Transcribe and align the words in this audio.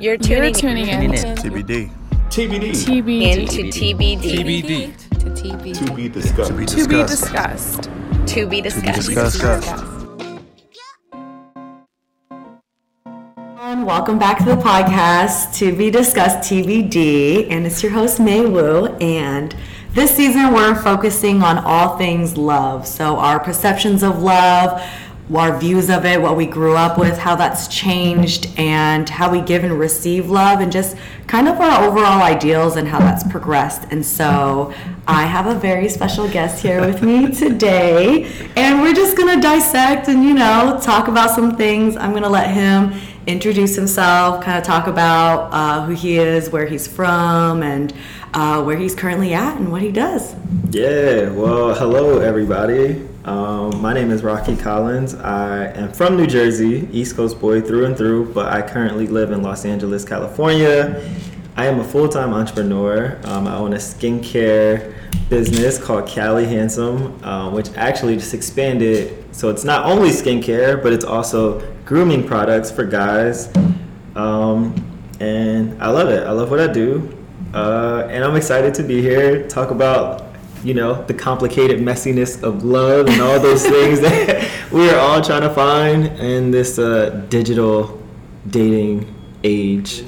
You're 0.00 0.16
tuning, 0.16 0.44
You're 0.44 0.52
tuning 0.54 0.88
in. 0.88 1.10
TBD. 1.10 1.90
TBD. 2.30 2.70
TBD. 2.72 3.22
into 3.36 3.62
TBD. 3.64 4.22
TBD. 4.22 4.96
To 5.18 5.26
TBD. 5.26 5.86
To 5.86 5.94
be 5.94 6.08
discussed. 6.08 6.48
To 6.50 6.56
be 6.56 6.64
To 6.64 6.76
be 6.88 7.02
discussed. 7.02 7.82
discussed. 7.82 7.90
To 8.34 8.46
be 8.46 8.60
discussed. 8.62 9.06
discussed. 9.06 9.84
And 13.58 13.84
welcome 13.86 14.18
back 14.18 14.38
to 14.38 14.44
the 14.46 14.56
podcast 14.56 15.54
to 15.58 15.76
be 15.76 15.90
discussed 15.90 16.50
TBD, 16.50 17.50
and 17.50 17.66
it's 17.66 17.82
your 17.82 17.92
host 17.92 18.20
May 18.20 18.46
Wu. 18.46 18.86
And 19.02 19.54
this 19.92 20.16
season 20.16 20.54
we're 20.54 20.76
focusing 20.76 21.42
on 21.42 21.58
all 21.58 21.98
things 21.98 22.38
love. 22.38 22.86
So 22.86 23.18
our 23.18 23.38
perceptions 23.38 24.02
of 24.02 24.22
love, 24.22 24.82
our 25.36 25.58
views 25.58 25.88
of 25.90 26.04
it, 26.04 26.20
what 26.20 26.36
we 26.36 26.46
grew 26.46 26.76
up 26.76 26.98
with, 26.98 27.16
how 27.18 27.36
that's 27.36 27.68
changed, 27.68 28.48
and 28.56 29.08
how 29.08 29.30
we 29.30 29.40
give 29.40 29.62
and 29.64 29.78
receive 29.78 30.28
love, 30.28 30.60
and 30.60 30.72
just 30.72 30.96
kind 31.26 31.48
of 31.48 31.60
our 31.60 31.84
overall 31.84 32.22
ideals 32.22 32.76
and 32.76 32.88
how 32.88 32.98
that's 32.98 33.22
progressed. 33.30 33.86
And 33.90 34.04
so 34.04 34.74
I 35.06 35.26
have 35.26 35.46
a 35.46 35.54
very 35.54 35.88
special 35.88 36.28
guest 36.28 36.62
here 36.62 36.80
with 36.80 37.02
me 37.02 37.30
today, 37.34 38.24
and 38.56 38.82
we're 38.82 38.94
just 38.94 39.16
gonna 39.16 39.40
dissect 39.40 40.08
and 40.08 40.24
you 40.24 40.34
know 40.34 40.78
talk 40.82 41.08
about 41.08 41.30
some 41.30 41.56
things. 41.56 41.96
I'm 41.96 42.12
gonna 42.12 42.28
let 42.28 42.50
him 42.50 42.92
introduce 43.26 43.76
himself, 43.76 44.42
kind 44.42 44.58
of 44.58 44.64
talk 44.64 44.86
about 44.86 45.52
uh, 45.52 45.84
who 45.84 45.94
he 45.94 46.18
is, 46.18 46.50
where 46.50 46.66
he's 46.66 46.88
from, 46.88 47.62
and 47.62 47.92
uh, 48.34 48.62
where 48.62 48.76
he's 48.76 48.94
currently 48.94 49.34
at, 49.34 49.56
and 49.56 49.70
what 49.70 49.82
he 49.82 49.92
does. 49.92 50.34
Yeah, 50.70 51.30
well, 51.30 51.74
hello 51.74 52.18
everybody. 52.18 53.09
Um, 53.24 53.82
my 53.82 53.92
name 53.92 54.10
is 54.10 54.22
Rocky 54.22 54.56
Collins. 54.56 55.14
I 55.14 55.66
am 55.72 55.92
from 55.92 56.16
New 56.16 56.26
Jersey, 56.26 56.88
East 56.90 57.16
Coast 57.16 57.38
boy 57.38 57.60
through 57.60 57.84
and 57.84 57.94
through, 57.94 58.32
but 58.32 58.50
I 58.50 58.62
currently 58.62 59.06
live 59.06 59.30
in 59.30 59.42
Los 59.42 59.66
Angeles, 59.66 60.06
California. 60.06 61.06
I 61.54 61.66
am 61.66 61.80
a 61.80 61.84
full 61.84 62.08
time 62.08 62.32
entrepreneur. 62.32 63.20
Um, 63.24 63.46
I 63.46 63.56
own 63.56 63.74
a 63.74 63.76
skincare 63.76 64.94
business 65.28 65.76
called 65.76 66.08
Cali 66.08 66.46
Handsome, 66.46 67.22
um, 67.22 67.52
which 67.52 67.68
actually 67.76 68.16
just 68.16 68.32
expanded. 68.32 69.22
So 69.32 69.50
it's 69.50 69.64
not 69.64 69.84
only 69.84 70.08
skincare, 70.08 70.82
but 70.82 70.94
it's 70.94 71.04
also 71.04 71.60
grooming 71.84 72.26
products 72.26 72.70
for 72.70 72.84
guys. 72.84 73.52
Um, 74.16 74.74
and 75.20 75.80
I 75.82 75.90
love 75.90 76.08
it. 76.08 76.26
I 76.26 76.30
love 76.30 76.50
what 76.50 76.60
I 76.60 76.72
do. 76.72 77.14
Uh, 77.52 78.08
and 78.08 78.24
I'm 78.24 78.36
excited 78.36 78.72
to 78.74 78.82
be 78.82 79.02
here, 79.02 79.46
talk 79.46 79.70
about, 79.70 80.29
you 80.62 80.74
know, 80.74 81.02
the 81.04 81.14
complicated 81.14 81.80
messiness 81.80 82.42
of 82.42 82.64
love 82.64 83.08
and 83.08 83.20
all 83.20 83.40
those 83.40 83.66
things 83.76 84.00
that 84.00 84.50
we 84.72 84.90
are 84.90 84.98
all 84.98 85.20
trying 85.20 85.42
to 85.42 85.50
find 85.50 86.06
in 86.18 86.50
this 86.50 86.78
uh, 86.78 87.10
digital 87.28 88.00
dating 88.48 89.14
age. 89.44 90.04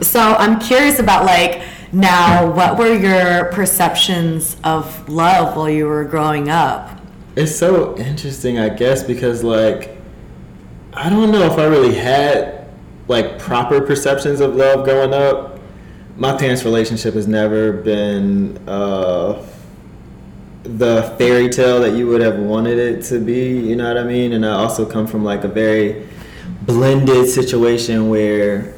So 0.00 0.20
I'm 0.20 0.58
curious 0.58 0.98
about 0.98 1.24
like 1.24 1.62
now, 1.92 2.50
what 2.50 2.78
were 2.78 2.94
your 2.94 3.52
perceptions 3.52 4.56
of 4.64 5.08
love 5.10 5.56
while 5.56 5.68
you 5.68 5.86
were 5.86 6.04
growing 6.04 6.48
up? 6.48 6.98
It's 7.36 7.54
so 7.54 7.96
interesting, 7.98 8.58
I 8.58 8.70
guess, 8.70 9.02
because 9.02 9.44
like 9.44 9.98
I 10.94 11.10
don't 11.10 11.30
know 11.30 11.42
if 11.42 11.58
I 11.58 11.64
really 11.64 11.94
had 11.94 12.66
like 13.08 13.38
proper 13.38 13.80
perceptions 13.80 14.40
of 14.40 14.56
love 14.56 14.84
growing 14.84 15.12
up. 15.12 15.60
My 16.16 16.36
parents' 16.36 16.64
relationship 16.64 17.14
has 17.14 17.26
never 17.26 17.72
been 17.72 18.56
uh, 18.68 19.42
the 20.64 21.14
fairy 21.18 21.48
tale 21.48 21.80
that 21.80 21.96
you 21.96 22.06
would 22.06 22.20
have 22.20 22.38
wanted 22.38 22.78
it 22.78 23.02
to 23.04 23.18
be. 23.18 23.58
You 23.58 23.76
know 23.76 23.88
what 23.88 23.98
I 23.98 24.04
mean? 24.04 24.32
And 24.32 24.46
I 24.46 24.52
also 24.52 24.86
come 24.86 25.06
from 25.06 25.24
like 25.24 25.44
a 25.44 25.48
very 25.48 26.06
blended 26.62 27.28
situation 27.28 28.08
where 28.08 28.74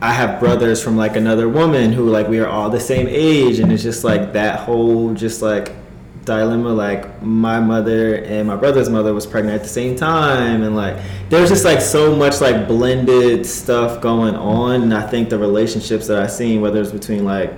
I 0.00 0.12
have 0.12 0.40
brothers 0.40 0.82
from 0.82 0.96
like 0.96 1.16
another 1.16 1.48
woman 1.48 1.92
who 1.92 2.08
like 2.08 2.28
we 2.28 2.38
are 2.38 2.48
all 2.48 2.70
the 2.70 2.80
same 2.80 3.06
age, 3.08 3.58
and 3.58 3.70
it's 3.72 3.82
just 3.82 4.04
like 4.04 4.32
that 4.32 4.60
whole 4.60 5.12
just 5.12 5.42
like 5.42 5.74
dilemma. 6.24 6.72
Like 6.72 7.22
my 7.22 7.60
mother 7.60 8.14
and 8.16 8.48
my 8.48 8.56
brother's 8.56 8.88
mother 8.88 9.12
was 9.12 9.26
pregnant 9.26 9.56
at 9.56 9.62
the 9.62 9.68
same 9.68 9.96
time, 9.96 10.62
and 10.62 10.74
like 10.74 10.96
there's 11.28 11.50
just 11.50 11.64
like 11.64 11.82
so 11.82 12.16
much 12.16 12.40
like 12.40 12.66
blended 12.66 13.44
stuff 13.44 14.00
going 14.00 14.36
on. 14.36 14.82
And 14.82 14.94
I 14.94 15.06
think 15.06 15.28
the 15.28 15.38
relationships 15.38 16.06
that 16.06 16.22
I've 16.22 16.32
seen, 16.32 16.62
whether 16.62 16.80
it's 16.80 16.92
between 16.92 17.24
like 17.24 17.52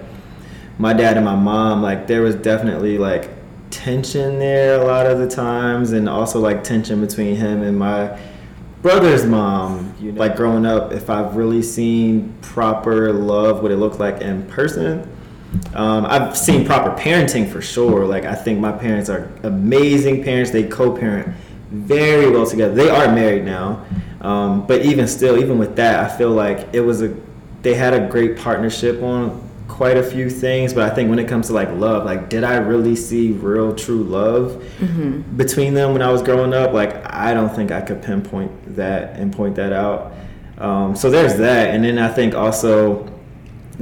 my 0.78 0.92
dad 0.94 1.16
and 1.16 1.24
my 1.24 1.36
mom, 1.36 1.80
like 1.80 2.08
there 2.08 2.22
was 2.22 2.34
definitely 2.34 2.98
like 2.98 3.30
tension 3.72 4.38
there 4.38 4.80
a 4.80 4.84
lot 4.84 5.06
of 5.06 5.18
the 5.18 5.26
times, 5.28 5.90
and 5.92 6.08
also 6.08 6.38
like 6.38 6.62
tension 6.62 7.00
between 7.00 7.34
him 7.34 7.62
and 7.62 7.76
my 7.76 8.16
brother's 8.82 9.24
mom. 9.24 9.94
You 9.98 10.12
know, 10.12 10.20
like 10.20 10.36
growing 10.36 10.64
up, 10.64 10.92
if 10.92 11.10
I've 11.10 11.34
really 11.34 11.62
seen 11.62 12.34
proper 12.42 13.12
love, 13.12 13.62
what 13.62 13.72
it 13.72 13.76
looked 13.78 13.98
like 13.98 14.20
in 14.20 14.46
person. 14.46 15.08
Um, 15.74 16.06
I've 16.06 16.36
seen 16.36 16.64
proper 16.64 16.98
parenting 16.98 17.50
for 17.50 17.60
sure. 17.60 18.06
Like 18.06 18.24
I 18.24 18.34
think 18.34 18.60
my 18.60 18.72
parents 18.72 19.10
are 19.10 19.30
amazing 19.42 20.22
parents. 20.22 20.50
They 20.50 20.64
co-parent 20.64 21.34
very 21.70 22.30
well 22.30 22.46
together. 22.46 22.74
They 22.74 22.90
are 22.90 23.12
married 23.14 23.44
now, 23.44 23.84
um, 24.20 24.66
but 24.66 24.84
even 24.84 25.08
still, 25.08 25.38
even 25.38 25.58
with 25.58 25.76
that, 25.76 26.04
I 26.04 26.16
feel 26.16 26.30
like 26.30 26.68
it 26.72 26.80
was 26.80 27.02
a 27.02 27.16
they 27.62 27.74
had 27.74 27.94
a 27.94 28.08
great 28.08 28.36
partnership 28.36 29.02
on 29.02 29.48
quite 29.72 29.96
a 29.96 30.02
few 30.02 30.28
things. 30.28 30.74
But 30.74 30.90
I 30.90 30.94
think 30.94 31.08
when 31.08 31.18
it 31.18 31.26
comes 31.26 31.46
to 31.46 31.54
like 31.54 31.70
love, 31.72 32.04
like 32.04 32.28
did 32.28 32.44
I 32.44 32.56
really 32.56 32.94
see 32.94 33.32
real 33.32 33.74
true 33.74 34.02
love 34.02 34.62
between 35.36 35.72
them 35.74 35.94
when 35.94 36.02
I 36.02 36.10
was 36.12 36.22
growing 36.22 36.52
up? 36.52 36.72
Like 36.72 36.94
I 37.12 37.32
don't 37.32 37.54
think 37.54 37.72
I 37.72 37.80
could 37.80 38.02
pinpoint 38.02 38.76
that 38.76 39.16
and 39.16 39.32
point 39.32 39.56
that 39.56 39.72
out. 39.72 40.12
Um, 40.58 40.94
so 40.94 41.10
there's 41.10 41.36
that, 41.38 41.74
and 41.74 41.82
then 41.82 41.98
I 41.98 42.08
think 42.08 42.34
also 42.34 43.08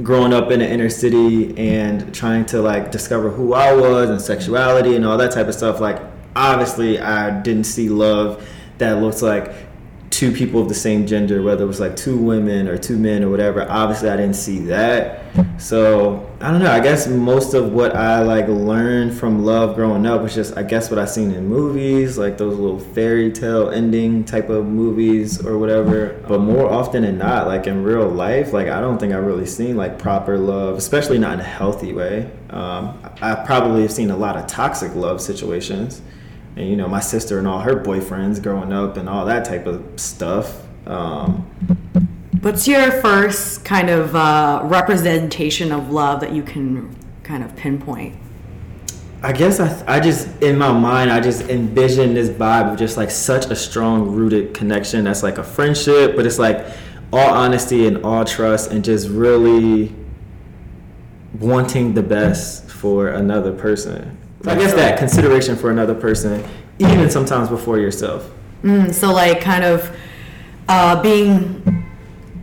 growing 0.01 0.33
up 0.33 0.49
in 0.49 0.59
the 0.59 0.69
inner 0.69 0.89
city 0.89 1.55
and 1.57 2.13
trying 2.15 2.45
to 2.45 2.61
like 2.61 2.91
discover 2.91 3.29
who 3.29 3.53
I 3.53 3.73
was 3.73 4.09
and 4.09 4.21
sexuality 4.21 4.95
and 4.95 5.05
all 5.05 5.17
that 5.17 5.31
type 5.31 5.47
of 5.47 5.53
stuff. 5.53 5.79
Like 5.81 6.01
obviously 6.35 6.99
I 6.99 7.41
didn't 7.41 7.65
see 7.65 7.89
love 7.89 8.47
that 8.77 9.01
looks 9.01 9.21
like 9.21 9.53
two 10.21 10.31
people 10.31 10.61
of 10.61 10.69
the 10.69 10.75
same 10.75 11.07
gender, 11.07 11.41
whether 11.41 11.63
it 11.63 11.67
was 11.67 11.79
like 11.79 11.95
two 11.95 12.15
women 12.15 12.67
or 12.67 12.77
two 12.77 12.95
men 12.95 13.23
or 13.23 13.29
whatever. 13.31 13.65
Obviously 13.67 14.07
I 14.07 14.15
didn't 14.15 14.35
see 14.35 14.59
that. 14.65 15.23
So 15.59 16.31
I 16.39 16.51
don't 16.51 16.61
know. 16.61 16.69
I 16.69 16.79
guess 16.79 17.07
most 17.07 17.55
of 17.55 17.73
what 17.73 17.95
I 17.95 18.21
like 18.21 18.47
learned 18.47 19.17
from 19.17 19.43
love 19.43 19.73
growing 19.73 20.05
up 20.05 20.21
was 20.21 20.35
just 20.35 20.55
I 20.55 20.61
guess 20.61 20.91
what 20.91 20.99
I 20.99 21.05
seen 21.05 21.31
in 21.31 21.47
movies, 21.47 22.19
like 22.19 22.37
those 22.37 22.55
little 22.55 22.79
fairy 22.79 23.31
tale 23.31 23.71
ending 23.71 24.23
type 24.23 24.49
of 24.49 24.67
movies 24.67 25.43
or 25.43 25.57
whatever. 25.57 26.23
But 26.27 26.41
more 26.41 26.71
often 26.71 27.01
than 27.01 27.17
not, 27.17 27.47
like 27.47 27.65
in 27.65 27.83
real 27.83 28.07
life, 28.07 28.53
like 28.53 28.67
I 28.67 28.79
don't 28.79 28.99
think 28.99 29.13
I 29.13 29.17
really 29.17 29.47
seen 29.47 29.75
like 29.75 29.97
proper 29.97 30.37
love, 30.37 30.77
especially 30.77 31.17
not 31.17 31.33
in 31.33 31.39
a 31.39 31.43
healthy 31.43 31.93
way. 31.93 32.29
Um, 32.51 32.95
I 33.23 33.33
probably 33.43 33.81
have 33.81 33.91
seen 33.91 34.11
a 34.11 34.17
lot 34.17 34.37
of 34.37 34.45
toxic 34.45 34.93
love 34.93 35.19
situations, 35.19 36.03
and 36.55 36.69
you 36.69 36.75
know 36.75 36.87
my 36.87 36.99
sister 36.99 37.39
and 37.39 37.47
all 37.47 37.59
her 37.59 37.75
boyfriends 37.75 38.41
growing 38.41 38.73
up 38.73 38.97
and 38.97 39.07
all 39.07 39.25
that 39.25 39.45
type 39.45 39.65
of 39.65 39.83
stuff. 39.99 40.61
Um, 40.85 41.47
What's 42.41 42.67
your 42.67 42.91
first 42.91 43.63
kind 43.63 43.89
of 43.91 44.15
uh, 44.15 44.61
representation 44.63 45.71
of 45.71 45.91
love 45.91 46.21
that 46.21 46.33
you 46.33 46.41
can 46.41 46.95
kind 47.21 47.43
of 47.43 47.55
pinpoint? 47.55 48.15
I 49.21 49.31
guess 49.31 49.59
I, 49.59 49.83
I 49.85 49.99
just 49.99 50.41
in 50.41 50.57
my 50.57 50.71
mind 50.71 51.11
I 51.11 51.19
just 51.19 51.43
envision 51.43 52.15
this 52.15 52.29
vibe 52.29 52.71
of 52.73 52.79
just 52.79 52.97
like 52.97 53.11
such 53.11 53.45
a 53.45 53.55
strong 53.55 54.09
rooted 54.09 54.55
connection 54.55 55.03
that's 55.03 55.21
like 55.21 55.37
a 55.37 55.43
friendship, 55.43 56.15
but 56.15 56.25
it's 56.25 56.39
like 56.39 56.65
all 57.13 57.29
honesty 57.29 57.85
and 57.85 58.03
all 58.03 58.25
trust 58.25 58.71
and 58.71 58.83
just 58.83 59.07
really 59.09 59.93
wanting 61.39 61.93
the 61.93 62.01
best 62.01 62.69
for 62.71 63.09
another 63.09 63.51
person. 63.51 64.17
I 64.45 64.55
guess 64.55 64.73
that 64.73 64.97
consideration 64.97 65.55
for 65.55 65.71
another 65.71 65.93
person, 65.95 66.43
even 66.79 67.09
sometimes 67.09 67.49
before 67.49 67.79
yourself. 67.79 68.29
Mm, 68.63 68.93
so 68.93 69.11
like 69.13 69.41
kind 69.41 69.63
of 69.63 69.95
uh, 70.67 71.01
being 71.01 71.87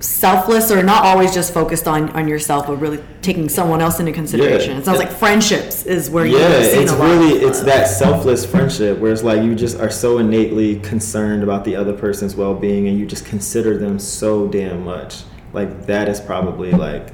selfless 0.01 0.71
or 0.71 0.83
not 0.83 1.05
always 1.05 1.35
just 1.35 1.53
focused 1.53 1.89
on, 1.89 2.09
on 2.11 2.29
yourself 2.29 2.69
but 2.69 2.77
really 2.77 3.03
taking 3.21 3.49
someone 3.49 3.81
else 3.81 3.99
into 3.99 4.13
consideration 4.13 4.73
Yeah. 4.73 4.79
it 4.79 4.85
sounds 4.85 4.99
like 4.99 5.11
friendships 5.11 5.85
is 5.87 6.09
where 6.09 6.25
you've 6.25 6.41
seen 6.41 6.83
it's 6.83 6.93
a 6.93 6.97
lot 6.97 7.05
really 7.07 7.41
it's 7.41 7.63
that 7.63 7.89
selfless 7.89 8.47
friendship 8.47 8.99
where 8.99 9.11
it's 9.11 9.25
like 9.25 9.43
you 9.43 9.57
just 9.57 9.81
are 9.81 9.91
so 9.91 10.19
innately 10.19 10.79
concerned 10.81 11.43
about 11.43 11.65
the 11.65 11.75
other 11.75 11.93
person's 11.93 12.37
well-being 12.37 12.87
and 12.87 12.97
you 12.97 13.07
just 13.07 13.27
consider 13.27 13.77
them 13.77 13.99
so 13.99 14.47
damn 14.47 14.85
much. 14.85 15.25
Like 15.53 15.87
that 15.87 16.09
is 16.09 16.21
probably 16.21 16.71
like 16.71 17.09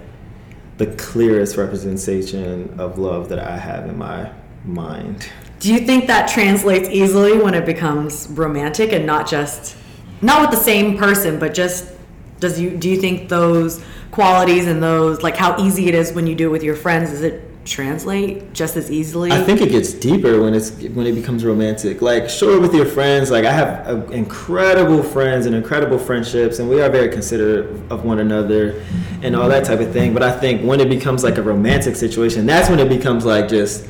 the 0.76 0.86
clearest 0.96 1.56
representation 1.56 2.78
of 2.78 2.98
love 2.98 3.30
that 3.30 3.38
I 3.38 3.56
have 3.56 3.88
in 3.88 3.96
my 3.96 4.30
mind. 4.64 5.28
do 5.60 5.72
you 5.72 5.80
think 5.80 6.06
that 6.06 6.28
translates 6.28 6.88
easily 6.88 7.36
when 7.38 7.54
it 7.54 7.66
becomes 7.66 8.26
romantic 8.30 8.92
and 8.92 9.06
not 9.06 9.28
just 9.28 9.76
not 10.22 10.40
with 10.40 10.50
the 10.50 10.64
same 10.64 10.96
person 10.96 11.38
but 11.38 11.54
just 11.54 11.92
does 12.40 12.58
you 12.58 12.70
do 12.70 12.88
you 12.88 12.96
think 13.00 13.28
those 13.28 13.84
qualities 14.10 14.66
and 14.66 14.82
those 14.82 15.22
like 15.22 15.36
how 15.36 15.58
easy 15.62 15.88
it 15.88 15.94
is 15.94 16.12
when 16.12 16.26
you 16.26 16.34
do 16.34 16.48
it 16.48 16.52
with 16.52 16.62
your 16.62 16.76
friends 16.76 17.10
is 17.10 17.22
it 17.22 17.50
translate 17.64 18.52
just 18.52 18.76
as 18.76 18.90
easily? 18.90 19.32
I 19.32 19.42
think 19.42 19.60
it 19.60 19.70
gets 19.70 19.92
deeper 19.92 20.40
when 20.40 20.54
it's 20.54 20.70
when 20.70 21.06
it 21.06 21.14
becomes 21.14 21.44
romantic. 21.44 22.02
Like, 22.02 22.28
sure, 22.28 22.60
with 22.60 22.74
your 22.74 22.86
friends, 22.86 23.30
like 23.30 23.44
I 23.44 23.52
have 23.52 23.86
uh, 23.86 24.06
incredible 24.12 25.02
friends 25.02 25.46
and 25.46 25.54
incredible 25.54 25.98
friendships, 25.98 26.58
and 26.58 26.68
we 26.68 26.80
are 26.80 26.90
very 26.90 27.08
considerate 27.08 27.66
of 27.90 28.04
one 28.04 28.18
another 28.18 28.82
and 29.22 29.34
all 29.34 29.48
that 29.48 29.64
type 29.64 29.80
of 29.80 29.92
thing. 29.92 30.12
But 30.12 30.22
I 30.22 30.32
think 30.38 30.62
when 30.62 30.80
it 30.80 30.88
becomes 30.88 31.24
like 31.24 31.38
a 31.38 31.42
romantic 31.42 31.96
situation, 31.96 32.46
that's 32.46 32.68
when 32.68 32.78
it 32.78 32.88
becomes 32.88 33.24
like 33.24 33.48
just 33.48 33.86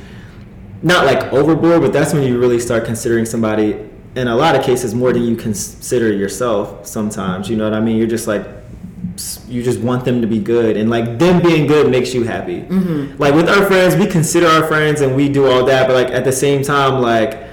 not 0.85 1.07
like 1.07 1.33
overboard, 1.33 1.81
but 1.81 1.93
that's 1.93 2.13
when 2.13 2.23
you 2.23 2.39
really 2.39 2.61
start 2.61 2.85
considering 2.85 3.25
somebody. 3.25 3.91
In 4.15 4.29
a 4.29 4.37
lot 4.37 4.55
of 4.55 4.63
cases, 4.63 4.95
more 4.95 5.13
than 5.13 5.25
you 5.25 5.35
consider 5.35 6.13
yourself. 6.13 6.87
Sometimes, 6.87 7.51
you 7.51 7.57
know 7.57 7.65
what 7.65 7.75
I 7.75 7.81
mean. 7.81 7.97
You're 7.97 8.07
just 8.07 8.29
like 8.29 8.47
you 9.49 9.63
just 9.63 9.81
want 9.81 10.05
them 10.05 10.21
to 10.21 10.27
be 10.27 10.39
good 10.39 10.77
and 10.77 10.91
like 10.91 11.19
them 11.19 11.41
being 11.41 11.67
good 11.67 11.89
makes 11.89 12.13
you 12.13 12.25
happy 12.25 12.63
mm-hmm. 12.63 13.17
like 13.23 13.33
with 13.33 13.49
our 13.49 13.65
friends 13.67 13.95
we 13.95 14.07
consider 14.07 14.47
our 14.47 14.67
friends 14.67 15.03
and 15.03 15.15
we 15.15 15.29
do 15.29 15.47
all 15.47 15.65
that 15.65 15.87
but 15.87 15.95
like 15.95 16.09
at 16.09 16.25
the 16.25 16.33
same 16.33 16.65
time 16.65 17.01
like 17.01 17.45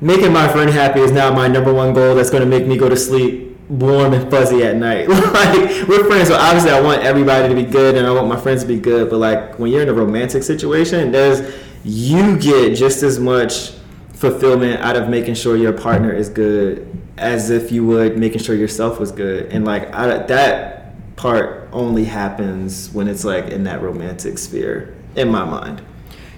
making 0.00 0.32
my 0.32 0.48
friend 0.48 0.70
happy 0.70 1.00
is 1.00 1.12
now 1.12 1.30
my 1.30 1.46
number 1.46 1.74
one 1.74 1.92
goal 1.92 2.14
that's 2.14 2.30
going 2.30 2.42
to 2.42 2.48
make 2.48 2.66
me 2.66 2.76
go 2.76 2.88
to 2.88 2.96
sleep 2.96 3.54
warm 3.68 4.14
and 4.14 4.30
fuzzy 4.30 4.62
at 4.62 4.76
night 4.76 5.08
like 5.08 5.88
we're 5.88 6.04
friends 6.06 6.28
so 6.28 6.36
obviously 6.36 6.70
i 6.70 6.80
want 6.80 7.02
everybody 7.02 7.48
to 7.48 7.54
be 7.54 7.64
good 7.64 7.96
and 7.96 8.06
i 8.06 8.10
want 8.10 8.26
my 8.26 8.40
friends 8.40 8.62
to 8.62 8.68
be 8.68 8.78
good 8.78 9.10
but 9.10 9.18
like 9.18 9.58
when 9.58 9.70
you're 9.70 9.82
in 9.82 9.90
a 9.90 9.92
romantic 9.92 10.42
situation 10.42 11.12
there's 11.12 11.54
you 11.84 12.36
get 12.38 12.74
just 12.74 13.02
as 13.02 13.18
much 13.18 13.72
fulfillment 14.12 14.80
out 14.82 14.96
of 14.96 15.08
making 15.08 15.34
sure 15.34 15.56
your 15.56 15.72
partner 15.72 16.12
is 16.12 16.28
good 16.28 16.86
as 17.16 17.50
if 17.50 17.72
you 17.72 17.86
would 17.86 18.18
making 18.18 18.40
sure 18.40 18.54
yourself 18.54 19.00
was 19.00 19.12
good. 19.12 19.46
And 19.46 19.64
like 19.64 19.92
I, 19.94 20.18
that 20.26 21.16
part 21.16 21.68
only 21.72 22.04
happens 22.04 22.90
when 22.92 23.08
it's 23.08 23.24
like 23.24 23.46
in 23.46 23.64
that 23.64 23.82
romantic 23.82 24.38
sphere 24.38 24.94
in 25.16 25.28
my 25.30 25.44
mind. 25.44 25.82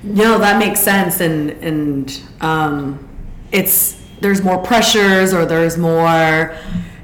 No 0.03 0.39
that 0.39 0.59
makes 0.59 0.81
sense. 0.81 1.21
And 1.21 1.51
and 1.51 2.23
um 2.41 3.09
it's 3.51 4.01
there's 4.21 4.43
more 4.43 4.59
pressures 4.59 5.35
or 5.35 5.45
there's 5.45 5.77
more 5.77 6.57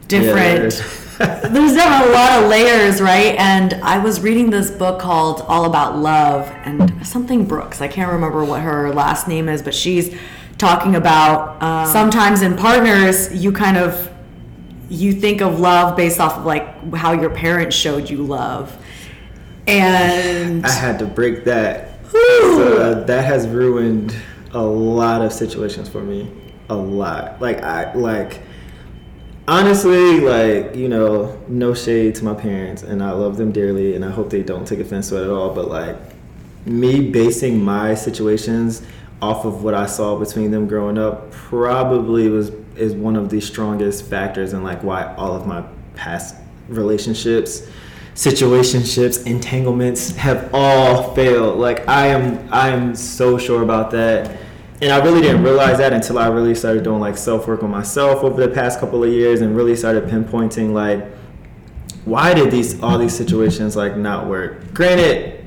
different 0.07 0.75
yeah, 0.75 1.08
there's 1.51 1.75
definitely 1.75 2.13
a 2.13 2.17
lot 2.17 2.43
of 2.43 2.49
layers 2.49 3.01
right? 3.01 3.35
And 3.39 3.75
i 3.83 3.99
was 3.99 4.21
reading 4.21 4.51
this 4.51 4.71
book 4.71 5.01
called 5.01 5.43
all 5.43 5.65
about 5.65 5.99
love 5.99 6.49
and 6.65 7.07
something 7.07 7.45
brooks 7.45 7.81
i 7.81 7.89
can't 7.89 8.13
remember 8.13 8.45
what 8.45 8.63
her 8.63 8.93
last 8.93 9.29
name 9.29 9.49
is 9.49 9.63
but 9.63 9.75
she's 9.75 10.17
talking 10.59 10.97
about 10.97 11.63
um, 11.63 11.87
sometimes 11.87 12.43
in 12.43 12.57
partners 12.57 13.33
you 13.33 13.53
kind 13.53 13.77
of 13.77 14.13
you 14.89 15.13
think 15.13 15.41
of 15.41 15.61
love 15.61 15.97
based 15.97 16.21
off 16.21 16.39
of 16.39 16.47
like 16.47 16.95
how 16.95 17.13
your 17.13 17.31
parents 17.31 17.77
showed 17.77 18.09
you 18.09 18.23
love. 18.23 18.77
And 19.67 20.65
i 20.65 20.71
had 20.71 20.99
to 21.01 21.07
break 21.07 21.45
that. 21.45 21.99
Uh, 22.15 23.05
that 23.05 23.25
has 23.25 23.47
ruined 23.47 24.17
a 24.53 24.63
lot 24.63 25.21
of 25.21 25.33
situations 25.33 25.89
for 25.89 26.03
me. 26.03 26.31
A 26.71 26.75
lot. 26.75 27.41
Like 27.41 27.63
i 27.63 27.93
like 27.95 28.41
honestly 29.49 30.21
like 30.21 30.77
you 30.77 30.91
know 30.91 31.41
no 31.49 31.73
shade 31.73 32.15
to 32.15 32.23
my 32.23 32.35
parents 32.35 32.83
and 32.83 33.03
i 33.03 33.11
love 33.11 33.39
them 33.39 33.51
dearly 33.51 33.95
and 33.95 34.05
i 34.05 34.11
hope 34.11 34.29
they 34.29 34.43
don't 34.43 34.69
take 34.69 34.79
offense 34.79 35.09
to 35.09 35.17
it 35.17 35.25
at 35.25 35.31
all 35.31 35.55
but 35.55 35.69
like 35.69 35.97
me 36.67 37.11
basing 37.11 37.59
my 37.59 37.95
situations 37.95 38.83
off 39.23 39.47
of 39.47 39.65
what 39.65 39.73
i 39.73 39.87
saw 39.87 40.19
between 40.19 40.51
them 40.51 40.69
growing 40.69 40.99
up 40.99 41.31
probably 41.31 42.29
was 42.29 42.51
is 42.77 42.93
one 42.93 43.17
of 43.17 43.31
the 43.31 43.41
strongest 43.41 44.05
factors 44.05 44.53
in 44.53 44.63
like 44.63 44.83
why 44.83 45.15
all 45.15 45.35
of 45.35 45.47
my 45.47 45.65
past 45.95 46.37
relationships 46.69 47.67
situationships 48.15 49.25
entanglements 49.27 50.11
have 50.17 50.51
all 50.53 51.15
failed. 51.15 51.59
Like 51.59 51.89
i 51.89 52.09
am 52.09 52.53
i 52.53 52.69
am 52.69 52.95
so 52.95 53.39
sure 53.39 53.63
about 53.63 53.93
that 53.93 54.37
and 54.81 54.93
i 54.93 55.03
really 55.03 55.21
didn't 55.21 55.43
realize 55.43 55.79
that 55.79 55.93
until 55.93 56.19
i 56.19 56.29
really 56.29 56.55
started 56.55 56.85
doing 56.85 57.01
like 57.01 57.17
self-work 57.17 57.63
on 57.63 57.71
myself 57.71 58.23
over 58.23 58.47
the 58.47 58.53
past 58.53 58.81
couple 58.81 59.03
of 59.03 59.11
years 59.11 59.41
and 59.41 59.57
really 59.57 59.77
started 59.77 60.05
pinpointing 60.05 60.73
like 60.73 61.05
why 62.05 62.33
did 62.33 62.51
these 62.51 62.81
all 62.83 62.99
these 62.99 63.17
situations 63.17 63.77
like 63.77 63.97
not 63.97 64.27
work 64.27 64.73
granted 64.75 65.39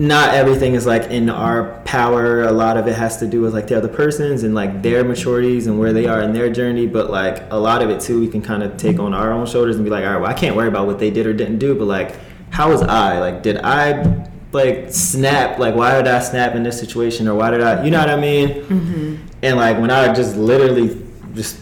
not 0.00 0.34
everything 0.34 0.72
is 0.72 0.86
like 0.86 1.10
in 1.10 1.28
our 1.28 1.78
power. 1.84 2.44
A 2.44 2.52
lot 2.52 2.78
of 2.78 2.86
it 2.86 2.96
has 2.96 3.18
to 3.18 3.26
do 3.26 3.42
with 3.42 3.52
like 3.52 3.66
the 3.66 3.76
other 3.76 3.86
persons 3.86 4.44
and 4.44 4.54
like 4.54 4.80
their 4.80 5.04
maturities 5.04 5.66
and 5.66 5.78
where 5.78 5.92
they 5.92 6.06
are 6.06 6.22
in 6.22 6.32
their 6.32 6.50
journey. 6.50 6.86
But 6.86 7.10
like 7.10 7.42
a 7.50 7.58
lot 7.58 7.82
of 7.82 7.90
it 7.90 8.00
too, 8.00 8.18
we 8.18 8.26
can 8.26 8.40
kind 8.40 8.62
of 8.62 8.78
take 8.78 8.98
on 8.98 9.12
our 9.12 9.30
own 9.30 9.44
shoulders 9.44 9.76
and 9.76 9.84
be 9.84 9.90
like, 9.90 10.06
all 10.06 10.12
right, 10.12 10.20
well, 10.22 10.30
I 10.30 10.32
can't 10.32 10.56
worry 10.56 10.68
about 10.68 10.86
what 10.86 10.98
they 10.98 11.10
did 11.10 11.26
or 11.26 11.34
didn't 11.34 11.58
do, 11.58 11.74
but 11.74 11.84
like, 11.84 12.18
how 12.48 12.70
was 12.70 12.80
I? 12.80 13.18
Like, 13.18 13.42
did 13.42 13.58
I 13.58 14.29
like 14.52 14.92
snap? 14.92 15.58
Like, 15.58 15.74
why 15.74 15.96
did 15.96 16.06
I 16.06 16.20
snap 16.20 16.54
in 16.54 16.62
this 16.62 16.78
situation, 16.78 17.28
or 17.28 17.34
why 17.34 17.50
did 17.50 17.62
I? 17.62 17.84
You 17.84 17.90
know 17.90 18.00
what 18.00 18.10
I 18.10 18.20
mean? 18.20 18.48
Mm-hmm. 18.48 19.16
And 19.42 19.56
like 19.56 19.78
when 19.78 19.90
I 19.90 20.12
just 20.12 20.36
literally 20.36 21.00
just 21.34 21.58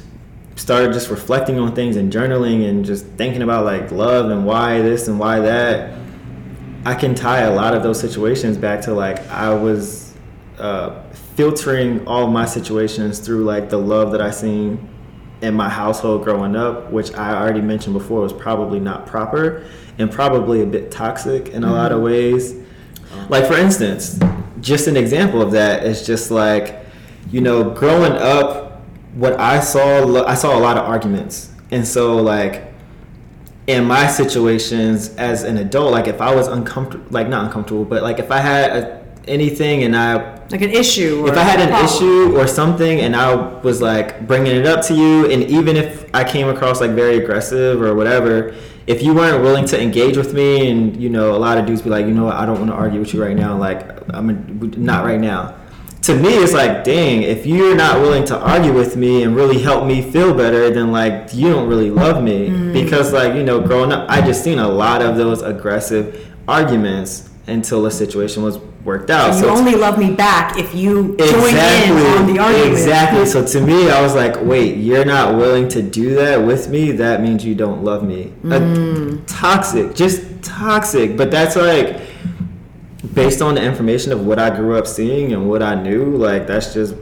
started 0.56 0.93
just 0.93 1.11
reflecting 1.11 1.58
on 1.58 1.75
things 1.75 1.96
and 1.96 2.12
journaling 2.12 2.69
and 2.69 2.85
just 2.85 3.06
thinking 3.06 3.43
about 3.43 3.64
like 3.64 3.93
love 3.93 4.31
and 4.31 4.44
why 4.44 4.81
this 4.82 5.06
and 5.06 5.19
why 5.19 5.38
that 5.38 5.96
I 6.85 6.94
can 6.94 7.14
tie 7.14 7.40
a 7.40 7.55
lot 7.55 7.75
of 7.75 7.82
those 7.82 8.00
situations 8.00 8.56
back 8.56 8.81
to 8.82 8.94
like 8.94 9.26
I 9.29 9.55
was 9.55 10.14
uh, 10.58 11.02
filtering 11.37 12.06
all 12.06 12.29
my 12.29 12.44
situations 12.44 13.19
through 13.20 13.44
like 13.44 13.69
the 13.69 13.79
love 13.79 14.11
that 14.12 14.20
I 14.20 14.31
seen 14.31 14.88
in 15.41 15.55
my 15.55 15.69
household 15.69 16.25
growing 16.25 16.56
up, 16.56 16.91
which 16.91 17.14
I 17.14 17.41
already 17.41 17.61
mentioned 17.61 17.94
before 17.94 18.20
was 18.20 18.32
probably 18.32 18.81
not 18.81 19.06
proper 19.06 19.64
and 19.99 20.11
probably 20.11 20.62
a 20.62 20.67
bit 20.67 20.91
toxic 20.91 21.49
in 21.49 21.62
a 21.62 21.67
mm-hmm. 21.67 21.76
lot 21.76 21.93
of 21.93 21.99
mm-hmm. 21.99 22.06
ways. 22.06 22.55
Like 23.28 23.46
for 23.46 23.56
instance, 23.56 24.19
just 24.60 24.86
an 24.86 24.96
example 24.96 25.42
of 25.42 25.52
that 25.52 25.84
is 25.84 26.06
just 26.06 26.30
like, 26.30 26.84
you 27.30 27.40
know, 27.40 27.70
growing 27.70 28.12
up, 28.12 28.82
what 29.14 29.38
I 29.38 29.60
saw, 29.60 30.25
I 30.25 30.34
saw 30.34 30.56
a 30.56 30.60
lot 30.60 30.76
of 30.76 30.84
arguments, 30.84 31.50
and 31.70 31.86
so 31.86 32.16
like 32.16 32.72
in 33.66 33.84
my 33.84 34.06
situations 34.06 35.14
as 35.16 35.42
an 35.42 35.58
adult, 35.58 35.92
like 35.92 36.08
if 36.08 36.20
I 36.20 36.34
was 36.34 36.48
uncomfortable, 36.48 37.04
like 37.10 37.28
not 37.28 37.44
uncomfortable, 37.44 37.84
but 37.84 38.02
like 38.02 38.19
if 38.19 38.30
I 38.30 38.38
had 38.38 38.70
a, 38.70 39.06
anything 39.26 39.82
and 39.82 39.94
I 39.94 40.38
like 40.48 40.62
an 40.62 40.70
issue, 40.70 41.26
if 41.26 41.36
I 41.36 41.42
had 41.42 41.60
an 41.60 41.84
issue 41.84 42.34
or 42.34 42.46
something 42.46 43.00
and 43.00 43.14
I 43.14 43.34
was 43.60 43.82
like 43.82 44.26
bringing 44.26 44.56
it 44.56 44.66
up 44.66 44.82
to 44.86 44.94
you, 44.94 45.31
and 45.31 45.42
even 45.44 45.76
if 45.76 46.08
I 46.14 46.24
came 46.24 46.48
across 46.48 46.81
like 46.81 46.92
very 46.92 47.19
aggressive 47.19 47.82
or 47.82 47.94
whatever, 47.94 48.54
if 48.88 49.02
you 49.02 49.14
weren't 49.14 49.43
willing 49.43 49.67
to 49.67 49.81
engage 49.81 50.17
with 50.17 50.32
me, 50.32 50.70
and 50.70 51.00
you 51.00 51.11
know, 51.11 51.37
a 51.37 51.38
lot 51.38 51.58
of 51.58 51.67
dudes 51.67 51.82
be 51.82 51.90
like, 51.90 52.06
you 52.06 52.14
know, 52.14 52.25
what, 52.25 52.37
I 52.37 52.46
don't 52.46 52.58
want 52.58 52.70
to 52.70 52.75
argue 52.75 53.00
with 53.00 53.12
you 53.12 53.23
right 53.23 53.37
now, 53.37 53.56
like 53.56 53.87
I'm 54.14 54.31
a, 54.31 54.32
not 54.79 55.05
right 55.05 55.20
now. 55.20 55.55
To 56.02 56.14
me 56.14 56.31
it's 56.31 56.55
like 56.55 56.85
dang 56.85 57.23
if 57.23 57.44
you're 57.44 57.75
not 57.75 58.00
willing 58.00 58.25
to 58.26 58.38
argue 58.38 58.73
with 58.73 58.96
me 58.96 59.25
and 59.25 59.37
really 59.37 59.61
help 59.61 59.85
me 59.85 60.00
feel 60.00 60.32
better 60.32 60.70
then 60.70 60.90
like 60.90 61.35
you 61.35 61.50
don't 61.50 61.69
really 61.69 61.90
love 61.90 62.23
me. 62.23 62.49
Mm. 62.49 62.73
because 62.73 63.12
like 63.12 63.35
you 63.35 63.43
know 63.43 63.61
growing 63.61 63.93
up 63.93 64.08
i 64.08 64.23
just 64.23 64.43
seen 64.43 64.58
a 64.58 64.69
lot 64.69 65.02
of 65.02 65.17
those 65.17 65.43
aggressive 65.43 66.34
arguments 66.46 67.29
until 67.46 67.82
the 67.82 67.91
situation 67.91 68.43
was 68.43 68.58
worked 68.85 69.11
out. 69.11 69.35
So 69.35 69.47
you 69.47 69.58
only 69.58 69.75
love 69.75 69.99
me 69.99 70.15
back 70.15 70.58
if 70.58 70.75
you 70.75 71.15
exactly, 71.15 71.41
join 71.41 72.06
in 72.06 72.19
on 72.19 72.27
the 72.32 72.39
argument. 72.39 72.73
Exactly. 72.73 73.27
So 73.27 73.47
to 73.47 73.61
me 73.61 73.91
i 73.91 74.01
was 74.01 74.15
like 74.15 74.41
wait 74.43 74.77
you're 74.77 75.05
not 75.05 75.37
willing 75.37 75.69
to 75.69 75.82
do 75.82 76.15
that 76.15 76.39
with 76.39 76.69
me? 76.69 76.93
That 76.93 77.20
means 77.20 77.44
you 77.44 77.55
don't 77.55 77.85
love 77.85 78.03
me. 78.05 78.32
Mm. 78.43 79.23
toxic 79.27 79.94
just 79.94 80.43
toxic. 80.43 81.17
But 81.17 81.31
that's 81.31 81.56
like 81.56 82.01
based 83.15 83.43
on 83.43 83.55
the 83.55 83.63
information 83.63 84.13
of 84.13 84.27
what 84.27 84.39
I 84.39 84.55
grew 84.55 84.77
up 84.77 84.87
seeing 84.87 85.32
and 85.32 85.49
what 85.49 85.63
I 85.63 85.75
knew, 85.75 86.17
like 86.17 86.47
that's 86.47 86.73
just 86.73 86.94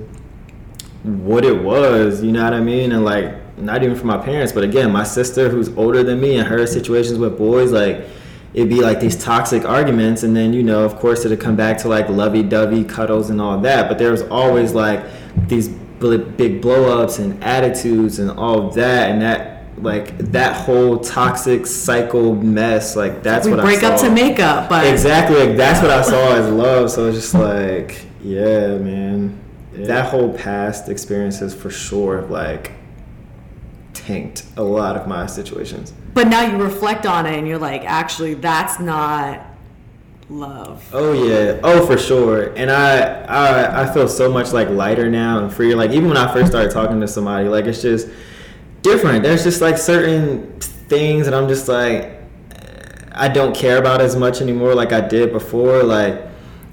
what 1.02 1.44
it 1.44 1.62
was, 1.62 2.22
you 2.22 2.32
know 2.32 2.44
what 2.44 2.54
I 2.54 2.60
mean? 2.60 2.92
And 2.92 3.04
like 3.04 3.58
not 3.58 3.82
even 3.82 3.96
for 3.96 4.06
my 4.06 4.18
parents, 4.18 4.52
but 4.52 4.64
again, 4.64 4.90
my 4.92 5.04
sister 5.04 5.48
who's 5.48 5.68
older 5.76 6.02
than 6.02 6.20
me 6.20 6.36
and 6.36 6.46
her 6.46 6.66
situations 6.66 7.18
with 7.18 7.38
boys, 7.38 7.72
like 7.72 8.04
it'd 8.56 8.70
be 8.70 8.80
like 8.80 9.00
these 9.00 9.22
toxic 9.22 9.66
arguments 9.66 10.22
and 10.22 10.34
then, 10.34 10.54
you 10.54 10.62
know, 10.62 10.82
of 10.82 10.96
course 10.96 11.26
it'd 11.26 11.38
come 11.38 11.56
back 11.56 11.76
to 11.76 11.88
like 11.88 12.08
lovey 12.08 12.42
dovey 12.42 12.82
cuddles 12.82 13.28
and 13.28 13.38
all 13.38 13.60
that. 13.60 13.86
But 13.86 13.98
there 13.98 14.10
was 14.10 14.22
always 14.22 14.72
like 14.72 15.04
these 15.46 15.68
big 15.68 16.62
blow 16.62 17.02
ups 17.02 17.18
and 17.18 17.42
attitudes 17.44 18.18
and 18.18 18.30
all 18.30 18.66
of 18.68 18.74
that 18.74 19.10
and 19.10 19.20
that 19.20 19.52
like 19.78 20.16
that 20.18 20.56
whole 20.56 20.98
toxic 20.98 21.66
cycle 21.66 22.34
mess 22.34 22.96
like 22.96 23.22
that's 23.22 23.46
we 23.46 23.52
what 23.52 23.62
break 23.62 23.78
I 23.78 23.80
saw. 23.80 23.88
Break 23.88 23.94
up 23.94 24.00
to 24.00 24.10
make 24.10 24.40
up 24.40 24.68
but 24.70 24.86
exactly 24.86 25.36
like 25.36 25.56
that's 25.56 25.82
what 25.82 25.90
i 25.90 26.02
saw 26.02 26.34
as 26.34 26.50
love 26.50 26.90
so 26.90 27.08
it's 27.08 27.16
just 27.16 27.34
like 27.34 28.06
yeah 28.22 28.78
man 28.78 29.38
yeah. 29.74 29.86
that 29.86 30.10
whole 30.10 30.32
past 30.32 30.88
experiences 30.88 31.54
for 31.54 31.70
sure 31.70 32.22
like 32.22 32.72
tanked 34.06 34.44
a 34.56 34.62
lot 34.62 34.96
of 34.96 35.06
my 35.06 35.26
situations 35.26 35.92
but 36.14 36.28
now 36.28 36.42
you 36.42 36.56
reflect 36.62 37.06
on 37.06 37.26
it 37.26 37.38
and 37.38 37.48
you're 37.48 37.58
like 37.58 37.82
actually 37.84 38.34
that's 38.34 38.78
not 38.78 39.46
love 40.28 40.84
oh 40.92 41.12
yeah 41.12 41.60
oh 41.62 41.86
for 41.86 41.96
sure 41.96 42.52
and 42.54 42.70
I, 42.70 43.22
I 43.24 43.82
i 43.82 43.94
feel 43.94 44.08
so 44.08 44.30
much 44.30 44.52
like 44.52 44.68
lighter 44.68 45.08
now 45.08 45.38
and 45.38 45.52
freer. 45.52 45.76
like 45.76 45.92
even 45.92 46.08
when 46.08 46.16
i 46.16 46.32
first 46.32 46.50
started 46.50 46.72
talking 46.72 47.00
to 47.00 47.06
somebody 47.06 47.48
like 47.48 47.66
it's 47.66 47.82
just 47.82 48.08
different. 48.86 49.22
There's 49.24 49.42
just 49.42 49.60
like 49.60 49.78
certain 49.78 50.60
things 50.60 51.26
that 51.26 51.34
I'm 51.34 51.48
just 51.48 51.68
like 51.68 52.04
eh, 52.04 53.10
I 53.12 53.28
don't 53.28 53.54
care 53.54 53.78
about 53.78 54.00
as 54.00 54.14
much 54.16 54.40
anymore 54.40 54.74
like 54.74 54.92
I 54.92 55.00
did 55.00 55.32
before. 55.32 55.82
Like 55.82 56.22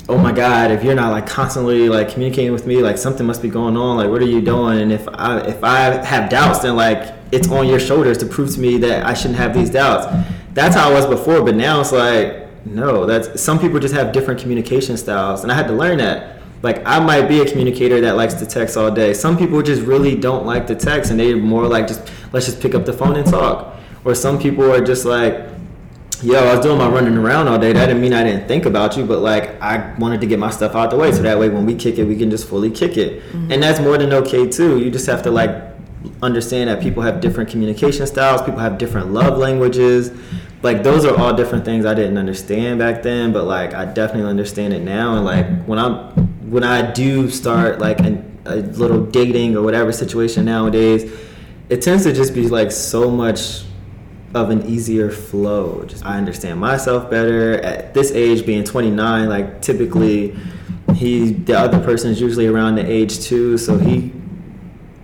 oh 0.09 0.17
my 0.17 0.33
god 0.33 0.69
if 0.69 0.83
you're 0.83 0.93
not 0.93 1.11
like 1.11 1.25
constantly 1.25 1.87
like 1.87 2.09
communicating 2.09 2.51
with 2.51 2.67
me 2.67 2.83
like 2.83 2.97
something 2.97 3.25
must 3.25 3.41
be 3.41 3.47
going 3.47 3.77
on 3.77 3.95
like 3.95 4.09
what 4.09 4.21
are 4.21 4.25
you 4.25 4.41
doing 4.41 4.81
and 4.81 4.91
if 4.91 5.07
i 5.13 5.39
if 5.47 5.63
i 5.63 5.79
have 6.03 6.29
doubts 6.29 6.59
then 6.59 6.75
like 6.75 7.13
it's 7.33 7.49
on 7.49 7.67
your 7.67 7.79
shoulders 7.79 8.17
to 8.17 8.25
prove 8.25 8.53
to 8.53 8.59
me 8.59 8.77
that 8.77 9.05
i 9.05 9.13
shouldn't 9.13 9.37
have 9.37 9.53
these 9.53 9.69
doubts 9.69 10.05
that's 10.53 10.75
how 10.75 10.89
i 10.89 10.93
was 10.93 11.05
before 11.05 11.41
but 11.43 11.55
now 11.55 11.81
it's 11.81 11.91
like 11.91 12.47
no 12.65 13.05
that's 13.05 13.41
some 13.41 13.59
people 13.59 13.79
just 13.79 13.93
have 13.93 14.11
different 14.11 14.39
communication 14.39 14.95
styles 14.95 15.43
and 15.43 15.51
i 15.51 15.55
had 15.55 15.67
to 15.67 15.73
learn 15.73 15.97
that 15.97 16.41
like 16.61 16.81
i 16.85 16.99
might 16.99 17.27
be 17.27 17.41
a 17.41 17.45
communicator 17.49 17.99
that 17.99 18.15
likes 18.15 18.35
to 18.35 18.45
text 18.45 18.77
all 18.77 18.91
day 18.91 19.13
some 19.13 19.37
people 19.37 19.61
just 19.61 19.81
really 19.81 20.15
don't 20.15 20.45
like 20.45 20.67
to 20.67 20.75
text 20.75 21.11
and 21.11 21.19
they're 21.19 21.35
more 21.35 21.67
like 21.67 21.87
just 21.87 22.01
let's 22.31 22.45
just 22.45 22.61
pick 22.61 22.75
up 22.75 22.85
the 22.85 22.93
phone 22.93 23.15
and 23.15 23.27
talk 23.27 23.75
or 24.05 24.13
some 24.13 24.39
people 24.39 24.71
are 24.71 24.83
just 24.83 25.03
like 25.03 25.49
yo, 26.23 26.39
I 26.39 26.55
was 26.55 26.65
doing 26.65 26.77
my 26.77 26.87
running 26.87 27.17
around 27.17 27.47
all 27.47 27.59
day. 27.59 27.73
That 27.73 27.87
didn't 27.87 28.01
mean 28.01 28.13
I 28.13 28.23
didn't 28.23 28.47
think 28.47 28.65
about 28.65 28.95
you, 28.95 29.05
but 29.05 29.19
like 29.19 29.61
I 29.61 29.93
wanted 29.97 30.21
to 30.21 30.27
get 30.27 30.39
my 30.39 30.49
stuff 30.49 30.73
out 30.73 30.89
the 30.89 30.97
way 30.97 31.11
so 31.11 31.21
that 31.21 31.37
way 31.37 31.49
when 31.49 31.65
we 31.65 31.75
kick 31.75 31.97
it, 31.97 32.05
we 32.05 32.15
can 32.15 32.29
just 32.29 32.47
fully 32.47 32.71
kick 32.71 32.97
it. 32.97 33.21
Mm-hmm. 33.21 33.51
And 33.51 33.63
that's 33.63 33.79
more 33.79 33.97
than 33.97 34.13
okay 34.13 34.47
too. 34.47 34.79
You 34.79 34.89
just 34.89 35.05
have 35.07 35.21
to 35.23 35.31
like 35.31 35.72
understand 36.21 36.69
that 36.69 36.81
people 36.81 37.03
have 37.03 37.21
different 37.21 37.49
communication 37.49 38.07
styles, 38.07 38.41
people 38.41 38.59
have 38.59 38.77
different 38.77 39.11
love 39.11 39.37
languages. 39.37 40.11
Like 40.61 40.83
those 40.83 41.05
are 41.05 41.17
all 41.17 41.33
different 41.33 41.65
things 41.65 41.85
I 41.85 41.93
didn't 41.93 42.17
understand 42.17 42.79
back 42.79 43.03
then, 43.03 43.33
but 43.33 43.45
like 43.45 43.73
I 43.73 43.85
definitely 43.85 44.29
understand 44.29 44.73
it 44.73 44.81
now. 44.81 45.15
And 45.15 45.25
like 45.25 45.65
when 45.65 45.79
I'm 45.79 46.11
when 46.49 46.63
I 46.63 46.91
do 46.91 47.29
start 47.29 47.79
like 47.79 47.99
an, 47.99 48.39
a 48.45 48.57
little 48.57 49.05
dating 49.05 49.57
or 49.57 49.61
whatever 49.61 49.91
situation 49.91 50.45
nowadays, 50.45 51.11
it 51.69 51.81
tends 51.81 52.03
to 52.03 52.13
just 52.13 52.33
be 52.33 52.47
like 52.47 52.71
so 52.71 53.09
much 53.09 53.63
of 54.35 54.49
an 54.49 54.65
easier 54.65 55.11
flow. 55.11 55.83
Just 55.85 56.05
I 56.05 56.17
understand 56.17 56.59
myself 56.59 57.09
better 57.09 57.61
at 57.61 57.93
this 57.93 58.11
age, 58.11 58.45
being 58.45 58.63
29. 58.63 59.29
Like 59.29 59.61
typically, 59.61 60.35
he 60.95 61.33
the 61.33 61.57
other 61.57 61.79
person 61.79 62.11
is 62.11 62.19
usually 62.19 62.47
around 62.47 62.75
the 62.75 62.89
age 62.89 63.21
too, 63.21 63.57
so 63.57 63.77
he, 63.77 64.11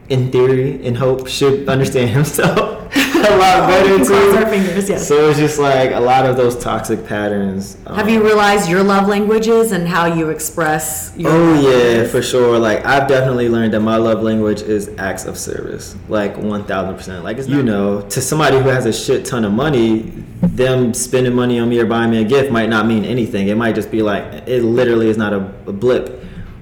in 0.09 0.31
theory, 0.31 0.83
in 0.83 0.95
hope, 0.95 1.27
should 1.27 1.67
understand 1.69 2.09
himself 2.19 2.77
a 2.91 3.21
lot 3.37 3.67
better 3.69 3.97
can 3.97 4.05
cross 4.05 4.35
our 4.35 4.43
too. 4.45 4.49
fingers, 4.49 4.89
yes. 4.89 5.07
So 5.07 5.29
it's 5.29 5.37
just 5.37 5.59
like 5.59 5.91
a 5.91 5.99
lot 5.99 6.25
of 6.25 6.37
those 6.37 6.57
toxic 6.57 7.05
patterns. 7.05 7.77
um, 7.85 7.95
Have 7.97 8.09
you 8.09 8.23
realized 8.23 8.69
your 8.69 8.81
love 8.81 9.07
languages 9.07 9.71
and 9.73 9.87
how 9.87 10.05
you 10.05 10.29
express 10.29 11.13
your 11.17 11.29
Oh 11.29 11.53
yeah, 11.55 11.69
languages? 11.69 12.11
for 12.11 12.21
sure. 12.21 12.57
Like 12.57 12.85
I've 12.85 13.07
definitely 13.09 13.49
learned 13.49 13.73
that 13.73 13.81
my 13.81 13.97
love 13.97 14.23
language 14.23 14.61
is 14.61 14.89
acts 14.97 15.25
of 15.25 15.37
service. 15.37 15.95
Like 16.07 16.37
one 16.37 16.63
thousand 16.63 16.95
percent. 16.95 17.23
Like 17.25 17.37
it's 17.37 17.47
you 17.49 17.61
know, 17.61 18.01
to 18.01 18.21
somebody 18.21 18.57
who 18.57 18.69
has 18.69 18.85
a 18.85 18.93
shit 18.93 19.25
ton 19.25 19.43
of 19.45 19.51
money, 19.51 20.11
them 20.41 20.93
spending 20.93 21.35
money 21.35 21.59
on 21.59 21.67
me 21.69 21.77
or 21.79 21.85
buying 21.85 22.09
me 22.09 22.21
a 22.21 22.25
gift 22.25 22.51
might 22.51 22.69
not 22.69 22.87
mean 22.87 23.03
anything. 23.05 23.49
It 23.49 23.55
might 23.57 23.75
just 23.75 23.91
be 23.91 24.01
like 24.01 24.23
it 24.47 24.63
literally 24.63 25.09
is 25.09 25.17
not 25.17 25.33
a, 25.33 25.45
a 25.67 25.73
blip. 25.73 26.18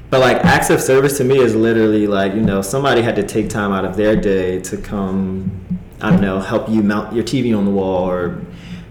But 0.10 0.22
like 0.22 0.38
acts 0.38 0.70
of 0.70 0.80
service 0.80 1.18
to 1.18 1.24
me 1.24 1.38
is 1.40 1.54
literally 1.56 2.08
like 2.08 2.34
you 2.34 2.42
know 2.42 2.62
somebody 2.62 3.02
had 3.02 3.16
to 3.18 3.24
take 3.24 3.50
time 3.50 3.72
out 3.72 3.84
of 3.84 3.98
their 3.98 4.16
day 4.16 4.60
to 4.62 4.78
come, 4.78 5.80
I 6.02 6.12
don't 6.12 6.22
know, 6.22 6.40
help 6.40 6.70
you 6.70 6.82
mount 6.82 7.14
your 7.14 7.24
TV 7.24 7.58
on 7.58 7.66
the 7.66 7.72
wall 7.72 8.10
or 8.10 8.42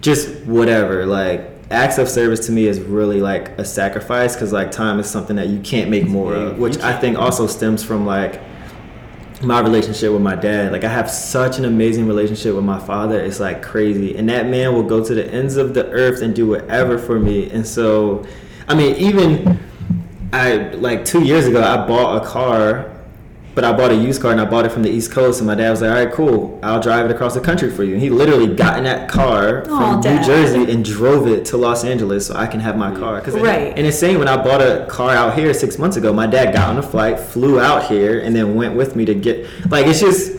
just 0.03 0.45
whatever. 0.45 1.07
Like 1.07 1.51
acts 1.71 1.99
of 1.99 2.09
service 2.09 2.47
to 2.47 2.53
me 2.53 2.67
is 2.67 2.81
really 2.81 3.21
like 3.21 3.49
a 3.59 3.65
sacrifice 3.65 4.35
because 4.35 4.53
like 4.53 4.71
time 4.71 5.01
is 5.01 5.09
something 5.09 5.37
that 5.37 5.49
you 5.49 5.61
can't 5.61 5.91
make 5.91 6.07
more 6.07 6.35
of, 6.35 6.59
which 6.59 6.79
I 6.79 6.99
think 6.99 7.19
also 7.19 7.47
stems 7.47 7.83
from 7.83 8.05
like 8.05 8.41
my 9.43 9.61
relationship 9.61 10.13
with 10.13 10.23
my 10.23 10.35
dad. 10.35 10.73
Like 10.73 10.85
I 10.85 10.89
have 10.89 11.11
such 11.11 11.59
an 11.59 11.65
amazing 11.65 12.07
relationship 12.07 12.55
with 12.55 12.65
my 12.65 12.79
father. 12.79 13.21
It's 13.21 13.41
like 13.41 13.63
crazy. 13.63 14.17
And 14.17 14.29
that 14.29 14.49
man 14.49 14.75
will 14.75 14.83
go 14.83 15.05
to 15.05 15.15
the 15.15 15.27
ends 15.33 15.57
of 15.57 15.75
the 15.75 15.89
earth 15.91 16.23
and 16.23 16.35
do 16.35 16.47
whatever 16.47 16.99
for 16.99 17.19
me. 17.19 17.51
And 17.51 17.67
so 17.67 18.27
I 18.69 18.75
mean 18.75 18.97
even 18.97 19.59
I 20.33 20.57
like 20.75 21.05
2 21.05 21.23
years 21.25 21.47
ago 21.47 21.63
I 21.63 21.87
bought 21.87 22.23
a 22.23 22.27
car 22.27 22.91
but 23.55 23.65
I 23.65 23.73
bought 23.73 23.91
a 23.91 23.95
used 23.95 24.21
car 24.21 24.33
and 24.33 24.41
I 24.41 24.45
bought 24.45 24.67
it 24.67 24.73
from 24.73 24.83
the 24.83 24.91
East 24.91 25.11
Coast 25.13 25.41
and 25.41 25.47
my 25.47 25.55
dad 25.55 25.71
was 25.71 25.81
like, 25.81 25.91
"All 25.91 25.97
right, 25.97 26.13
cool. 26.13 26.59
I'll 26.63 26.79
drive 26.79 27.07
it 27.07 27.11
across 27.11 27.33
the 27.33 27.41
country 27.41 27.71
for 27.71 27.85
you." 27.85 27.95
And 27.95 28.03
he 28.03 28.11
literally 28.11 28.49
got 28.55 28.77
in 28.77 28.85
that 28.85 29.09
car 29.09 29.65
Aw, 29.71 29.93
from 29.93 30.01
Dad. 30.03 30.21
New 30.21 30.27
Jersey 30.27 30.71
and 30.71 30.85
drove 30.85 31.27
it 31.27 31.47
to 31.47 31.57
Los 31.57 31.83
Angeles 31.83 32.27
so 32.27 32.35
I 32.37 32.49
can 32.49 32.61
have 32.61 32.77
my 32.77 32.91
car. 32.91 33.19
'Cause- 33.23 33.33
Right. 33.33 33.73
And 33.75 33.87
it's 33.87 33.99
saying 33.99 34.19
when 34.19 34.29
I 34.29 34.37
bought 34.37 34.61
a 34.61 34.85
car 34.89 35.13
out 35.13 35.39
here 35.39 35.55
six 35.55 35.79
months 35.79 35.97
ago, 35.97 36.13
my 36.13 36.27
dad 36.27 36.53
got 36.53 36.69
on 36.69 36.77
a 36.77 36.83
flight, 36.83 37.19
flew 37.19 37.59
out 37.59 37.85
here, 37.85 38.19
and 38.23 38.37
then 38.37 38.57
went 38.57 38.75
with 38.77 38.95
me 38.95 39.07
to 39.07 39.15
get. 39.15 39.47
Like 39.71 39.87
it's 39.87 40.01
just 40.01 40.33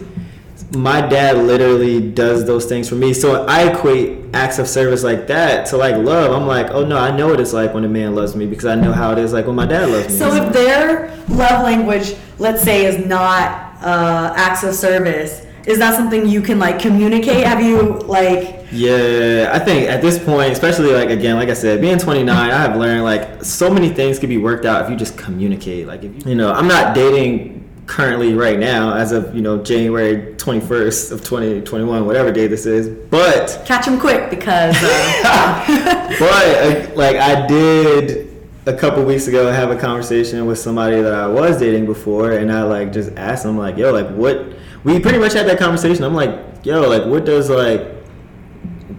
my 0.71 1.01
dad 1.01 1.38
literally 1.38 2.12
does 2.12 2.45
those 2.45 2.65
things 2.65 2.89
for 2.89 2.95
me. 2.95 3.13
So 3.13 3.45
I 3.45 3.71
equate 3.71 4.25
acts 4.33 4.59
of 4.59 4.67
service 4.67 5.03
like 5.03 5.27
that 5.27 5.65
to 5.67 5.77
like 5.77 5.95
love. 5.95 6.33
I'm 6.33 6.47
like, 6.47 6.71
oh 6.71 6.86
no, 6.86 6.97
I 6.97 7.15
know 7.15 7.27
what 7.27 7.39
it's 7.39 7.53
like 7.53 7.74
when 7.74 7.86
a 7.86 7.89
man 7.89 8.15
loves 8.15 8.36
me 8.36 8.45
because 8.45 8.65
I 8.65 8.75
know 8.75 8.91
how 8.91 9.12
it 9.12 9.17
is 9.17 9.33
like 9.33 9.47
when 9.47 9.55
my 9.55 9.65
dad 9.65 9.89
loves 9.89 10.09
me. 10.09 10.15
So 10.15 10.33
if 10.33 10.51
their 10.51 11.09
love 11.29 11.63
language, 11.63 12.15
let's 12.38 12.62
say, 12.62 12.86
is 12.86 13.05
not 13.05 13.75
uh, 13.81 14.33
acts 14.36 14.63
of 14.63 14.75
service, 14.75 15.45
is 15.65 15.79
that 15.79 15.95
something 15.95 16.27
you 16.27 16.41
can 16.41 16.59
like 16.59 16.79
communicate? 16.79 17.45
Have 17.45 17.62
you 17.62 18.00
like 18.00 18.65
Yeah, 18.71 19.51
I 19.53 19.59
think 19.59 19.89
at 19.89 20.01
this 20.01 20.17
point, 20.17 20.51
especially 20.51 20.91
like 20.91 21.09
again, 21.09 21.36
like 21.36 21.50
I 21.50 21.53
said, 21.53 21.79
being 21.79 21.97
29, 21.97 22.36
I 22.36 22.57
have 22.57 22.75
learned 22.75 23.03
like 23.03 23.43
so 23.43 23.69
many 23.69 23.89
things 23.89 24.19
can 24.19 24.29
be 24.29 24.38
worked 24.38 24.65
out 24.65 24.83
if 24.83 24.89
you 24.89 24.97
just 24.97 25.17
communicate. 25.17 25.88
Like 25.88 26.03
if 26.03 26.13
you, 26.13 26.31
you 26.31 26.36
know, 26.36 26.51
I'm 26.51 26.67
not 26.67 26.93
dating 26.93 27.66
currently 27.88 28.34
right 28.34 28.60
now 28.60 28.94
as 28.94 29.12
of 29.12 29.34
you 29.34 29.41
know 29.41 29.63
January 29.63 30.36
21st 30.36 31.12
of 31.12 31.24
2021, 31.24 32.06
whatever 32.06 32.32
day 32.32 32.46
this 32.48 32.65
is, 32.65 32.88
but 33.10 33.62
catch 33.65 33.86
them 33.86 34.00
quick 34.00 34.29
because 34.29 34.75
uh, 34.77 35.65
but 36.20 36.22
uh, 36.22 36.96
like 36.96 37.15
I 37.15 37.48
did 37.48 38.27
a 38.65 38.74
couple 38.74 39.03
weeks 39.03 39.27
ago 39.27 39.50
have 39.50 39.72
a 39.72 39.77
conversation 39.77 40.46
with 40.46 40.60
somebody 40.60 41.01
that 41.01 41.13
I 41.13 41.27
was 41.27 41.58
dating 41.58 41.86
before, 41.86 42.34
and 42.34 42.51
I 42.51 42.63
like 42.63 42.91
just 42.91 43.12
asked 43.15 43.44
them 43.44 43.58
like, 43.58 43.77
"Yo, 43.77 43.91
like 43.91 44.10
what?" 44.10 44.46
We 44.84 45.00
pretty 45.00 45.17
much 45.17 45.34
had 45.34 45.48
that 45.48 45.58
conversation. 45.58 46.03
I'm 46.03 46.13
like, 46.13 46.38
"Yo, 46.63 46.88
like 46.88 47.06
what 47.06 47.25
does 47.25 47.50
like 47.50 47.88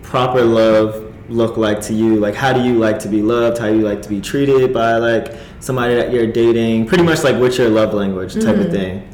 proper 0.03 0.43
love 0.43 1.08
look 1.29 1.57
like 1.57 1.81
to 1.83 1.95
you? 1.95 2.17
Like 2.17 2.35
how 2.35 2.53
do 2.53 2.63
you 2.63 2.75
like 2.75 2.99
to 3.01 3.09
be 3.09 3.23
loved? 3.23 3.59
How 3.59 3.69
do 3.69 3.77
you 3.77 3.83
like 3.83 4.03
to 4.03 4.09
be 4.09 4.21
treated 4.21 4.73
by 4.73 4.97
like 4.97 5.35
somebody 5.61 5.95
that 5.95 6.13
you're 6.13 6.27
dating? 6.27 6.87
Pretty 6.87 7.05
much 7.05 7.25
like 7.25 7.37
what's 7.37 7.59
your 7.59 7.69
love 7.69 7.95
language 7.95 8.35
type 8.35 8.57
of 8.57 8.71
thing." 8.71 9.09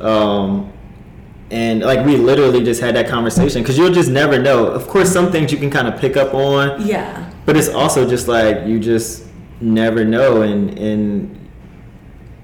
Um, 0.00 0.72
and 1.50 1.80
like 1.80 2.04
we 2.04 2.16
literally 2.16 2.62
just 2.62 2.80
had 2.80 2.94
that 2.96 3.08
conversation 3.08 3.62
because 3.62 3.78
you'll 3.78 3.92
just 3.92 4.10
never 4.10 4.38
know. 4.38 4.66
Of 4.66 4.88
course, 4.88 5.10
some 5.12 5.32
things 5.32 5.50
you 5.52 5.58
can 5.58 5.70
kind 5.70 5.88
of 5.88 5.98
pick 6.00 6.16
up 6.16 6.34
on, 6.34 6.86
yeah. 6.86 7.30
but 7.46 7.56
it's 7.56 7.68
also 7.68 8.08
just 8.08 8.28
like 8.28 8.66
you 8.66 8.78
just 8.78 9.26
never 9.60 10.04
know 10.04 10.42
and 10.42 10.78
and 10.78 11.37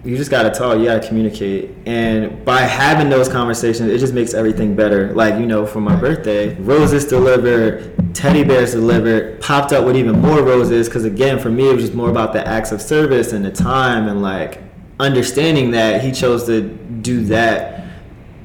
you 0.04 0.16
just 0.16 0.30
gotta 0.30 0.50
talk 0.50 0.78
you 0.78 0.84
gotta 0.84 1.06
communicate. 1.06 1.70
And 1.86 2.44
by 2.44 2.60
having 2.60 3.08
those 3.08 3.28
conversations 3.28 3.90
it 3.90 3.98
just 3.98 4.14
makes 4.14 4.34
everything 4.34 4.76
better. 4.76 5.12
Like 5.14 5.38
you 5.38 5.46
know 5.46 5.66
for 5.66 5.80
my 5.80 5.96
birthday 5.96 6.54
roses 6.60 7.04
delivered 7.04 8.14
teddy 8.14 8.44
bears 8.44 8.72
delivered 8.72 9.40
popped 9.40 9.72
up 9.72 9.84
with 9.84 9.96
even 9.96 10.20
more 10.20 10.42
roses 10.42 10.88
because 10.88 11.04
again 11.04 11.38
for 11.38 11.50
me 11.50 11.68
it 11.68 11.74
was 11.74 11.84
just 11.84 11.94
more 11.94 12.10
about 12.10 12.32
the 12.32 12.46
acts 12.46 12.70
of 12.70 12.80
service 12.80 13.32
and 13.32 13.44
the 13.44 13.50
time 13.50 14.08
and 14.08 14.22
like 14.22 14.62
understanding 15.00 15.72
that 15.72 16.02
he 16.02 16.12
chose 16.12 16.44
to 16.44 16.62
do 17.02 17.24
that 17.24 17.73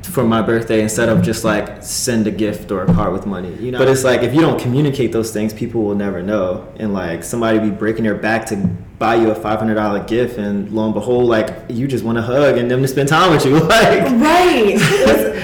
for 0.09 0.23
my 0.23 0.41
birthday 0.41 0.81
instead 0.81 1.09
of 1.09 1.21
just 1.21 1.43
like 1.43 1.83
send 1.83 2.25
a 2.27 2.31
gift 2.31 2.71
or 2.71 2.83
a 2.83 2.93
card 2.93 3.13
with 3.13 3.25
money 3.25 3.53
you 3.55 3.71
know 3.71 3.77
but 3.77 3.87
it's 3.87 4.03
like 4.03 4.21
if 4.21 4.33
you 4.33 4.41
don't 4.41 4.59
communicate 4.59 5.11
those 5.11 5.31
things 5.31 5.53
people 5.53 5.83
will 5.83 5.95
never 5.95 6.21
know 6.21 6.67
and 6.77 6.93
like 6.93 7.23
somebody 7.23 7.59
be 7.59 7.69
breaking 7.69 8.03
their 8.03 8.15
back 8.15 8.45
to 8.45 8.55
buy 8.97 9.15
you 9.15 9.31
a 9.31 9.35
$500 9.35 10.07
gift 10.07 10.37
and 10.37 10.71
lo 10.71 10.85
and 10.85 10.93
behold 10.93 11.25
like 11.25 11.55
you 11.69 11.87
just 11.87 12.03
want 12.03 12.17
a 12.17 12.21
hug 12.21 12.57
and 12.57 12.69
them 12.69 12.81
to 12.81 12.87
spend 12.87 13.07
time 13.07 13.31
with 13.31 13.45
you 13.45 13.59
like 13.59 14.09
Right. 14.11 14.77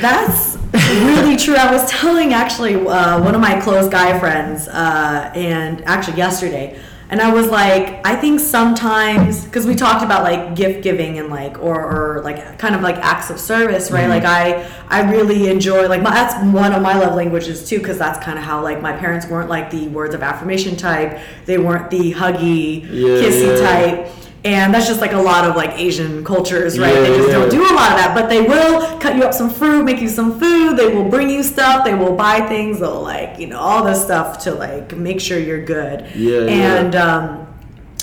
That's 0.02 0.58
really 1.04 1.38
true. 1.38 1.56
I 1.56 1.72
was 1.72 1.90
telling 1.90 2.34
actually 2.34 2.76
uh, 2.76 3.24
one 3.24 3.36
of 3.36 3.42
my 3.42 3.60
close 3.62 3.90
guy 3.90 4.20
friends, 4.20 4.68
uh, 4.68 5.32
and 5.34 5.84
actually 5.86 6.18
yesterday, 6.18 6.80
and 7.10 7.22
I 7.22 7.32
was 7.32 7.48
like, 7.48 8.06
I 8.06 8.16
think 8.16 8.40
sometimes 8.40 9.46
because 9.46 9.68
we 9.68 9.76
talked 9.76 10.04
about 10.04 10.24
like 10.24 10.56
gift 10.56 10.82
giving 10.84 11.20
and 11.20 11.30
like 11.30 11.60
or, 11.62 11.80
or 12.18 12.22
like 12.22 12.58
kind 12.58 12.74
of 12.74 12.82
like 12.82 12.96
acts 12.98 13.30
of 13.30 13.40
service, 13.40 13.92
right? 13.92 14.02
Mm-hmm. 14.10 14.10
Like 14.10 14.26
I 14.26 14.68
I 14.88 15.12
really 15.12 15.50
enjoy 15.50 15.88
like 15.88 16.02
my, 16.02 16.12
that's 16.12 16.34
one 16.54 16.74
of 16.74 16.82
my 16.82 16.98
love 16.98 17.16
languages 17.16 17.68
too 17.70 17.78
because 17.78 17.98
that's 18.00 18.24
kind 18.26 18.40
of 18.40 18.44
how 18.44 18.64
like 18.64 18.82
my 18.82 18.94
parents 18.94 19.28
weren't 19.28 19.50
like 19.50 19.70
the 19.70 19.88
words 19.90 20.16
of 20.16 20.24
affirmation 20.24 20.76
type. 20.76 21.20
They 21.46 21.58
weren't 21.60 21.92
the 21.92 22.12
huggy, 22.14 22.82
Yeah, 22.84 23.22
kissy 23.22 23.60
yeah. 23.60 24.06
type. 24.06 24.12
And 24.46 24.72
that's 24.72 24.86
just 24.88 25.02
like 25.02 25.14
a 25.14 25.20
lot 25.22 25.44
of 25.44 25.56
like 25.56 25.72
Asian 25.80 26.24
cultures, 26.24 26.78
right? 26.78 26.94
Yeah, 26.94 27.02
they 27.02 27.18
just 27.18 27.28
yeah. 27.30 27.34
don't 27.34 27.50
do 27.50 27.62
a 27.64 27.74
lot 27.74 27.92
of 27.92 27.98
that, 27.98 28.12
but 28.14 28.30
they 28.30 28.42
will 28.44 29.00
cut 29.00 29.16
you 29.16 29.24
up 29.24 29.34
some 29.34 29.50
fruit, 29.50 29.84
make 29.84 30.00
you 30.00 30.08
some 30.08 30.40
food. 30.40 30.78
They 30.78 30.88
will 30.88 31.10
bring 31.10 31.32
you 31.32 31.42
stuff. 31.42 31.84
They 31.84 31.96
will 31.96 32.16
buy 32.16 32.42
things. 32.42 32.80
They'll 32.80 33.02
like 33.02 33.40
you 33.40 33.48
know 33.48 33.60
all 33.60 33.84
this 33.84 34.04
stuff 34.04 34.38
to 34.44 34.54
like 34.54 34.96
make 34.96 35.20
sure 35.20 35.40
you're 35.40 35.66
good. 35.66 36.16
Yeah, 36.16 36.42
yeah. 36.42 36.80
And 36.80 36.96
um, 36.96 37.48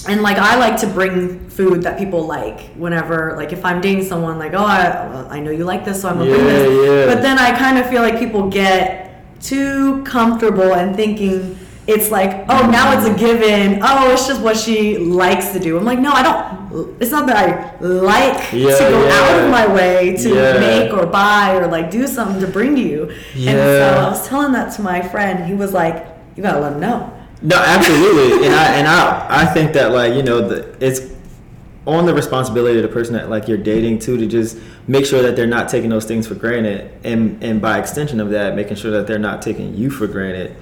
and 0.08 0.20
like 0.22 0.36
I 0.36 0.58
like 0.58 0.76
to 0.80 0.88
bring 0.88 1.48
food 1.48 1.82
that 1.84 1.96
people 1.96 2.26
like 2.26 2.70
whenever 2.74 3.34
like 3.36 3.52
if 3.52 3.64
I'm 3.64 3.80
dating 3.80 4.04
someone 4.04 4.36
like 4.38 4.52
oh 4.54 4.64
I 4.64 5.08
well, 5.10 5.28
I 5.30 5.38
know 5.38 5.52
you 5.52 5.64
like 5.64 5.84
this 5.84 6.02
so 6.02 6.08
I'm 6.08 6.18
gonna 6.18 6.30
bring 6.30 6.44
Yeah, 6.44 6.52
this. 6.54 7.06
yeah. 7.08 7.14
But 7.14 7.22
then 7.22 7.38
I 7.38 7.56
kind 7.56 7.78
of 7.78 7.88
feel 7.88 8.02
like 8.02 8.18
people 8.18 8.48
get 8.50 9.40
too 9.40 10.02
comfortable 10.02 10.74
and 10.74 10.96
thinking 10.96 11.56
it's 11.86 12.10
like, 12.10 12.44
oh, 12.48 12.70
now 12.70 12.96
it's 12.96 13.06
a 13.08 13.14
given. 13.18 13.80
Oh, 13.82 14.12
it's 14.12 14.26
just 14.28 14.40
what 14.40 14.56
she 14.56 14.98
likes 14.98 15.50
to 15.52 15.58
do. 15.58 15.76
I'm 15.76 15.84
like, 15.84 15.98
no, 15.98 16.12
I 16.12 16.22
don't. 16.22 17.02
It's 17.02 17.10
not 17.10 17.26
that 17.26 17.36
I 17.36 17.78
like 17.84 18.52
Yeah, 18.52 18.70
to 18.76 18.84
go 18.84 19.04
yeah. 19.04 19.12
out 19.12 19.44
of 19.44 19.50
my 19.50 19.66
way 19.74 20.16
to 20.16 20.28
Yeah. 20.34 20.58
make 20.60 20.92
or 20.92 21.06
buy 21.06 21.56
or 21.56 21.66
like 21.66 21.90
do 21.90 22.06
something 22.06 22.40
to 22.40 22.46
bring 22.46 22.76
to 22.76 22.80
you. 22.80 23.10
And 23.34 23.58
so 23.58 23.94
I 23.98 24.08
was 24.08 24.26
telling 24.28 24.52
that 24.52 24.72
to 24.76 24.82
my 24.82 25.02
friend. 25.02 25.44
He 25.44 25.54
was 25.54 25.72
like, 25.72 26.06
you 26.36 26.42
gotta 26.42 26.60
let 26.60 26.72
him 26.74 26.80
know. 26.80 27.12
No, 27.42 27.56
absolutely, 27.56 28.46
and 28.46 28.54
I 28.54 28.64
and 28.76 28.86
I 28.86 29.42
I 29.42 29.46
think 29.46 29.72
that 29.72 29.90
like 29.92 30.14
you 30.14 30.22
know 30.22 30.48
the 30.48 30.76
it's 30.84 31.12
on 31.84 32.06
the 32.06 32.14
responsibility 32.14 32.76
of 32.78 32.82
the 32.84 32.88
person 32.88 33.14
that 33.14 33.28
like 33.28 33.48
you're 33.48 33.58
dating 33.58 33.98
too 33.98 34.16
to 34.16 34.26
just 34.26 34.56
make 34.86 35.04
sure 35.04 35.20
that 35.22 35.34
they're 35.34 35.48
not 35.48 35.68
taking 35.68 35.90
those 35.90 36.04
things 36.04 36.28
for 36.28 36.36
granted, 36.36 36.92
and 37.02 37.42
and 37.42 37.60
by 37.60 37.78
extension 37.80 38.20
of 38.20 38.30
that, 38.30 38.54
making 38.54 38.76
sure 38.76 38.92
that 38.92 39.08
they're 39.08 39.18
not 39.18 39.42
taking 39.42 39.74
you 39.74 39.90
for 39.90 40.06
granted. 40.06 40.54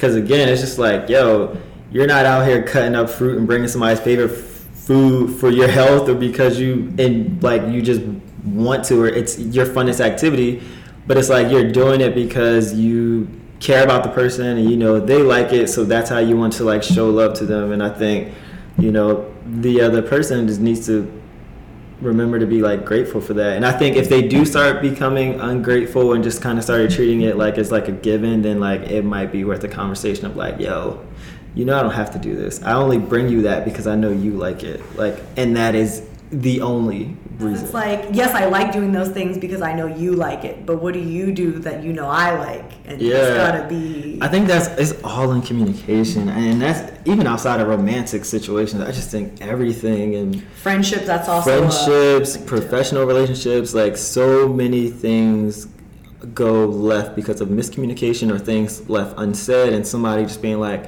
Because 0.00 0.16
again, 0.16 0.48
it's 0.48 0.62
just 0.62 0.78
like 0.78 1.10
yo, 1.10 1.58
you're 1.90 2.06
not 2.06 2.24
out 2.24 2.46
here 2.46 2.62
cutting 2.62 2.94
up 2.94 3.10
fruit 3.10 3.36
and 3.36 3.46
bringing 3.46 3.68
somebody's 3.68 4.00
favorite 4.00 4.30
food 4.30 5.38
for 5.38 5.50
your 5.50 5.68
health 5.68 6.08
or 6.08 6.14
because 6.14 6.58
you 6.58 6.90
and 6.98 7.42
like 7.42 7.60
you 7.68 7.82
just 7.82 8.00
want 8.42 8.82
to 8.84 9.02
or 9.02 9.08
it's 9.08 9.38
your 9.38 9.66
funnest 9.66 10.00
activity 10.00 10.62
but 11.06 11.18
it's 11.18 11.28
like 11.28 11.50
you're 11.50 11.70
doing 11.70 12.00
it 12.00 12.14
because 12.14 12.72
you 12.72 13.28
care 13.60 13.84
about 13.84 14.02
the 14.02 14.08
person 14.08 14.56
and 14.56 14.70
you 14.70 14.76
know 14.78 14.98
they 14.98 15.22
like 15.22 15.52
it 15.52 15.68
so 15.68 15.84
that's 15.84 16.08
how 16.08 16.18
you 16.18 16.34
want 16.34 16.52
to 16.52 16.64
like 16.64 16.82
show 16.82 17.10
love 17.10 17.34
to 17.34 17.44
them 17.44 17.72
and 17.72 17.82
i 17.82 17.90
think 17.90 18.34
you 18.78 18.90
know 18.90 19.30
the 19.44 19.80
other 19.82 20.00
person 20.00 20.48
just 20.48 20.60
needs 20.60 20.86
to 20.86 21.19
remember 22.00 22.38
to 22.38 22.46
be 22.46 22.62
like 22.62 22.84
grateful 22.84 23.20
for 23.20 23.34
that. 23.34 23.56
And 23.56 23.66
i 23.66 23.72
think 23.72 23.96
if 23.96 24.08
they 24.08 24.26
do 24.26 24.44
start 24.44 24.82
becoming 24.82 25.38
ungrateful 25.40 26.12
and 26.12 26.24
just 26.24 26.42
kind 26.42 26.58
of 26.58 26.64
started 26.64 26.90
treating 26.90 27.22
it 27.22 27.36
like 27.36 27.58
it's 27.58 27.70
like 27.70 27.88
a 27.88 27.92
given 27.92 28.42
then 28.42 28.60
like 28.60 28.82
it 28.82 29.04
might 29.04 29.32
be 29.32 29.44
worth 29.44 29.62
a 29.64 29.68
conversation 29.68 30.26
of 30.26 30.36
like 30.36 30.58
yo 30.58 31.04
you 31.54 31.64
know 31.64 31.78
i 31.78 31.82
don't 31.82 31.92
have 31.92 32.12
to 32.12 32.18
do 32.18 32.36
this. 32.36 32.62
I 32.62 32.72
only 32.74 32.98
bring 32.98 33.28
you 33.28 33.42
that 33.42 33.64
because 33.64 33.86
i 33.86 33.94
know 33.94 34.10
you 34.10 34.32
like 34.32 34.62
it. 34.64 34.80
Like 34.96 35.18
and 35.36 35.56
that 35.56 35.74
is 35.74 36.06
the 36.32 36.60
only 36.60 37.16
reason 37.38 37.64
It's 37.64 37.74
like, 37.74 38.06
yes, 38.12 38.34
I 38.34 38.44
like 38.46 38.72
doing 38.72 38.92
those 38.92 39.08
things 39.08 39.36
because 39.36 39.62
I 39.62 39.72
know 39.72 39.86
you 39.86 40.12
like 40.12 40.44
it, 40.44 40.64
but 40.64 40.80
what 40.80 40.94
do 40.94 41.00
you 41.00 41.32
do 41.32 41.58
that 41.60 41.82
you 41.82 41.92
know 41.92 42.06
I 42.06 42.38
like? 42.38 42.72
And 42.86 43.00
it's 43.00 43.02
Yeah. 43.02 43.36
gotta 43.36 43.66
be. 43.68 44.18
I 44.20 44.28
think 44.28 44.46
that's 44.46 44.68
it's 44.78 45.02
all 45.02 45.32
in 45.32 45.42
communication, 45.42 46.28
and 46.28 46.62
that's 46.62 46.92
even 47.04 47.26
outside 47.26 47.60
of 47.60 47.66
romantic 47.66 48.24
situations. 48.24 48.80
I 48.82 48.92
just 48.92 49.10
think 49.10 49.40
everything 49.40 50.14
and 50.14 50.42
friendships, 50.62 51.06
that's 51.06 51.28
also. 51.28 51.50
friendships, 51.50 52.36
professional 52.36 53.06
relationships, 53.06 53.74
like 53.74 53.96
so 53.96 54.48
many 54.48 54.88
things 54.88 55.66
go 56.34 56.66
left 56.66 57.16
because 57.16 57.40
of 57.40 57.48
miscommunication 57.48 58.30
or 58.32 58.38
things 58.38 58.88
left 58.88 59.14
unsaid, 59.18 59.72
and 59.72 59.84
somebody 59.86 60.22
just 60.24 60.42
being 60.42 60.60
like, 60.60 60.84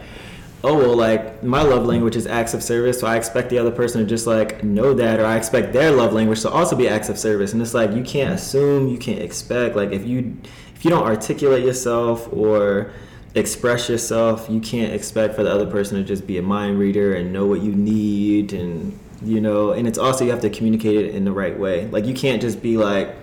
"Oh 0.64 0.76
well, 0.76 0.96
like 0.96 1.42
my 1.42 1.62
love 1.62 1.86
language 1.86 2.16
is 2.16 2.26
acts 2.26 2.54
of 2.54 2.62
service, 2.62 3.00
so 3.00 3.06
I 3.06 3.16
expect 3.16 3.50
the 3.50 3.58
other 3.58 3.70
person 3.70 4.00
to 4.00 4.06
just 4.06 4.26
like 4.26 4.62
know 4.62 4.94
that, 4.94 5.20
or 5.20 5.26
I 5.26 5.36
expect 5.36 5.72
their 5.72 5.90
love 5.90 6.12
language 6.12 6.42
to 6.42 6.50
also 6.50 6.76
be 6.76 6.88
acts 6.88 7.08
of 7.08 7.18
service." 7.18 7.52
And 7.52 7.60
it's 7.62 7.74
like 7.74 7.92
you 7.92 8.02
can't 8.02 8.34
assume, 8.34 8.88
you 8.88 8.98
can't 8.98 9.20
expect. 9.20 9.76
Like 9.76 9.92
if 9.92 10.06
you 10.06 10.36
if 10.74 10.84
you 10.84 10.90
don't 10.90 11.04
articulate 11.04 11.64
yourself 11.64 12.28
or 12.32 12.92
express 13.34 13.88
yourself, 13.88 14.46
you 14.50 14.60
can't 14.60 14.92
expect 14.92 15.34
for 15.34 15.42
the 15.42 15.50
other 15.50 15.66
person 15.66 15.96
to 15.96 16.04
just 16.04 16.26
be 16.26 16.38
a 16.38 16.42
mind 16.42 16.78
reader 16.78 17.14
and 17.14 17.32
know 17.32 17.46
what 17.46 17.60
you 17.62 17.72
need 17.72 18.52
and 18.52 18.98
you 19.24 19.40
know, 19.40 19.70
and 19.70 19.86
it's 19.86 19.98
also 19.98 20.24
you 20.24 20.30
have 20.30 20.40
to 20.40 20.50
communicate 20.50 20.96
it 20.96 21.14
in 21.14 21.24
the 21.24 21.32
right 21.32 21.58
way. 21.58 21.86
Like 21.88 22.06
you 22.06 22.14
can't 22.14 22.42
just 22.42 22.60
be 22.60 22.76
like 22.76 23.14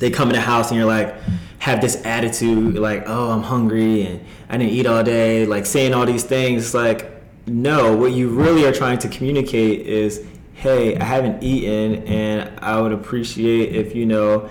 they 0.00 0.10
come 0.10 0.28
in 0.30 0.34
the 0.34 0.40
house 0.40 0.70
and 0.70 0.78
you're 0.78 0.88
like 0.88 1.14
have 1.60 1.80
this 1.80 2.04
attitude 2.04 2.74
like, 2.74 3.04
"Oh, 3.06 3.30
I'm 3.30 3.42
hungry 3.42 4.06
and 4.06 4.24
I 4.48 4.56
didn't 4.56 4.72
eat 4.72 4.86
all 4.86 5.04
day," 5.04 5.46
like 5.46 5.66
saying 5.66 5.94
all 5.94 6.06
these 6.06 6.24
things 6.24 6.64
It's 6.64 6.74
like 6.74 7.06
no, 7.46 7.96
what 7.96 8.12
you 8.12 8.28
really 8.28 8.64
are 8.66 8.72
trying 8.72 8.98
to 8.98 9.08
communicate 9.08 9.86
is, 9.86 10.24
"Hey, 10.54 10.96
I 10.96 11.04
haven't 11.04 11.42
eaten 11.42 12.02
and 12.04 12.50
I 12.60 12.80
would 12.80 12.92
appreciate 12.92 13.74
if 13.74 13.94
you 13.94 14.06
know 14.06 14.48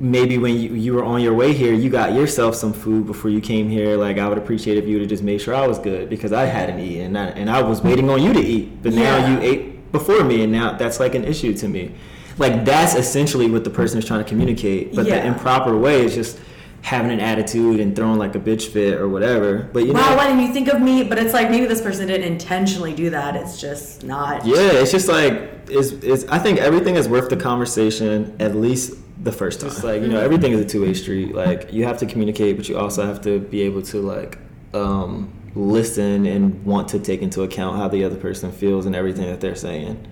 maybe 0.00 0.38
when 0.38 0.58
you, 0.60 0.74
you 0.74 0.92
were 0.92 1.04
on 1.04 1.20
your 1.20 1.34
way 1.34 1.52
here, 1.52 1.72
you 1.72 1.88
got 1.88 2.12
yourself 2.12 2.54
some 2.54 2.72
food 2.72 3.06
before 3.06 3.30
you 3.30 3.40
came 3.40 3.68
here. 3.68 3.96
Like 3.96 4.18
I 4.18 4.28
would 4.28 4.38
appreciate 4.38 4.76
if 4.76 4.86
you 4.86 4.94
would 4.94 5.02
have 5.02 5.10
just 5.10 5.22
made 5.22 5.40
sure 5.40 5.54
I 5.54 5.66
was 5.66 5.78
good 5.78 6.10
because 6.10 6.32
I 6.32 6.44
hadn't 6.44 6.80
eaten 6.80 7.16
and 7.16 7.18
I, 7.18 7.26
and 7.38 7.50
I 7.50 7.62
was 7.62 7.82
waiting 7.82 8.10
on 8.10 8.22
you 8.22 8.32
to 8.32 8.40
eat. 8.40 8.82
But 8.82 8.94
now 8.94 9.28
you 9.28 9.40
ate 9.40 9.92
before 9.92 10.24
me, 10.24 10.42
and 10.42 10.52
now 10.52 10.76
that's 10.76 10.98
like 11.00 11.14
an 11.14 11.24
issue 11.24 11.54
to 11.54 11.68
me. 11.68 11.94
Like 12.38 12.64
that's 12.64 12.94
essentially 12.94 13.50
what 13.50 13.64
the 13.64 13.70
person 13.70 13.98
is 13.98 14.04
trying 14.04 14.22
to 14.22 14.28
communicate. 14.28 14.94
But 14.94 15.06
Yeah. 15.06 15.20
the 15.20 15.26
improper 15.28 15.76
way 15.76 16.04
is 16.04 16.14
just 16.14 16.38
having 16.82 17.10
an 17.10 17.20
attitude 17.20 17.80
and 17.80 17.96
throwing 17.96 18.18
like 18.18 18.34
a 18.34 18.38
bitch 18.38 18.66
fit 18.66 18.98
or 19.00 19.08
whatever. 19.08 19.68
But 19.72 19.86
you 19.86 19.94
know, 19.94 20.00
Wow, 20.00 20.16
why 20.18 20.28
didn't 20.28 20.42
you 20.46 20.52
think 20.52 20.68
of 20.68 20.82
me? 20.82 21.02
But 21.02 21.18
it's 21.18 21.32
like 21.32 21.50
maybe 21.50 21.64
this 21.66 21.80
person 21.80 22.08
didn't 22.08 22.30
intentionally 22.30 22.92
do 22.94 23.08
that. 23.10 23.36
It's 23.36 23.58
just 23.60 24.04
not. 24.04 24.44
Yeah, 24.44 24.56
it's 24.58 24.90
just 24.92 25.08
like 25.08 25.32
it's, 25.68 25.92
it's 25.92 26.24
I 26.28 26.38
think 26.38 26.58
everything 26.58 26.96
is 26.96 27.08
worth 27.08 27.30
the 27.30 27.36
conversation 27.36 28.36
at 28.38 28.54
least 28.54 28.98
the 29.22 29.32
first 29.32 29.60
time. 29.60 29.70
It's 29.70 29.82
like, 29.84 30.02
you 30.02 30.08
know, 30.08 30.20
everything 30.20 30.52
is 30.52 30.60
a 30.60 30.64
two 30.64 30.82
way 30.82 30.92
street. 30.92 31.34
Like 31.34 31.72
you 31.72 31.84
have 31.84 31.98
to 31.98 32.06
communicate, 32.06 32.56
but 32.56 32.68
you 32.68 32.76
also 32.76 33.06
have 33.06 33.22
to 33.22 33.38
be 33.40 33.62
able 33.62 33.80
to 33.82 34.02
like 34.02 34.38
um, 34.74 35.32
listen 35.54 36.26
and 36.26 36.64
want 36.66 36.88
to 36.88 36.98
take 36.98 37.22
into 37.22 37.42
account 37.44 37.78
how 37.78 37.88
the 37.88 38.04
other 38.04 38.16
person 38.16 38.52
feels 38.52 38.84
and 38.86 38.94
everything 38.94 39.24
that 39.26 39.40
they're 39.40 39.54
saying. 39.54 40.06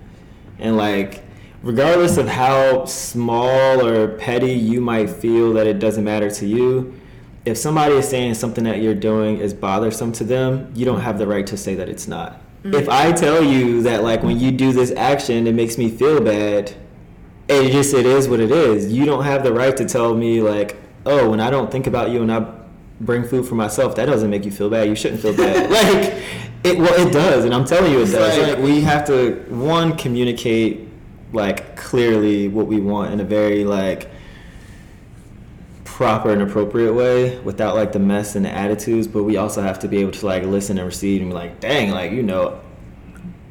And 0.58 0.76
like 0.78 1.22
regardless 1.62 2.16
of 2.16 2.28
how 2.28 2.84
small 2.84 3.86
or 3.86 4.08
petty 4.18 4.52
you 4.52 4.80
might 4.80 5.08
feel 5.08 5.52
that 5.54 5.66
it 5.66 5.78
doesn't 5.78 6.04
matter 6.04 6.30
to 6.30 6.46
you, 6.46 6.94
if 7.44 7.56
somebody 7.56 7.94
is 7.94 8.08
saying 8.08 8.34
something 8.34 8.64
that 8.64 8.80
you're 8.80 8.94
doing 8.94 9.38
is 9.38 9.52
bothersome 9.52 10.12
to 10.12 10.24
them, 10.24 10.72
you 10.74 10.84
don't 10.84 11.00
have 11.00 11.18
the 11.18 11.26
right 11.26 11.46
to 11.46 11.56
say 11.56 11.74
that 11.74 11.88
it's 11.88 12.06
not. 12.06 12.40
Mm-hmm. 12.62 12.74
If 12.74 12.88
I 12.88 13.12
tell 13.12 13.42
you 13.42 13.82
that 13.82 14.02
like 14.02 14.22
when 14.22 14.38
you 14.38 14.52
do 14.52 14.72
this 14.72 14.92
action 14.92 15.46
it 15.46 15.54
makes 15.54 15.78
me 15.78 15.90
feel 15.90 16.20
bad, 16.20 16.74
it 17.48 17.72
just 17.72 17.94
it 17.94 18.06
is 18.06 18.28
what 18.28 18.40
it 18.40 18.50
is. 18.50 18.92
You 18.92 19.04
don't 19.04 19.24
have 19.24 19.42
the 19.42 19.52
right 19.52 19.76
to 19.76 19.84
tell 19.84 20.14
me 20.14 20.40
like, 20.40 20.76
oh, 21.06 21.30
when 21.30 21.40
I 21.40 21.50
don't 21.50 21.70
think 21.70 21.86
about 21.86 22.10
you 22.10 22.22
and 22.22 22.32
I 22.32 22.46
bring 23.00 23.24
food 23.24 23.46
for 23.46 23.56
myself, 23.56 23.96
that 23.96 24.06
doesn't 24.06 24.30
make 24.30 24.44
you 24.44 24.52
feel 24.52 24.70
bad. 24.70 24.88
You 24.88 24.94
shouldn't 24.94 25.20
feel 25.20 25.36
bad. 25.36 25.70
like 25.70 26.22
it 26.64 26.78
well 26.78 27.06
it 27.06 27.12
does, 27.12 27.44
and 27.44 27.52
I'm 27.52 27.64
telling 27.64 27.92
you 27.92 28.02
it 28.02 28.12
does. 28.12 28.38
Like, 28.38 28.58
we 28.58 28.80
have 28.82 29.04
to 29.06 29.44
one 29.48 29.96
communicate 29.96 30.91
like 31.32 31.76
clearly 31.76 32.48
what 32.48 32.66
we 32.66 32.80
want 32.80 33.12
in 33.12 33.20
a 33.20 33.24
very 33.24 33.64
like 33.64 34.08
proper 35.84 36.30
and 36.30 36.42
appropriate 36.42 36.92
way 36.92 37.38
without 37.40 37.74
like 37.74 37.92
the 37.92 37.98
mess 37.98 38.34
and 38.34 38.44
the 38.44 38.50
attitudes 38.50 39.06
but 39.06 39.22
we 39.24 39.36
also 39.36 39.62
have 39.62 39.78
to 39.78 39.88
be 39.88 39.98
able 39.98 40.10
to 40.10 40.24
like 40.26 40.42
listen 40.44 40.78
and 40.78 40.86
receive 40.86 41.20
and 41.20 41.30
be 41.30 41.34
like 41.34 41.60
dang 41.60 41.90
like 41.90 42.12
you 42.12 42.22
know 42.22 42.58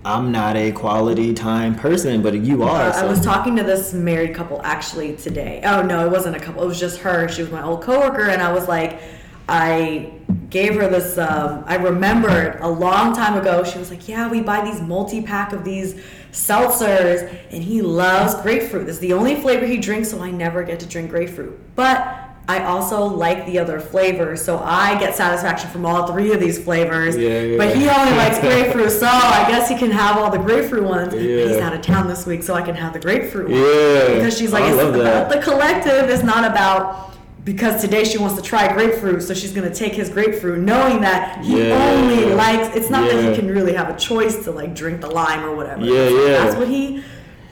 i'm 0.05 0.31
not 0.31 0.55
a 0.55 0.71
quality 0.71 1.33
time 1.33 1.75
person 1.75 2.21
but 2.23 2.33
you 2.33 2.63
are 2.63 2.89
Uh, 2.89 3.03
I 3.03 3.05
was 3.05 3.21
talking 3.21 3.55
to 3.57 3.63
this 3.63 3.93
married 3.93 4.33
couple 4.33 4.59
actually 4.63 5.15
today. 5.15 5.61
Oh 5.63 5.83
no, 5.83 6.03
it 6.05 6.11
wasn't 6.11 6.35
a 6.35 6.39
couple. 6.39 6.63
It 6.63 6.67
was 6.67 6.79
just 6.79 6.99
her. 7.01 7.27
She 7.29 7.43
was 7.43 7.51
my 7.51 7.61
old 7.63 7.83
coworker, 7.83 8.23
and 8.23 8.41
I 8.41 8.51
was 8.51 8.67
like, 8.67 8.99
I 9.47 10.11
gave 10.49 10.73
her 10.75 10.87
this. 10.87 11.19
Um, 11.19 11.63
I 11.67 11.75
remembered 11.75 12.57
a 12.61 12.67
long 12.67 13.13
time 13.13 13.37
ago. 13.39 13.63
She 13.63 13.77
was 13.77 13.91
like, 13.91 14.07
"Yeah, 14.07 14.27
we 14.27 14.41
buy 14.41 14.65
these 14.65 14.81
multi 14.81 15.21
pack 15.21 15.53
of 15.53 15.63
these 15.63 16.01
seltzers, 16.31 17.29
and 17.51 17.63
he 17.63 17.81
loves 17.81 18.35
grapefruit. 18.41 18.85
This 18.85 18.95
is 18.95 19.01
the 19.01 19.13
only 19.13 19.35
flavor 19.35 19.65
he 19.65 19.77
drinks, 19.77 20.09
so 20.11 20.21
I 20.21 20.31
never 20.31 20.63
get 20.63 20.79
to 20.81 20.85
drink 20.85 21.09
grapefruit. 21.09 21.59
But 21.75 22.29
I 22.47 22.63
also 22.65 23.05
like 23.05 23.45
the 23.45 23.59
other 23.59 23.79
flavors, 23.79 24.43
so 24.43 24.59
I 24.59 24.99
get 24.99 25.15
satisfaction 25.15 25.69
from 25.69 25.85
all 25.85 26.07
three 26.07 26.33
of 26.33 26.39
these 26.39 26.61
flavors. 26.61 27.15
Yeah, 27.15 27.41
yeah. 27.41 27.57
But 27.57 27.75
he 27.75 27.87
only 27.87 28.11
likes 28.13 28.39
grapefruit, 28.41 28.91
so 28.91 29.07
I 29.07 29.45
guess 29.47 29.69
he 29.69 29.77
can 29.77 29.91
have 29.91 30.17
all 30.17 30.31
the 30.31 30.37
grapefruit 30.37 30.83
ones. 30.83 31.13
But 31.13 31.21
he's 31.21 31.57
out 31.57 31.73
of 31.73 31.81
town 31.81 32.07
this 32.07 32.25
week, 32.25 32.43
so 32.43 32.53
I 32.53 32.61
can 32.61 32.75
have 32.75 32.93
the 32.93 32.99
grapefruit 32.99 33.49
one. 33.49 33.59
Yeah. 33.59 34.15
Because 34.15 34.37
she's 34.37 34.51
like, 34.51 34.63
oh, 34.63 34.67
I 34.67 34.71
it's 34.71 34.81
about 34.81 35.03
that. 35.03 35.29
the 35.29 35.41
collective. 35.41 36.09
It's 36.09 36.23
not 36.23 36.43
about 36.43 37.10
because 37.43 37.81
today 37.81 38.03
she 38.03 38.17
wants 38.17 38.35
to 38.35 38.41
try 38.41 38.71
grapefruit, 38.73 39.23
so 39.23 39.33
she's 39.33 39.51
gonna 39.51 39.73
take 39.73 39.93
his 39.93 40.09
grapefruit, 40.09 40.59
knowing 40.59 41.01
that 41.01 41.43
he 41.43 41.67
Yeah. 41.69 41.75
only 41.95 42.25
likes. 42.33 42.75
It's 42.75 42.89
not 42.89 43.09
that 43.09 43.23
he 43.23 43.35
can 43.35 43.49
really 43.49 43.73
have 43.73 43.89
a 43.89 43.97
choice 43.97 44.43
to 44.43 44.51
like 44.51 44.75
drink 44.75 45.01
the 45.01 45.09
lime 45.09 45.43
or 45.43 45.55
whatever. 45.55 45.83
Yeah, 45.83 46.07
yeah. 46.09 46.43
That's 46.43 46.55
what 46.55 46.67
he 46.67 47.03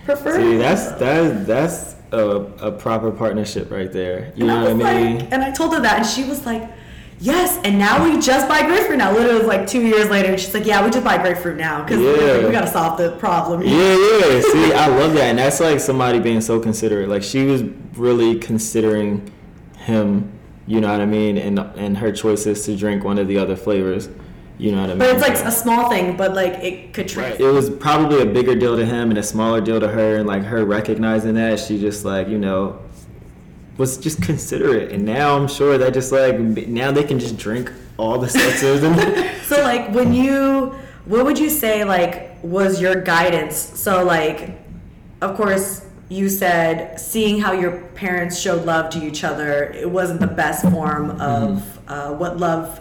prefers. 0.05 0.35
See, 0.35 0.57
that's 0.57 0.91
that 0.93 1.47
that's 1.47 1.95
a, 2.11 2.19
a 2.61 2.71
proper 2.71 3.11
partnership 3.11 3.71
right 3.71 3.91
there. 3.91 4.31
You 4.35 4.47
And 4.47 4.47
know 4.47 4.57
I 4.69 4.73
what 4.73 4.85
I 4.85 5.03
mean? 5.03 5.19
like, 5.19 5.27
and 5.31 5.43
I 5.43 5.51
told 5.51 5.73
her 5.73 5.79
that, 5.81 5.97
and 5.99 6.05
she 6.05 6.23
was 6.23 6.45
like, 6.45 6.63
"Yes." 7.19 7.57
And 7.63 7.79
now 7.79 8.03
we 8.03 8.19
just 8.19 8.47
buy 8.47 8.61
grapefruit 8.65 8.97
now. 8.99 9.11
Literally, 9.11 9.35
it 9.37 9.39
was 9.39 9.47
like 9.47 9.65
two 9.67 9.81
years 9.81 10.09
later, 10.09 10.29
and 10.29 10.39
she's 10.39 10.53
like, 10.53 10.65
"Yeah, 10.67 10.83
we 10.85 10.91
just 10.91 11.03
buy 11.03 11.17
grapefruit 11.17 11.57
now 11.57 11.83
because 11.83 11.99
Yeah. 11.99 12.45
we 12.45 12.51
gotta 12.51 12.67
solve 12.67 12.97
the 12.99 13.11
problem." 13.13 13.63
Yeah, 13.63 13.71
yeah. 13.73 14.41
See, 14.41 14.71
I 14.73 14.87
love 14.87 15.13
that, 15.13 15.23
and 15.31 15.39
that's 15.39 15.59
like 15.59 15.79
somebody 15.79 16.19
being 16.19 16.41
so 16.41 16.59
considerate. 16.59 17.09
Like 17.09 17.23
she 17.23 17.45
was 17.45 17.63
really 17.95 18.35
considering 18.39 19.31
him. 19.89 20.31
You 20.67 20.81
know 20.81 20.91
what 20.91 21.01
I 21.01 21.05
mean? 21.05 21.37
And 21.37 21.59
and 21.59 21.97
her 21.97 22.11
choices 22.11 22.65
to 22.65 22.75
drink 22.75 23.03
one 23.03 23.17
of 23.17 23.27
the 23.27 23.37
other 23.37 23.55
flavors. 23.55 24.09
You 24.57 24.73
know 24.73 24.81
what 24.81 24.89
I 24.89 24.93
mean? 24.93 24.99
But 24.99 25.15
it's 25.15 25.21
like 25.21 25.47
a 25.47 25.51
small 25.51 25.89
thing, 25.89 26.17
but 26.17 26.33
like 26.33 26.53
it 26.55 26.93
could 26.93 27.07
translate. 27.07 27.39
it 27.39 27.51
was 27.51 27.69
probably 27.69 28.21
a 28.21 28.25
bigger 28.25 28.55
deal 28.55 28.75
to 28.75 28.85
him 28.85 29.09
and 29.09 29.17
a 29.17 29.23
smaller 29.23 29.61
deal 29.61 29.79
to 29.79 29.87
her, 29.87 30.17
and 30.17 30.27
like 30.27 30.43
her 30.43 30.65
recognizing 30.65 31.35
that, 31.35 31.59
she 31.59 31.79
just 31.79 32.05
like 32.05 32.27
you 32.27 32.37
know 32.37 32.79
was 33.77 33.97
just 33.97 34.21
considerate. 34.21 34.91
And 34.91 35.05
now 35.05 35.35
I'm 35.35 35.47
sure 35.47 35.77
that 35.77 35.93
just 35.93 36.11
like 36.11 36.37
now 36.37 36.91
they 36.91 37.03
can 37.03 37.19
just 37.19 37.37
drink 37.37 37.71
all 37.97 38.19
the 38.19 38.27
seltzers 38.27 38.83
and 38.83 39.41
So 39.43 39.61
like 39.63 39.91
when 39.91 40.13
you 40.13 40.75
what 41.05 41.25
would 41.25 41.39
you 41.39 41.49
say 41.49 41.83
like 41.85 42.37
was 42.43 42.81
your 42.81 43.01
guidance? 43.01 43.55
So 43.55 44.03
like 44.03 44.59
of 45.21 45.35
course 45.35 45.85
you 46.09 46.27
said 46.27 46.99
seeing 46.99 47.39
how 47.39 47.51
your 47.51 47.81
parents 47.95 48.39
showed 48.39 48.65
love 48.65 48.89
to 48.91 49.05
each 49.05 49.23
other, 49.23 49.65
it 49.71 49.89
wasn't 49.89 50.19
the 50.19 50.27
best 50.27 50.63
form 50.69 51.11
of 51.11 51.59
Mm-hmm. 51.59 51.89
uh, 51.91 52.11
what 52.13 52.37
love 52.37 52.79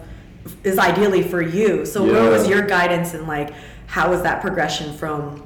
is 0.64 0.78
ideally 0.78 1.22
for 1.22 1.42
you. 1.42 1.84
So 1.84 2.04
where 2.04 2.30
was 2.30 2.48
your 2.48 2.62
guidance 2.62 3.14
and 3.14 3.26
like 3.28 3.52
how 3.86 4.10
was 4.10 4.22
that 4.22 4.40
progression 4.40 4.96
from 4.96 5.42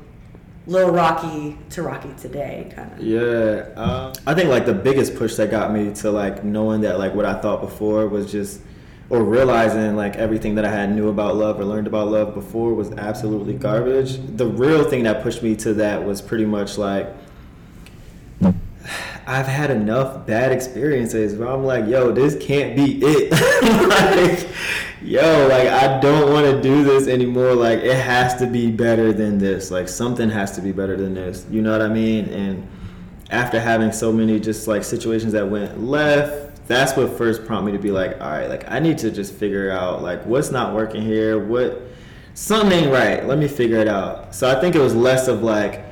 little 0.66 0.92
Rocky 0.92 1.59
to 1.71 1.83
Rocky 1.83 2.11
today 2.16 2.73
kind 2.75 2.92
of? 2.92 3.01
Yeah, 3.01 3.66
um, 3.77 4.12
I 4.27 4.35
think 4.35 4.49
like 4.49 4.64
the 4.64 4.75
biggest 4.75 5.16
push 5.16 5.35
that 5.37 5.51
got 5.51 5.73
me 5.73 5.92
to 5.95 6.11
like 6.12 6.45
knowing 6.45 6.83
that 6.83 6.99
like 6.99 7.14
what 7.14 7.25
I 7.25 7.35
thought 7.35 7.61
before 7.61 8.07
was 8.07 8.31
just, 8.31 8.61
or 9.11 9.25
realizing 9.25 9.97
like 9.97 10.14
everything 10.16 10.55
that 10.55 10.64
I 10.64 10.71
had 10.71 10.95
knew 10.95 11.09
about 11.09 11.35
love 11.37 11.59
or 11.59 11.64
learned 11.64 11.88
about 11.88 12.09
love 12.09 12.33
before 12.35 12.75
was 12.75 12.92
absolutely 12.92 13.55
garbage. 13.55 14.18
The 14.37 14.47
real 14.47 14.85
thing 14.85 15.03
that 15.03 15.23
pushed 15.25 15.42
me 15.42 15.57
to 15.57 15.75
that 15.75 16.05
was 16.05 16.23
pretty 16.23 16.47
much 16.47 16.79
like. 16.79 17.09
I've 19.27 19.47
had 19.47 19.71
enough 19.71 20.27
bad 20.27 20.53
experiences 20.53 21.37
where 21.37 21.49
I'm 21.49 21.65
like, 21.65 21.87
yo, 21.87 22.13
this 22.13 22.37
can't 22.45 22.75
be 22.75 23.01
it. 23.03 23.31
like, 23.89 24.49
yo, 25.03 25.49
like 25.49 25.69
I 25.69 26.01
don't 26.01 26.33
want 26.33 26.47
to 26.47 26.61
do 26.61 26.85
this 26.85 27.07
anymore. 27.07 27.55
Like 27.55 27.81
it 27.81 27.97
has 27.97 28.35
to 28.37 28.47
be 28.47 28.71
better 28.71 29.13
than 29.13 29.39
this. 29.39 29.71
Like 29.71 29.89
something 29.89 30.29
has 30.31 30.53
to 30.53 30.61
be 30.61 30.73
better 30.73 30.97
than 30.97 31.15
this. 31.15 31.47
You 31.51 31.63
know 31.63 31.73
what 31.73 31.83
I 31.83 31.89
mean? 31.89 32.27
And 32.27 32.69
after 33.31 33.61
having 33.61 33.93
so 33.93 34.13
many 34.13 34.41
just 34.41 34.69
like 34.69 34.85
situations 34.85 35.33
that 35.33 35.49
went 35.49 35.83
left, 35.83 36.67
that's 36.67 36.97
what 36.97 37.17
first 37.17 37.45
prompted 37.45 37.73
me 37.73 37.79
to 37.79 37.83
be 37.83 37.91
like, 37.91 38.21
all 38.21 38.31
right, 38.31 38.49
like 38.49 38.71
I 38.71 38.79
need 38.79 38.99
to 38.99 39.11
just 39.11 39.35
figure 39.35 39.71
out 39.71 40.03
like 40.03 40.25
what's 40.27 40.51
not 40.51 40.75
working 40.75 41.03
here, 41.03 41.39
what 41.39 41.83
something 42.35 42.73
ain't 42.73 42.93
right. 42.93 43.27
Let 43.27 43.39
me 43.39 43.49
figure 43.49 43.79
it 43.79 43.89
out. 43.89 44.35
So 44.35 44.51
I 44.51 44.61
think 44.61 44.75
it 44.75 44.81
was 44.81 44.95
less 44.95 45.29
of 45.29 45.43
like 45.43 45.92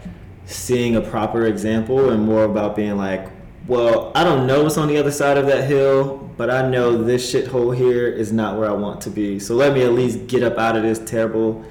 seeing 0.50 0.96
a 0.96 1.00
proper 1.00 1.46
example 1.46 2.10
and 2.10 2.24
more 2.24 2.44
about 2.44 2.76
being 2.76 2.96
like, 2.96 3.28
well, 3.66 4.10
I 4.14 4.24
don't 4.24 4.46
know 4.46 4.64
what's 4.64 4.76
on 4.76 4.88
the 4.88 4.96
other 4.96 5.12
side 5.12 5.38
of 5.38 5.46
that 5.46 5.68
hill, 5.68 6.18
but 6.36 6.50
I 6.50 6.68
know 6.68 7.02
this 7.02 7.32
shithole 7.32 7.76
here 7.76 8.08
is 8.08 8.32
not 8.32 8.58
where 8.58 8.68
I 8.68 8.72
want 8.72 9.00
to 9.02 9.10
be. 9.10 9.38
So 9.38 9.54
let 9.54 9.72
me 9.72 9.82
at 9.82 9.92
least 9.92 10.26
get 10.26 10.42
up 10.42 10.58
out 10.58 10.76
of 10.76 10.82
this 10.82 10.98
terrible 10.98 11.64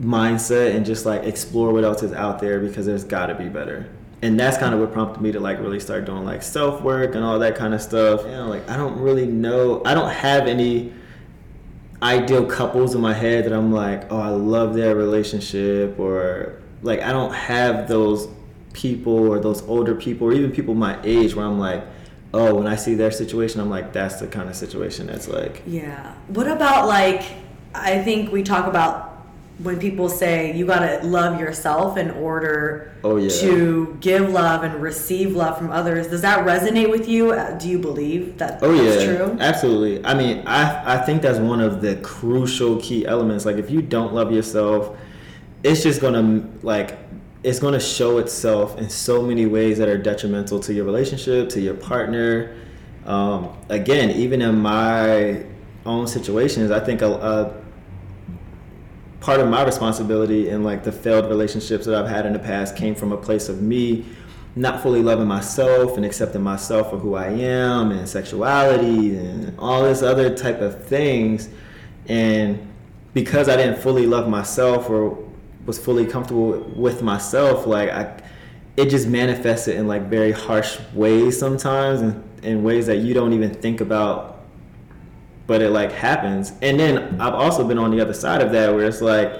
mindset 0.00 0.74
and 0.74 0.86
just 0.86 1.04
like 1.04 1.24
explore 1.24 1.72
what 1.72 1.84
else 1.84 2.02
is 2.02 2.12
out 2.12 2.38
there 2.38 2.60
because 2.60 2.86
there's 2.86 3.04
got 3.04 3.26
to 3.26 3.34
be 3.34 3.48
better. 3.48 3.88
And 4.22 4.38
that's 4.38 4.56
kind 4.56 4.72
of 4.72 4.78
what 4.78 4.92
prompted 4.92 5.20
me 5.20 5.32
to 5.32 5.40
like 5.40 5.58
really 5.58 5.80
start 5.80 6.04
doing 6.04 6.24
like 6.24 6.44
self 6.44 6.80
work 6.80 7.16
and 7.16 7.24
all 7.24 7.40
that 7.40 7.56
kind 7.56 7.74
of 7.74 7.82
stuff. 7.82 8.22
You 8.22 8.30
know, 8.30 8.48
like 8.48 8.68
I 8.70 8.76
don't 8.76 9.00
really 9.00 9.26
know, 9.26 9.82
I 9.84 9.94
don't 9.94 10.10
have 10.10 10.46
any 10.46 10.92
ideal 12.02 12.44
couples 12.46 12.94
in 12.94 13.00
my 13.00 13.14
head 13.14 13.46
that 13.46 13.52
I'm 13.52 13.72
like, 13.72 14.12
oh, 14.12 14.20
I 14.20 14.28
love 14.28 14.74
their 14.74 14.94
relationship, 14.94 15.98
or 15.98 16.61
like 16.82 17.00
I 17.00 17.12
don't 17.12 17.32
have 17.34 17.88
those 17.88 18.28
people 18.72 19.12
or 19.30 19.38
those 19.38 19.62
older 19.62 19.94
people 19.94 20.28
or 20.28 20.32
even 20.32 20.50
people 20.50 20.74
my 20.74 20.98
age 21.04 21.34
where 21.34 21.44
I'm 21.46 21.58
like, 21.58 21.84
oh, 22.34 22.54
when 22.54 22.66
I 22.66 22.76
see 22.76 22.94
their 22.94 23.10
situation, 23.10 23.60
I'm 23.60 23.70
like, 23.70 23.92
that's 23.92 24.16
the 24.20 24.26
kind 24.26 24.48
of 24.48 24.56
situation 24.56 25.06
that's 25.06 25.28
like, 25.28 25.62
Yeah. 25.66 26.14
What 26.28 26.48
about 26.48 26.88
like 26.88 27.22
I 27.74 28.02
think 28.02 28.32
we 28.32 28.42
talk 28.42 28.66
about 28.66 29.10
when 29.58 29.78
people 29.78 30.08
say 30.08 30.56
you 30.56 30.66
gotta 30.66 31.06
love 31.06 31.38
yourself 31.38 31.96
in 31.96 32.10
order 32.10 32.90
Oh, 33.04 33.16
yeah. 33.16 33.28
to 33.42 33.96
give 34.00 34.30
love 34.30 34.64
and 34.64 34.80
receive 34.82 35.36
love 35.36 35.58
from 35.58 35.70
others. 35.70 36.08
Does 36.08 36.22
that 36.22 36.44
resonate 36.46 36.90
with 36.90 37.06
you? 37.08 37.32
Uh, 37.32 37.56
Do 37.58 37.68
you 37.68 37.78
believe 37.78 38.38
that 38.38 38.58
Oh 38.62 38.72
that's 38.74 39.04
yeah, 39.04 39.16
true? 39.16 39.36
absolutely. 39.40 40.04
I 40.04 40.14
mean, 40.14 40.42
I 40.46 40.94
I 40.94 40.98
think 41.04 41.22
that's 41.22 41.38
one 41.38 41.60
of 41.60 41.80
the 41.82 41.96
crucial 41.96 42.80
key 42.80 43.06
elements. 43.06 43.44
Like 43.44 43.56
if 43.56 43.70
you 43.70 43.82
don't 43.82 44.12
love 44.14 44.32
yourself, 44.32 44.96
it's 45.62 45.82
just 45.82 46.00
gonna 46.00 46.48
like 46.62 46.98
it's 47.42 47.58
gonna 47.58 47.80
show 47.80 48.18
itself 48.18 48.78
in 48.78 48.88
so 48.88 49.22
many 49.22 49.46
ways 49.46 49.78
that 49.78 49.88
are 49.88 49.98
detrimental 49.98 50.60
to 50.60 50.72
your 50.72 50.84
relationship, 50.84 51.48
to 51.50 51.60
your 51.60 51.74
partner. 51.74 52.56
Um, 53.04 53.56
again, 53.68 54.10
even 54.10 54.42
in 54.42 54.60
my 54.60 55.44
own 55.84 56.06
situations, 56.06 56.70
I 56.70 56.78
think 56.78 57.02
a, 57.02 57.10
a 57.10 57.62
part 59.20 59.40
of 59.40 59.48
my 59.48 59.64
responsibility 59.64 60.48
in 60.50 60.62
like 60.62 60.84
the 60.84 60.92
failed 60.92 61.26
relationships 61.28 61.86
that 61.86 61.94
I've 61.94 62.08
had 62.08 62.26
in 62.26 62.32
the 62.32 62.38
past 62.38 62.76
came 62.76 62.94
from 62.94 63.12
a 63.12 63.16
place 63.16 63.48
of 63.48 63.62
me 63.62 64.04
not 64.54 64.82
fully 64.82 65.02
loving 65.02 65.26
myself 65.26 65.96
and 65.96 66.04
accepting 66.04 66.42
myself 66.42 66.90
for 66.90 66.98
who 66.98 67.14
I 67.14 67.28
am 67.28 67.90
and 67.90 68.06
sexuality 68.06 69.16
and 69.16 69.58
all 69.58 69.82
this 69.84 70.02
other 70.02 70.34
type 70.36 70.60
of 70.60 70.84
things 70.84 71.48
and 72.06 72.68
because 73.14 73.48
I 73.48 73.56
didn't 73.56 73.80
fully 73.80 74.06
love 74.06 74.28
myself 74.28 74.90
or 74.90 75.31
was 75.66 75.78
fully 75.78 76.06
comfortable 76.06 76.58
with 76.74 77.02
myself 77.02 77.66
like 77.66 77.90
I 77.90 78.20
it 78.76 78.86
just 78.88 79.06
manifested 79.06 79.76
in 79.76 79.86
like 79.86 80.08
very 80.08 80.32
harsh 80.32 80.78
ways 80.94 81.38
sometimes 81.38 82.00
and 82.00 82.24
in 82.42 82.62
ways 82.62 82.86
that 82.86 82.98
you 82.98 83.14
don't 83.14 83.32
even 83.32 83.52
think 83.52 83.80
about 83.80 84.32
but 85.46 85.60
it 85.60 85.70
like 85.70 85.92
happens. 85.92 86.52
And 86.62 86.78
then 86.78 87.20
I've 87.20 87.34
also 87.34 87.66
been 87.66 87.78
on 87.78 87.90
the 87.90 88.00
other 88.00 88.14
side 88.14 88.40
of 88.40 88.52
that 88.52 88.74
where 88.74 88.86
it's 88.86 89.00
like 89.00 89.32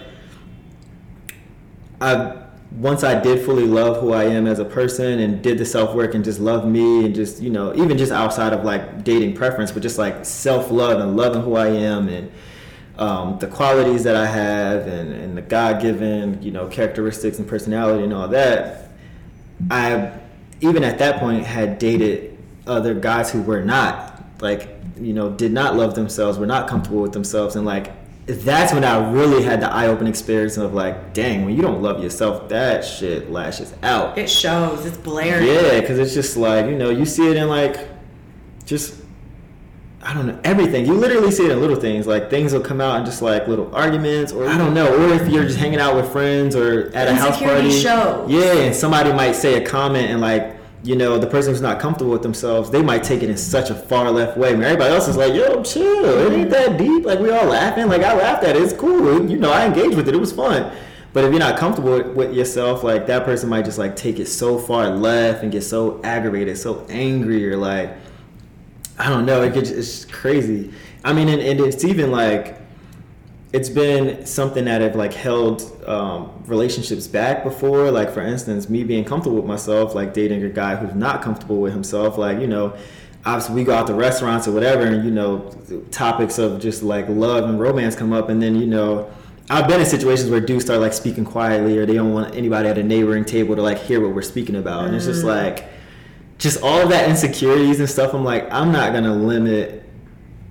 I 2.00 2.38
once 2.72 3.04
I 3.04 3.20
did 3.20 3.44
fully 3.44 3.66
love 3.66 4.00
who 4.00 4.12
I 4.12 4.24
am 4.24 4.46
as 4.46 4.58
a 4.58 4.64
person 4.64 5.20
and 5.20 5.42
did 5.42 5.58
the 5.58 5.64
self 5.64 5.94
work 5.94 6.14
and 6.14 6.24
just 6.24 6.40
love 6.40 6.66
me 6.66 7.06
and 7.06 7.14
just 7.14 7.40
you 7.40 7.50
know 7.50 7.74
even 7.74 7.96
just 7.96 8.12
outside 8.12 8.52
of 8.52 8.64
like 8.64 9.04
dating 9.04 9.34
preference, 9.34 9.70
but 9.70 9.82
just 9.82 9.98
like 9.98 10.24
self 10.24 10.70
love 10.70 11.00
and 11.00 11.16
loving 11.16 11.42
who 11.42 11.56
I 11.56 11.68
am 11.68 12.08
and 12.08 12.30
um, 12.98 13.38
the 13.38 13.46
qualities 13.46 14.04
that 14.04 14.14
I 14.16 14.26
have 14.26 14.86
and, 14.86 15.12
and 15.12 15.36
the 15.36 15.42
God 15.42 15.80
given 15.80 16.42
you 16.42 16.50
know 16.50 16.68
characteristics 16.68 17.38
and 17.38 17.48
personality 17.48 18.04
and 18.04 18.12
all 18.12 18.28
that. 18.28 18.88
I 19.70 20.12
even 20.60 20.84
at 20.84 20.98
that 20.98 21.18
point 21.20 21.44
had 21.44 21.78
dated 21.78 22.36
other 22.66 22.94
guys 22.94 23.30
who 23.30 23.42
were 23.42 23.62
not 23.64 24.22
like 24.40 24.68
you 25.00 25.12
know 25.12 25.30
did 25.30 25.52
not 25.52 25.76
love 25.76 25.94
themselves 25.94 26.38
were 26.38 26.46
not 26.46 26.68
comfortable 26.68 27.00
with 27.02 27.12
themselves 27.12 27.56
and 27.56 27.64
like 27.66 27.92
that's 28.26 28.72
when 28.72 28.84
I 28.84 29.10
really 29.10 29.42
had 29.42 29.60
the 29.60 29.72
eye-opening 29.72 30.08
experience 30.10 30.56
of 30.56 30.74
like 30.74 31.12
dang 31.12 31.44
when 31.44 31.56
you 31.56 31.62
don't 31.62 31.82
love 31.82 32.02
yourself 32.02 32.48
that 32.50 32.84
shit 32.84 33.30
lashes 33.30 33.74
out 33.82 34.16
It 34.16 34.28
shows. 34.30 34.84
It's 34.86 34.96
blaring. 34.96 35.46
yeah 35.46 35.80
because 35.80 35.98
it's 35.98 36.14
just 36.14 36.36
like 36.36 36.66
you 36.66 36.76
know 36.76 36.90
you 36.90 37.04
see 37.04 37.28
it 37.28 37.36
in 37.36 37.48
like 37.48 37.88
just 38.64 39.01
I 40.04 40.14
don't 40.14 40.26
know 40.26 40.38
everything. 40.42 40.84
You 40.84 40.94
literally 40.94 41.30
see 41.30 41.44
it 41.44 41.52
in 41.52 41.60
little 41.60 41.76
things 41.76 42.06
like 42.06 42.28
things 42.28 42.52
will 42.52 42.60
come 42.60 42.80
out 42.80 42.98
in 42.98 43.06
just 43.06 43.22
like 43.22 43.46
little 43.46 43.72
arguments 43.74 44.32
or 44.32 44.48
I 44.48 44.58
don't 44.58 44.74
know 44.74 44.92
or 44.92 45.14
if 45.14 45.28
you're 45.28 45.44
just 45.44 45.58
hanging 45.58 45.78
out 45.78 45.94
with 45.94 46.10
friends 46.10 46.56
or 46.56 46.90
at 46.94 47.06
a 47.06 47.14
house 47.14 47.38
party. 47.38 47.70
shows. 47.70 48.28
yeah 48.30 48.54
and 48.54 48.74
somebody 48.74 49.12
might 49.12 49.32
say 49.32 49.62
a 49.62 49.66
comment 49.66 50.10
and 50.10 50.20
like 50.20 50.56
you 50.82 50.96
know 50.96 51.18
the 51.18 51.26
person 51.26 51.52
who's 51.52 51.60
not 51.60 51.78
comfortable 51.78 52.10
with 52.10 52.22
themselves 52.22 52.68
they 52.68 52.82
might 52.82 53.04
take 53.04 53.22
it 53.22 53.30
in 53.30 53.36
such 53.36 53.70
a 53.70 53.74
far 53.74 54.10
left 54.10 54.36
way. 54.36 54.52
And 54.52 54.62
everybody 54.64 54.92
else 54.92 55.06
is 55.06 55.16
like 55.16 55.34
yo 55.34 55.62
chill. 55.62 56.04
It 56.04 56.32
ain't 56.32 56.50
that 56.50 56.78
deep. 56.78 57.04
Like 57.04 57.20
we 57.20 57.30
all 57.30 57.46
laughing. 57.46 57.86
Like 57.86 58.02
I 58.02 58.16
laughed 58.16 58.42
at 58.42 58.56
it. 58.56 58.62
It's 58.62 58.72
cool. 58.72 59.30
You 59.30 59.38
know 59.38 59.52
I 59.52 59.66
engaged 59.66 59.96
with 59.96 60.08
it. 60.08 60.14
It 60.14 60.20
was 60.20 60.32
fun. 60.32 60.72
But 61.12 61.24
if 61.24 61.30
you're 61.30 61.40
not 61.40 61.58
comfortable 61.58 61.92
with, 61.92 62.16
with 62.16 62.34
yourself 62.34 62.82
like 62.82 63.06
that 63.06 63.24
person 63.24 63.48
might 63.48 63.66
just 63.66 63.78
like 63.78 63.94
take 63.94 64.18
it 64.18 64.26
so 64.26 64.58
far 64.58 64.88
left 64.88 65.44
and 65.44 65.52
get 65.52 65.62
so 65.62 66.00
aggravated 66.02 66.58
so 66.58 66.86
angry 66.88 67.48
or 67.48 67.56
like 67.56 67.94
I 68.98 69.08
don't 69.08 69.26
know. 69.26 69.42
It 69.42 69.54
gets, 69.54 69.70
it's 69.70 70.04
crazy. 70.04 70.72
I 71.04 71.12
mean, 71.12 71.28
and, 71.28 71.40
and 71.40 71.60
it's 71.60 71.84
even 71.84 72.10
like 72.10 72.58
it's 73.52 73.68
been 73.68 74.24
something 74.24 74.64
that 74.64 74.80
have 74.80 74.96
like 74.96 75.12
held 75.12 75.84
um, 75.86 76.42
relationships 76.46 77.06
back 77.06 77.44
before. 77.44 77.90
Like 77.90 78.10
for 78.10 78.22
instance, 78.22 78.68
me 78.68 78.84
being 78.84 79.04
comfortable 79.04 79.36
with 79.36 79.46
myself, 79.46 79.94
like 79.94 80.14
dating 80.14 80.42
a 80.42 80.48
guy 80.48 80.76
who's 80.76 80.94
not 80.94 81.22
comfortable 81.22 81.60
with 81.60 81.72
himself. 81.72 82.16
Like 82.18 82.40
you 82.40 82.46
know, 82.46 82.76
obviously 83.24 83.54
we 83.54 83.64
go 83.64 83.74
out 83.74 83.86
to 83.88 83.94
restaurants 83.94 84.48
or 84.48 84.52
whatever, 84.52 84.86
and 84.86 85.04
you 85.04 85.10
know, 85.10 85.50
topics 85.90 86.38
of 86.38 86.60
just 86.60 86.82
like 86.82 87.08
love 87.08 87.48
and 87.48 87.60
romance 87.60 87.94
come 87.94 88.12
up, 88.12 88.28
and 88.28 88.42
then 88.42 88.56
you 88.56 88.66
know. 88.66 89.10
I've 89.50 89.66
been 89.68 89.80
in 89.80 89.86
situations 89.86 90.30
where 90.30 90.40
dudes 90.40 90.64
start 90.64 90.80
like 90.80 90.94
speaking 90.94 91.24
quietly, 91.24 91.76
or 91.76 91.84
they 91.84 91.94
don't 91.94 92.12
want 92.14 92.34
anybody 92.34 92.68
at 92.68 92.78
a 92.78 92.82
neighboring 92.82 93.24
table 93.24 93.56
to 93.56 93.60
like 93.60 93.76
hear 93.76 94.00
what 94.00 94.14
we're 94.14 94.22
speaking 94.22 94.54
about, 94.54 94.86
and 94.86 94.94
it's 94.94 95.04
just 95.04 95.24
like, 95.24 95.66
just 96.42 96.60
all 96.60 96.80
of 96.80 96.88
that 96.88 97.08
insecurities 97.08 97.78
and 97.78 97.88
stuff. 97.88 98.12
I'm 98.12 98.24
like, 98.24 98.52
I'm 98.52 98.72
not 98.72 98.92
gonna 98.92 99.14
limit 99.14 99.88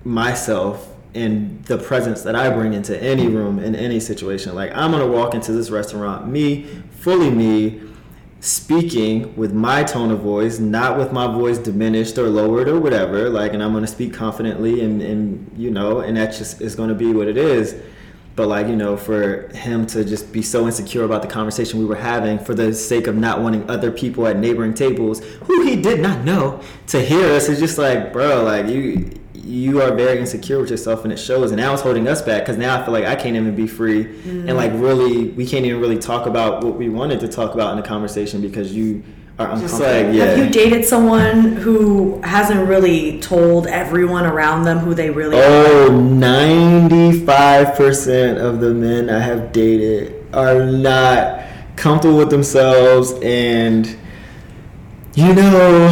myself 0.04 0.88
and 1.14 1.62
the 1.66 1.76
presence 1.76 2.22
that 2.22 2.34
I 2.34 2.48
bring 2.48 2.72
into 2.72 3.00
any 3.00 3.28
room 3.28 3.58
in 3.58 3.76
any 3.76 4.00
situation. 4.00 4.54
Like 4.54 4.72
I'm 4.74 4.90
gonna 4.90 5.06
walk 5.06 5.34
into 5.34 5.52
this 5.52 5.68
restaurant, 5.68 6.26
me, 6.26 6.64
fully 6.92 7.30
me, 7.30 7.82
speaking 8.40 9.36
with 9.36 9.52
my 9.52 9.84
tone 9.84 10.10
of 10.10 10.20
voice, 10.20 10.58
not 10.58 10.96
with 10.96 11.12
my 11.12 11.26
voice 11.26 11.58
diminished 11.58 12.16
or 12.16 12.30
lowered 12.30 12.68
or 12.68 12.80
whatever. 12.80 13.28
Like, 13.28 13.52
and 13.52 13.62
I'm 13.62 13.74
gonna 13.74 13.86
speak 13.86 14.14
confidently 14.14 14.82
and, 14.82 15.02
and 15.02 15.52
you 15.58 15.70
know, 15.70 16.00
and 16.00 16.16
that 16.16 16.32
just 16.32 16.62
is 16.62 16.74
gonna 16.74 16.94
be 16.94 17.12
what 17.12 17.28
it 17.28 17.36
is. 17.36 17.74
But 18.34 18.48
like, 18.48 18.66
you 18.66 18.76
know, 18.76 18.96
for 18.96 19.48
him 19.48 19.86
to 19.88 20.04
just 20.04 20.32
be 20.32 20.42
so 20.42 20.66
insecure 20.66 21.04
about 21.04 21.22
the 21.22 21.28
conversation 21.28 21.78
we 21.78 21.84
were 21.84 21.96
having 21.96 22.38
for 22.38 22.54
the 22.54 22.72
sake 22.72 23.06
of 23.06 23.16
not 23.16 23.40
wanting 23.40 23.68
other 23.68 23.90
people 23.90 24.26
at 24.26 24.38
neighboring 24.38 24.72
tables 24.74 25.22
who 25.44 25.62
he 25.64 25.76
did 25.76 26.00
not 26.00 26.24
know 26.24 26.60
to 26.88 27.00
hear 27.00 27.32
us 27.32 27.48
is 27.48 27.58
just 27.58 27.76
like, 27.76 28.12
bro, 28.12 28.42
like 28.42 28.66
you 28.66 29.10
you 29.34 29.82
are 29.82 29.92
very 29.94 30.20
insecure 30.20 30.60
with 30.60 30.70
yourself 30.70 31.02
and 31.04 31.12
it 31.12 31.16
shows. 31.18 31.50
And 31.50 31.60
now 31.60 31.72
it's 31.72 31.82
holding 31.82 32.06
us 32.06 32.22
back 32.22 32.42
because 32.42 32.56
now 32.56 32.80
i 32.80 32.84
feel 32.84 32.92
like 32.94 33.04
i 33.04 33.16
can't 33.16 33.36
even 33.36 33.54
be 33.54 33.66
free. 33.66 34.02
And 34.02 34.48
mm. 34.48 34.54
like 34.54 34.72
really 34.74 35.28
we 35.30 35.44
can't 35.44 35.66
even 35.66 35.80
really 35.80 35.98
talk 35.98 36.26
about 36.26 36.64
what 36.64 36.76
we 36.76 36.88
wanted 36.88 37.20
to 37.20 37.28
talk 37.28 37.54
about 37.54 37.72
in 37.72 37.76
the 37.76 37.86
conversation 37.86 38.40
because 38.40 38.72
you 38.72 39.02
are 39.50 39.60
Just 39.60 39.74
uncomfortable 39.74 40.18
like, 40.18 40.28
have 40.28 40.38
you 40.38 40.48
dated 40.50 40.84
someone 40.84 41.56
who 41.56 42.20
hasn't 42.22 42.68
really 42.68 43.18
told 43.20 43.66
everyone 43.66 44.26
around 44.26 44.64
them 44.64 44.78
who 44.78 44.94
they 44.94 45.10
really 45.10 45.36
are? 45.36 45.42
Oh, 45.42 45.90
95% 45.90 48.38
of 48.38 48.60
the 48.60 48.74
men 48.74 49.10
I 49.10 49.20
have 49.20 49.52
dated 49.52 50.14
are 50.34 50.64
not 50.64 51.42
comfortable 51.76 52.18
with 52.18 52.30
themselves 52.30 53.12
and 53.22 53.96
you 55.14 55.34
know 55.34 55.88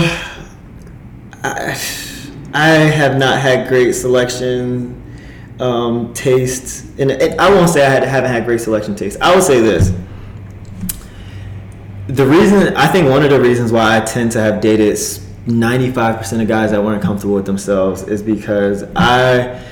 I, 1.42 1.78
I 2.52 2.68
have 2.68 3.18
not 3.18 3.38
had 3.38 3.68
great 3.68 3.92
selection 3.92 4.96
um, 5.58 6.12
taste 6.14 6.86
and 6.98 7.10
it, 7.10 7.38
I 7.38 7.50
won't 7.50 7.70
say 7.70 7.84
I 7.84 7.90
had, 7.90 8.02
haven't 8.02 8.30
had 8.30 8.44
great 8.44 8.60
selection 8.60 8.94
taste. 8.94 9.18
I 9.20 9.34
will 9.34 9.42
say 9.42 9.60
this 9.60 9.92
the 12.10 12.26
reason 12.26 12.76
I 12.76 12.86
think 12.86 13.08
one 13.08 13.22
of 13.22 13.30
the 13.30 13.40
reasons 13.40 13.72
why 13.72 13.96
I 13.96 14.00
tend 14.00 14.32
to 14.32 14.40
have 14.40 14.60
dated 14.60 14.96
95% 14.96 16.42
of 16.42 16.48
guys 16.48 16.70
that 16.72 16.82
weren't 16.82 17.02
comfortable 17.02 17.34
with 17.34 17.46
themselves 17.46 18.02
is 18.02 18.22
because 18.22 18.84
I 18.96 19.64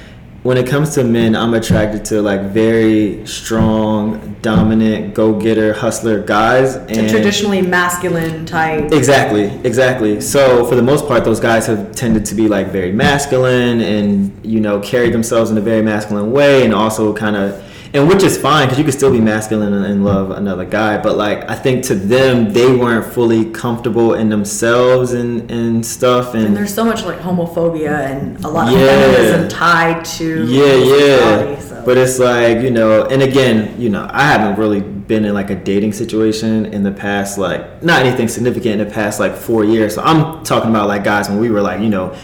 when 0.44 0.57
it 0.57 0.68
comes 0.68 0.94
to 0.94 1.03
men, 1.03 1.35
I'm 1.35 1.53
attracted 1.55 2.05
to 2.07 2.22
like 2.22 2.40
very 2.42 3.27
strong, 3.27 4.37
dominant, 4.40 5.12
go-getter, 5.12 5.72
hustler 5.72 6.22
guys 6.22 6.77
and 6.77 7.11
traditionally 7.11 7.61
masculine 7.61 8.46
type. 8.46 8.92
Exactly, 8.92 9.46
exactly. 9.64 10.20
So 10.20 10.64
for 10.66 10.77
the 10.77 10.83
most 10.83 11.09
part, 11.09 11.24
those 11.24 11.40
guys 11.40 11.66
have 11.66 11.94
tended 11.94 12.24
to 12.27 12.35
be 12.37 12.46
like 12.46 12.68
very 12.68 12.92
masculine 12.92 13.81
and 13.81 14.46
you 14.46 14.61
know 14.61 14.79
carry 14.81 15.11
themselves 15.11 15.51
in 15.51 15.59
a 15.59 15.61
very 15.61 15.83
masculine 15.83 16.31
way, 16.31 16.64
and 16.64 16.72
also 16.72 17.12
kind 17.12 17.37
of, 17.37 17.61
and 17.94 18.07
which 18.09 18.22
is 18.22 18.37
fine 18.38 18.66
because 18.66 18.79
you 18.79 18.85
could 18.85 18.94
still 18.94 19.11
be 19.12 19.20
masculine 19.20 19.72
and, 19.72 19.85
and 19.85 20.05
love 20.05 20.31
another 20.31 20.64
guy. 20.64 20.98
But 20.98 21.16
like 21.16 21.48
I 21.51 21.55
think 21.55 21.85
to 21.85 21.94
them, 21.94 22.53
they 22.53 22.70
weren't 22.74 23.12
fully 23.12 23.46
comfortable 23.51 24.14
in 24.14 24.29
themselves 24.29 25.12
and 25.12 25.51
and 25.51 25.85
stuff, 25.85 26.35
And 26.35 26.46
and 26.46 26.57
there's 26.57 26.74
so 26.74 26.85
much 26.85 27.05
like 27.05 27.18
homophobia 27.20 27.90
and 28.11 28.44
a 28.44 28.48
lot 28.48 28.72
of 28.72 28.79
Yeah. 28.79 28.87
feminism 28.87 29.48
tied 29.48 30.05
to 30.16 30.44
yeah, 30.46 30.74
yeah. 30.74 31.59
so. 31.61 31.83
But 31.87 31.96
it's 31.96 32.18
like 32.18 32.62
you 32.62 32.70
know, 32.70 33.05
and 33.07 33.22
again, 33.22 33.81
you 33.81 33.88
know, 33.88 34.07
I 34.11 34.24
haven't 34.24 34.59
really 34.59 34.81
been 34.81 35.24
in 35.24 35.33
like 35.33 35.48
a 35.48 35.55
dating 35.57 35.92
situation 35.94 36.66
in 36.66 36.83
the 36.83 36.90
past, 36.92 37.38
like 37.38 37.83
not 37.83 38.05
anything 38.05 38.29
significant 38.29 38.81
in 38.81 38.87
the 38.87 38.92
past 38.92 39.18
like 39.18 39.35
four 39.35 39.64
years. 39.64 39.94
So 39.94 40.03
I'm 40.03 40.44
talking 40.44 40.68
about 40.70 40.88
like 40.88 41.03
guys 41.05 41.29
when 41.31 41.38
we 41.40 41.51
were 41.51 41.62
like 41.62 41.81
you 41.81 41.88
know 41.88 42.14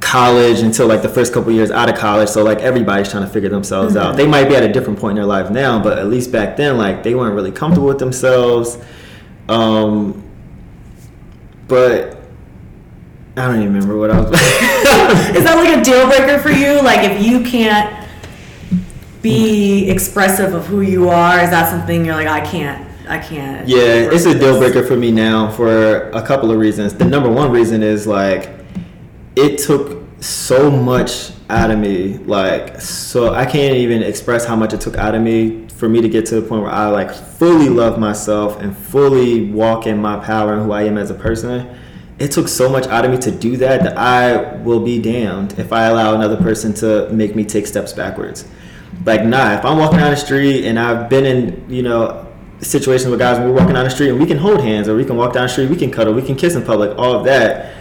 college 0.00 0.60
until 0.60 0.86
like 0.86 1.02
the 1.02 1.08
first 1.08 1.32
couple 1.32 1.52
years 1.52 1.70
out 1.70 1.88
of 1.88 1.94
college 1.94 2.28
so 2.28 2.42
like 2.42 2.58
everybody's 2.58 3.10
trying 3.10 3.24
to 3.24 3.30
figure 3.30 3.50
themselves 3.50 3.96
out 3.96 4.16
they 4.16 4.26
might 4.26 4.48
be 4.48 4.56
at 4.56 4.62
a 4.62 4.72
different 4.72 4.98
point 4.98 5.12
in 5.12 5.16
their 5.16 5.26
life 5.26 5.50
now 5.50 5.80
but 5.82 5.98
at 5.98 6.06
least 6.06 6.32
back 6.32 6.56
then 6.56 6.78
like 6.78 7.02
they 7.02 7.14
weren't 7.14 7.34
really 7.34 7.52
comfortable 7.52 7.86
with 7.86 7.98
themselves 7.98 8.78
um 9.48 10.22
but 11.68 12.18
i 13.36 13.46
don't 13.46 13.56
even 13.60 13.72
remember 13.72 13.96
what 13.98 14.10
i 14.10 14.18
was 14.18 14.30
Is 15.10 15.44
that 15.44 15.54
like 15.56 15.78
a 15.78 15.82
deal 15.82 16.06
breaker 16.06 16.38
for 16.38 16.50
you? 16.50 16.82
Like 16.82 17.08
if 17.08 17.24
you 17.24 17.42
can't 17.42 18.08
be 19.22 19.88
expressive 19.90 20.54
of 20.54 20.66
who 20.66 20.80
you 20.80 21.08
are, 21.08 21.40
is 21.40 21.50
that 21.50 21.70
something 21.70 22.04
you're 22.04 22.14
like, 22.14 22.28
I 22.28 22.40
can't, 22.40 22.88
I 23.08 23.18
can't. 23.18 23.68
Yeah, 23.68 24.10
it's 24.10 24.26
a 24.26 24.38
deal 24.38 24.58
breaker 24.58 24.84
for 24.84 24.96
me 24.96 25.10
now 25.10 25.50
for 25.50 26.10
a 26.10 26.22
couple 26.22 26.50
of 26.50 26.58
reasons. 26.58 26.94
The 26.94 27.04
number 27.04 27.30
one 27.30 27.50
reason 27.50 27.82
is 27.82 28.06
like 28.06 28.50
it 29.36 29.58
took 29.58 30.02
so 30.22 30.70
much 30.70 31.32
out 31.48 31.70
of 31.70 31.78
me. 31.78 32.18
Like 32.18 32.80
so 32.80 33.34
I 33.34 33.44
can't 33.44 33.76
even 33.76 34.02
express 34.02 34.44
how 34.44 34.56
much 34.56 34.72
it 34.72 34.80
took 34.80 34.96
out 34.96 35.14
of 35.14 35.22
me 35.22 35.68
for 35.68 35.88
me 35.88 36.00
to 36.00 36.08
get 36.08 36.26
to 36.26 36.40
the 36.40 36.46
point 36.46 36.62
where 36.62 36.70
I 36.70 36.88
like 36.88 37.12
fully 37.12 37.68
love 37.68 37.98
myself 37.98 38.60
and 38.60 38.76
fully 38.76 39.50
walk 39.50 39.86
in 39.86 39.98
my 40.00 40.18
power 40.18 40.54
and 40.54 40.62
who 40.62 40.72
I 40.72 40.82
am 40.82 40.98
as 40.98 41.10
a 41.10 41.14
person. 41.14 41.76
It 42.18 42.32
took 42.32 42.48
so 42.48 42.68
much 42.68 42.86
out 42.86 43.06
of 43.06 43.10
me 43.10 43.16
to 43.18 43.30
do 43.30 43.56
that 43.56 43.82
that 43.82 43.96
I 43.96 44.56
will 44.56 44.80
be 44.80 45.00
damned 45.00 45.58
if 45.58 45.72
I 45.72 45.86
allow 45.86 46.14
another 46.14 46.36
person 46.36 46.74
to 46.74 47.08
make 47.10 47.34
me 47.34 47.44
take 47.44 47.66
steps 47.66 47.94
backwards. 47.94 48.46
Like 49.06 49.24
nah, 49.24 49.54
if 49.54 49.64
I'm 49.64 49.78
walking 49.78 49.98
down 49.98 50.10
the 50.10 50.16
street 50.16 50.66
and 50.66 50.78
I've 50.78 51.08
been 51.08 51.24
in, 51.24 51.70
you 51.70 51.82
know, 51.82 52.26
situations 52.60 53.10
with 53.10 53.18
guys 53.18 53.38
when 53.38 53.48
we're 53.48 53.54
walking 53.54 53.74
down 53.74 53.84
the 53.84 53.90
street 53.90 54.10
and 54.10 54.20
we 54.20 54.26
can 54.26 54.36
hold 54.36 54.60
hands 54.60 54.86
or 54.86 54.94
we 54.94 55.04
can 55.06 55.16
walk 55.16 55.32
down 55.32 55.44
the 55.44 55.48
street, 55.48 55.70
we 55.70 55.76
can 55.76 55.90
cuddle, 55.90 56.12
we 56.12 56.20
can 56.20 56.36
kiss 56.36 56.54
in 56.56 56.62
public, 56.62 56.96
all 56.98 57.14
of 57.14 57.24
that. 57.24 57.79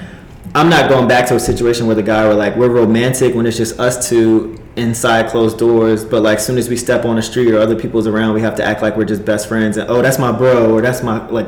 I'm 0.56 0.70
not 0.70 0.90
going 0.90 1.08
back 1.08 1.28
to 1.28 1.36
a 1.36 1.40
situation 1.40 1.86
where 1.86 1.96
the 1.96 2.04
guy 2.04 2.26
where 2.26 2.34
like 2.34 2.56
we're 2.56 2.70
romantic 2.70 3.36
when 3.36 3.46
it's 3.46 3.58
just 3.58 3.80
us 3.80 4.10
two 4.10 4.60
inside 4.76 5.30
closed 5.30 5.60
doors, 5.60 6.04
but 6.04 6.24
like 6.24 6.40
soon 6.40 6.58
as 6.58 6.70
we 6.70 6.76
step 6.76 7.06
on 7.06 7.18
the 7.18 7.22
street 7.22 7.52
or 7.52 7.60
other 7.60 7.76
people's 7.76 8.08
around, 8.08 8.34
we 8.34 8.42
have 8.42 8.56
to 8.56 8.64
act 8.64 8.82
like 8.82 8.98
we're 8.98 9.06
just 9.06 9.24
best 9.24 9.48
friends 9.48 9.78
and 9.78 9.90
oh 9.90 10.02
that's 10.02 10.18
my 10.18 10.32
bro 10.32 10.74
or 10.74 10.82
that's 10.82 11.04
my 11.04 11.26
like 11.28 11.48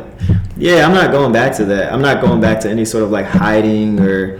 yeah, 0.55 0.85
I'm 0.85 0.93
not 0.93 1.11
going 1.11 1.31
back 1.31 1.55
to 1.55 1.65
that. 1.65 1.91
I'm 1.91 2.01
not 2.01 2.21
going 2.21 2.39
back 2.39 2.59
to 2.61 2.69
any 2.69 2.85
sort 2.85 3.03
of 3.03 3.09
like 3.09 3.25
hiding 3.25 3.99
or 3.99 4.39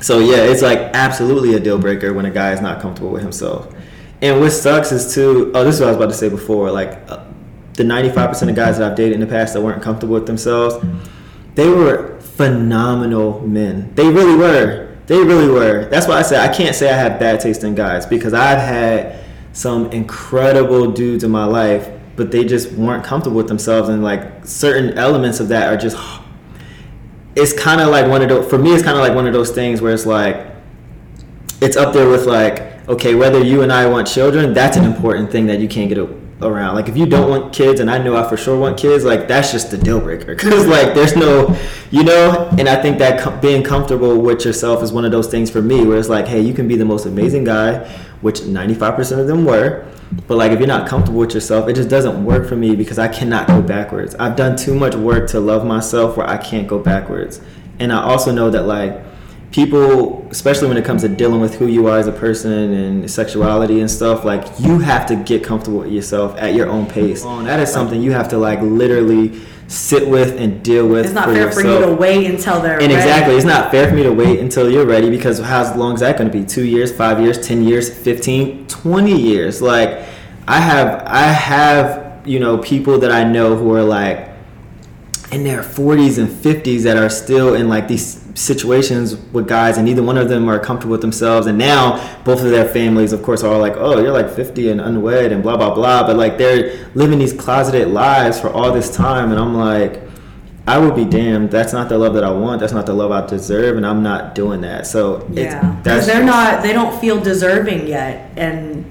so 0.00 0.18
yeah, 0.18 0.38
it's 0.38 0.62
like 0.62 0.78
absolutely 0.78 1.54
a 1.54 1.60
deal 1.60 1.78
breaker 1.78 2.12
when 2.12 2.24
a 2.24 2.30
guy 2.30 2.52
is 2.52 2.60
not 2.60 2.80
comfortable 2.80 3.10
with 3.10 3.22
himself. 3.22 3.72
And 4.20 4.40
what 4.40 4.50
sucks 4.50 4.90
is 4.90 5.14
too. 5.14 5.52
Oh, 5.54 5.62
this 5.62 5.76
is 5.76 5.80
what 5.80 5.86
I 5.86 5.90
was 5.90 5.96
about 5.96 6.10
to 6.10 6.16
say 6.16 6.28
before. 6.28 6.72
Like 6.72 6.98
uh, 7.08 7.24
the 7.74 7.84
95% 7.84 8.48
of 8.48 8.56
guys 8.56 8.78
that 8.78 8.90
I've 8.90 8.96
dated 8.96 9.14
in 9.14 9.20
the 9.20 9.26
past 9.26 9.54
that 9.54 9.60
weren't 9.60 9.82
comfortable 9.82 10.14
with 10.14 10.26
themselves, 10.26 10.84
they 11.54 11.68
were 11.68 12.17
phenomenal 12.38 13.40
men. 13.40 13.92
They 13.96 14.08
really 14.08 14.36
were. 14.36 14.96
They 15.06 15.18
really 15.18 15.48
were. 15.48 15.86
That's 15.86 16.06
why 16.06 16.18
I 16.18 16.22
say 16.22 16.38
I 16.38 16.48
can't 16.54 16.74
say 16.74 16.88
I 16.88 16.96
have 16.96 17.18
bad 17.18 17.40
taste 17.40 17.64
in 17.64 17.74
guys 17.74 18.06
because 18.06 18.32
I've 18.32 18.60
had 18.60 19.24
some 19.52 19.90
incredible 19.90 20.92
dudes 20.92 21.24
in 21.24 21.32
my 21.32 21.44
life, 21.44 21.90
but 22.14 22.30
they 22.30 22.44
just 22.44 22.72
weren't 22.72 23.02
comfortable 23.04 23.36
with 23.36 23.48
themselves, 23.48 23.88
and 23.88 24.04
like 24.04 24.46
certain 24.46 24.96
elements 24.96 25.40
of 25.40 25.48
that 25.48 25.72
are 25.72 25.76
just. 25.76 25.98
It's 27.34 27.52
kind 27.52 27.80
of 27.80 27.88
like 27.88 28.08
one 28.08 28.22
of 28.22 28.28
those. 28.28 28.48
For 28.48 28.58
me, 28.58 28.72
it's 28.72 28.82
kind 28.82 28.96
of 28.96 29.02
like 29.02 29.14
one 29.14 29.26
of 29.26 29.32
those 29.32 29.50
things 29.50 29.80
where 29.80 29.92
it's 29.92 30.06
like, 30.06 30.46
it's 31.60 31.76
up 31.76 31.92
there 31.92 32.08
with 32.08 32.26
like, 32.26 32.88
okay, 32.88 33.14
whether 33.14 33.42
you 33.42 33.62
and 33.62 33.72
I 33.72 33.86
want 33.86 34.08
children, 34.08 34.52
that's 34.52 34.76
an 34.76 34.84
important 34.84 35.30
thing 35.30 35.46
that 35.46 35.58
you 35.60 35.68
can't 35.68 35.88
get 35.88 35.98
around. 36.42 36.74
Like 36.74 36.88
if 36.88 36.96
you 36.96 37.06
don't 37.06 37.28
want 37.28 37.52
kids, 37.52 37.80
and 37.80 37.90
I 37.90 37.98
know 37.98 38.16
I 38.16 38.28
for 38.28 38.36
sure 38.36 38.58
want 38.58 38.78
kids, 38.78 39.04
like 39.04 39.28
that's 39.28 39.52
just 39.52 39.70
the 39.70 39.78
deal 39.78 40.00
breaker. 40.00 40.34
Because 40.48 40.66
like 40.66 40.94
there's 40.94 41.16
no, 41.16 41.56
you 41.90 42.04
know. 42.04 42.48
And 42.58 42.68
I 42.68 42.80
think 42.80 42.98
that 42.98 43.20
com- 43.20 43.40
being 43.40 43.62
comfortable 43.62 44.20
with 44.20 44.44
yourself 44.44 44.82
is 44.82 44.92
one 44.92 45.04
of 45.04 45.10
those 45.10 45.28
things 45.28 45.50
for 45.50 45.62
me, 45.62 45.84
where 45.84 45.98
it's 45.98 46.08
like, 46.08 46.26
hey, 46.26 46.40
you 46.40 46.54
can 46.54 46.68
be 46.68 46.76
the 46.76 46.84
most 46.84 47.06
amazing 47.06 47.44
guy, 47.44 47.88
which 48.20 48.40
95% 48.40 49.18
of 49.18 49.26
them 49.26 49.44
were. 49.44 49.86
But 50.26 50.36
like 50.36 50.52
if 50.52 50.58
you're 50.58 50.68
not 50.68 50.88
comfortable 50.88 51.20
with 51.20 51.34
yourself, 51.34 51.68
it 51.68 51.74
just 51.74 51.88
doesn't 51.88 52.24
work 52.24 52.48
for 52.48 52.56
me 52.56 52.74
because 52.74 52.98
I 52.98 53.08
cannot 53.08 53.46
go 53.46 53.60
backwards. 53.60 54.14
I've 54.14 54.36
done 54.36 54.56
too 54.56 54.74
much 54.74 54.94
work 54.94 55.28
to 55.30 55.40
love 55.40 55.66
myself 55.66 56.16
where 56.16 56.28
I 56.28 56.38
can't 56.38 56.66
go 56.66 56.78
backwards. 56.78 57.40
And 57.78 57.92
I 57.92 58.02
also 58.02 58.32
know 58.32 58.50
that 58.50 58.62
like 58.62 59.02
people, 59.50 60.26
especially 60.30 60.68
when 60.68 60.76
it 60.76 60.84
comes 60.84 61.02
to 61.02 61.08
dealing 61.08 61.40
with 61.40 61.54
who 61.56 61.66
you 61.66 61.86
are 61.86 61.98
as 61.98 62.06
a 62.06 62.12
person 62.12 62.52
and 62.52 63.10
sexuality 63.10 63.80
and 63.80 63.90
stuff, 63.90 64.24
like 64.24 64.44
you 64.60 64.78
have 64.78 65.06
to 65.06 65.16
get 65.16 65.42
comfortable 65.42 65.78
with 65.80 65.92
yourself 65.92 66.36
at 66.38 66.54
your 66.54 66.68
own 66.68 66.86
pace. 66.86 67.24
And 67.24 67.46
that 67.46 67.60
is 67.60 67.72
something 67.72 68.00
you 68.02 68.12
have 68.12 68.28
to 68.30 68.38
like 68.38 68.60
literally 68.60 69.40
sit 69.66 70.08
with 70.08 70.38
and 70.40 70.62
deal 70.62 70.86
with. 70.86 71.06
It's 71.06 71.14
not 71.14 71.26
for 71.26 71.34
fair 71.34 71.44
yourself. 71.46 71.62
for 71.62 71.68
you 71.70 71.86
to 71.86 71.92
wait 71.94 72.26
until 72.30 72.60
they're 72.60 72.74
And 72.78 72.82
ready. 72.82 72.94
exactly, 72.94 73.36
it's 73.36 73.44
not 73.44 73.70
fair 73.70 73.88
for 73.88 73.94
me 73.94 74.02
to 74.02 74.12
wait 74.12 74.40
until 74.40 74.70
you're 74.70 74.86
ready 74.86 75.10
because 75.10 75.38
how 75.40 75.74
long 75.76 75.94
is 75.94 76.00
that 76.00 76.16
going 76.18 76.30
to 76.30 76.38
be? 76.38 76.44
Two 76.44 76.64
years, 76.64 76.90
five 76.92 77.20
years, 77.20 77.46
ten 77.46 77.62
years, 77.62 77.88
15, 77.92 78.66
20 78.66 79.16
years? 79.20 79.60
Like, 79.62 80.04
I 80.46 80.60
have, 80.60 81.02
I 81.06 81.24
have, 81.24 82.26
you 82.26 82.40
know, 82.40 82.56
people 82.58 82.98
that 83.00 83.12
I 83.12 83.24
know 83.24 83.56
who 83.56 83.74
are 83.74 83.82
like 83.84 84.27
in 85.30 85.44
their 85.44 85.62
40s 85.62 86.18
and 86.18 86.28
50s 86.28 86.82
that 86.84 86.96
are 86.96 87.10
still 87.10 87.54
in 87.54 87.68
like 87.68 87.86
these 87.86 88.24
situations 88.34 89.16
with 89.32 89.46
guys, 89.46 89.76
and 89.76 89.84
neither 89.84 90.02
one 90.02 90.16
of 90.16 90.28
them 90.28 90.48
are 90.48 90.58
comfortable 90.58 90.92
with 90.92 91.00
themselves. 91.00 91.46
And 91.46 91.58
now 91.58 92.22
both 92.24 92.40
of 92.40 92.50
their 92.50 92.68
families, 92.68 93.12
of 93.12 93.22
course, 93.22 93.42
are 93.42 93.58
like, 93.58 93.74
"Oh, 93.76 94.00
you're 94.00 94.12
like 94.12 94.30
50 94.30 94.70
and 94.70 94.80
unwed 94.80 95.32
and 95.32 95.42
blah 95.42 95.56
blah 95.56 95.74
blah," 95.74 96.06
but 96.06 96.16
like 96.16 96.38
they're 96.38 96.88
living 96.94 97.18
these 97.18 97.32
closeted 97.32 97.88
lives 97.88 98.40
for 98.40 98.48
all 98.50 98.72
this 98.72 98.94
time, 98.94 99.30
and 99.30 99.40
I'm 99.40 99.54
like. 99.54 100.02
I 100.66 100.76
would 100.76 100.94
be 100.94 101.06
damned. 101.06 101.50
That's 101.50 101.72
not 101.72 101.88
the 101.88 101.96
love 101.96 102.12
that 102.12 102.24
I 102.24 102.30
want. 102.30 102.60
That's 102.60 102.74
not 102.74 102.84
the 102.84 102.92
love 102.92 103.10
I 103.10 103.24
deserve, 103.26 103.78
and 103.78 103.86
I'm 103.86 104.02
not 104.02 104.34
doing 104.34 104.60
that. 104.60 104.86
So 104.86 105.26
it's, 105.30 105.38
Yeah, 105.38 105.62
that's 105.82 105.82
because 105.82 106.06
they're 106.06 106.22
not. 106.22 106.62
They 106.62 106.74
don't 106.74 107.00
feel 107.00 107.18
deserving 107.18 107.86
yet, 107.86 108.30
and 108.36 108.84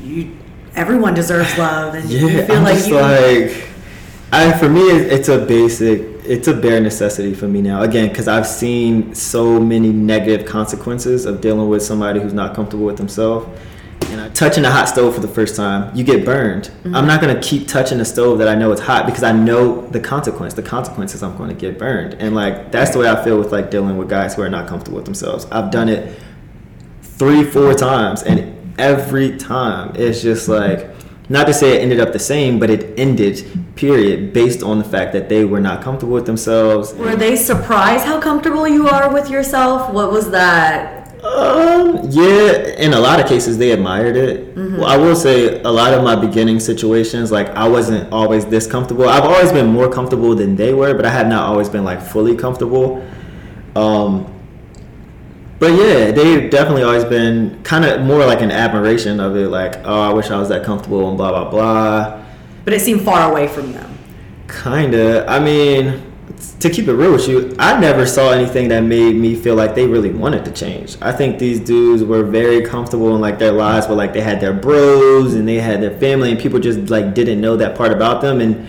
you. 0.00 0.36
Everyone 0.76 1.12
deserves 1.12 1.58
love, 1.58 1.94
and 1.96 2.08
you 2.08 2.28
feel 2.44 2.52
I'm 2.52 2.62
like 2.62 2.86
you. 2.86 2.94
like, 2.94 3.71
I 4.32 4.50
for 4.56 4.68
me, 4.68 4.80
it's 4.80 5.28
a 5.28 5.44
basic, 5.44 6.00
it's 6.24 6.48
a 6.48 6.54
bare 6.54 6.80
necessity 6.80 7.34
for 7.34 7.46
me 7.46 7.60
now. 7.60 7.82
Again, 7.82 8.08
because 8.08 8.28
I've 8.28 8.46
seen 8.46 9.14
so 9.14 9.60
many 9.60 9.90
negative 9.90 10.46
consequences 10.46 11.26
of 11.26 11.42
dealing 11.42 11.68
with 11.68 11.82
somebody 11.82 12.18
who's 12.18 12.32
not 12.32 12.54
comfortable 12.54 12.86
with 12.86 12.96
themselves, 12.96 13.46
and 14.06 14.18
I'm 14.18 14.32
touching 14.32 14.64
a 14.64 14.70
hot 14.70 14.88
stove 14.88 15.14
for 15.14 15.20
the 15.20 15.28
first 15.28 15.54
time, 15.54 15.94
you 15.94 16.02
get 16.02 16.24
burned. 16.24 16.64
Mm-hmm. 16.64 16.94
I'm 16.94 17.06
not 17.06 17.20
gonna 17.20 17.40
keep 17.42 17.68
touching 17.68 18.00
a 18.00 18.06
stove 18.06 18.38
that 18.38 18.48
I 18.48 18.54
know 18.54 18.72
is 18.72 18.80
hot 18.80 19.04
because 19.04 19.22
I 19.22 19.32
know 19.32 19.86
the 19.88 20.00
consequence. 20.00 20.54
The 20.54 20.62
consequence 20.62 21.14
is 21.14 21.22
I'm 21.22 21.36
going 21.36 21.50
to 21.50 21.54
get 21.54 21.78
burned, 21.78 22.14
and 22.14 22.34
like 22.34 22.72
that's 22.72 22.92
the 22.92 23.00
way 23.00 23.10
I 23.10 23.22
feel 23.22 23.38
with 23.38 23.52
like 23.52 23.70
dealing 23.70 23.98
with 23.98 24.08
guys 24.08 24.34
who 24.34 24.40
are 24.40 24.48
not 24.48 24.66
comfortable 24.66 24.96
with 24.96 25.04
themselves. 25.04 25.46
I've 25.50 25.70
done 25.70 25.90
it 25.90 26.18
three, 27.02 27.44
four 27.44 27.74
times, 27.74 28.22
and 28.22 28.74
every 28.80 29.36
time 29.36 29.94
it's 29.94 30.22
just 30.22 30.48
like 30.48 30.91
not 31.32 31.46
to 31.46 31.54
say 31.54 31.78
it 31.78 31.80
ended 31.80 31.98
up 31.98 32.12
the 32.12 32.18
same, 32.18 32.58
but 32.58 32.68
it 32.68 32.96
ended. 32.98 33.34
Period, 33.74 34.34
based 34.34 34.62
on 34.62 34.78
the 34.78 34.84
fact 34.84 35.14
that 35.14 35.30
they 35.30 35.46
were 35.46 35.60
not 35.60 35.82
comfortable 35.82 36.12
with 36.12 36.26
themselves. 36.26 36.92
Were 36.92 37.16
they 37.16 37.36
surprised 37.36 38.04
how 38.04 38.20
comfortable 38.20 38.68
you 38.68 38.86
are 38.86 39.12
with 39.12 39.30
yourself? 39.30 39.90
What 39.92 40.12
was 40.12 40.30
that? 40.30 41.08
Um, 41.24 42.00
yeah, 42.10 42.74
in 42.76 42.92
a 42.92 43.00
lot 43.00 43.18
of 43.18 43.26
cases 43.26 43.56
they 43.56 43.70
admired 43.70 44.16
it. 44.16 44.54
Well, 44.56 44.84
I 44.84 44.98
will 44.98 45.16
say 45.16 45.62
a 45.62 45.70
lot 45.70 45.94
of 45.94 46.04
my 46.04 46.16
beginning 46.16 46.60
situations, 46.60 47.32
like 47.32 47.48
I 47.50 47.66
wasn't 47.66 48.12
always 48.12 48.44
this 48.44 48.66
comfortable. 48.66 49.08
I've 49.08 49.24
always 49.24 49.52
been 49.52 49.68
more 49.68 49.90
comfortable 49.90 50.34
than 50.34 50.56
they 50.56 50.74
were, 50.74 50.92
but 50.92 51.06
I 51.06 51.10
have 51.10 51.28
not 51.28 51.44
always 51.44 51.68
been 51.70 51.84
like 51.84 52.02
fully 52.02 52.36
comfortable. 52.36 53.02
Um, 53.74 54.26
but 55.62 55.74
yeah, 55.74 56.10
they've 56.10 56.50
definitely 56.50 56.82
always 56.82 57.04
been 57.04 57.62
kind 57.62 57.84
of 57.84 58.00
more 58.00 58.26
like 58.26 58.40
an 58.40 58.50
admiration 58.50 59.20
of 59.20 59.36
it, 59.36 59.46
like, 59.46 59.76
oh, 59.84 60.00
I 60.00 60.12
wish 60.12 60.28
I 60.28 60.36
was 60.36 60.48
that 60.48 60.64
comfortable 60.64 61.08
and 61.08 61.16
blah 61.16 61.30
blah 61.30 61.48
blah. 61.48 62.24
But 62.64 62.74
it 62.74 62.80
seemed 62.80 63.02
far 63.02 63.30
away 63.30 63.46
from 63.46 63.72
them. 63.72 63.96
Kinda. 64.48 65.24
I 65.28 65.38
mean, 65.38 66.02
to 66.58 66.68
keep 66.68 66.88
it 66.88 66.94
real 66.94 67.12
with 67.12 67.28
you, 67.28 67.54
I 67.60 67.78
never 67.78 68.06
saw 68.06 68.32
anything 68.32 68.70
that 68.70 68.80
made 68.80 69.14
me 69.14 69.36
feel 69.36 69.54
like 69.54 69.76
they 69.76 69.86
really 69.86 70.10
wanted 70.10 70.44
to 70.46 70.50
change. 70.50 70.96
I 71.00 71.12
think 71.12 71.38
these 71.38 71.60
dudes 71.60 72.02
were 72.02 72.24
very 72.24 72.62
comfortable 72.62 73.14
in 73.14 73.20
like 73.20 73.38
their 73.38 73.52
lives 73.52 73.86
where 73.86 73.96
like 73.96 74.12
they 74.12 74.20
had 74.20 74.40
their 74.40 74.52
bros 74.52 75.34
and 75.34 75.46
they 75.46 75.60
had 75.60 75.80
their 75.80 75.96
family 75.96 76.32
and 76.32 76.40
people 76.40 76.58
just 76.58 76.90
like 76.90 77.14
didn't 77.14 77.40
know 77.40 77.56
that 77.58 77.76
part 77.76 77.92
about 77.92 78.20
them 78.20 78.40
and 78.40 78.66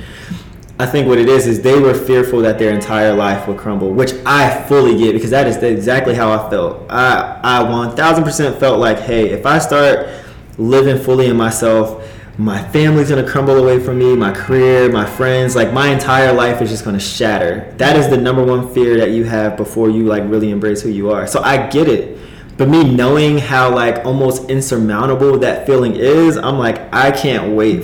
I 0.80 0.88
think 0.88 1.08
what 1.08 1.20
it 1.20 1.30
is 1.30 1.46
is 1.46 1.62
they 1.62 1.80
were 1.80 1.94
fearful 1.94 2.40
that 2.40 2.58
their 2.58 2.74
entire 2.74 3.14
life 3.14 3.48
would 3.48 3.58
crumble, 3.58 3.92
which 3.92 4.14
I 4.26 4.64
fully 4.64 4.98
get 4.98 5.14
because 5.14 5.30
that 5.30 5.46
is 5.46 5.58
exactly 5.58 6.16
how 6.16 6.32
I 6.32 6.50
felt. 6.50 6.90
I 6.90 7.40
I 7.44 7.64
1000% 7.64 8.60
felt 8.60 8.80
like, 8.80 9.00
hey, 9.00 9.30
if 9.30 9.46
I 9.46 9.60
start 9.60 10.10
living 10.58 10.98
fully 10.98 11.28
in 11.28 11.38
myself, 11.38 12.10
my 12.40 12.64
family's 12.70 13.10
gonna 13.10 13.28
crumble 13.28 13.58
away 13.58 13.80
from 13.80 14.00
me, 14.00 14.16
my 14.16 14.32
career, 14.32 14.92
my 14.92 15.06
friends, 15.06 15.56
like 15.56 15.72
my 15.72 15.90
entire 15.90 16.34
life 16.34 16.60
is 16.60 16.72
just 16.72 16.84
gonna 16.84 17.00
shatter. 17.00 17.72
That 17.78 17.96
is 17.96 18.10
the 18.10 18.18
number 18.18 18.44
one 18.44 18.74
fear 18.74 18.98
that 18.98 19.12
you 19.12 19.26
have 19.26 19.56
before 19.56 19.92
you 19.92 20.06
like 20.06 20.24
really 20.24 20.50
embrace 20.50 20.82
who 20.82 20.90
you 20.90 21.12
are. 21.12 21.28
So 21.28 21.44
I 21.44 21.68
get 21.68 21.88
it. 21.88 22.18
But 22.58 22.70
me 22.70 22.84
knowing 22.84 23.38
how 23.38 23.74
like 23.74 24.04
almost 24.06 24.50
insurmountable 24.50 25.38
that 25.40 25.68
feeling 25.68 25.96
is, 25.96 26.36
I'm 26.36 26.58
like, 26.58 26.82
I 26.92 27.12
can't 27.12 27.56
wait 27.56 27.84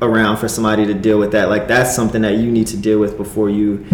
around 0.00 0.36
for 0.36 0.48
somebody 0.48 0.86
to 0.86 0.94
deal 0.94 1.18
with 1.18 1.32
that. 1.32 1.48
Like 1.48 1.68
that's 1.68 1.94
something 1.94 2.22
that 2.22 2.36
you 2.36 2.50
need 2.50 2.66
to 2.68 2.76
deal 2.76 2.98
with 2.98 3.16
before 3.16 3.50
you 3.50 3.86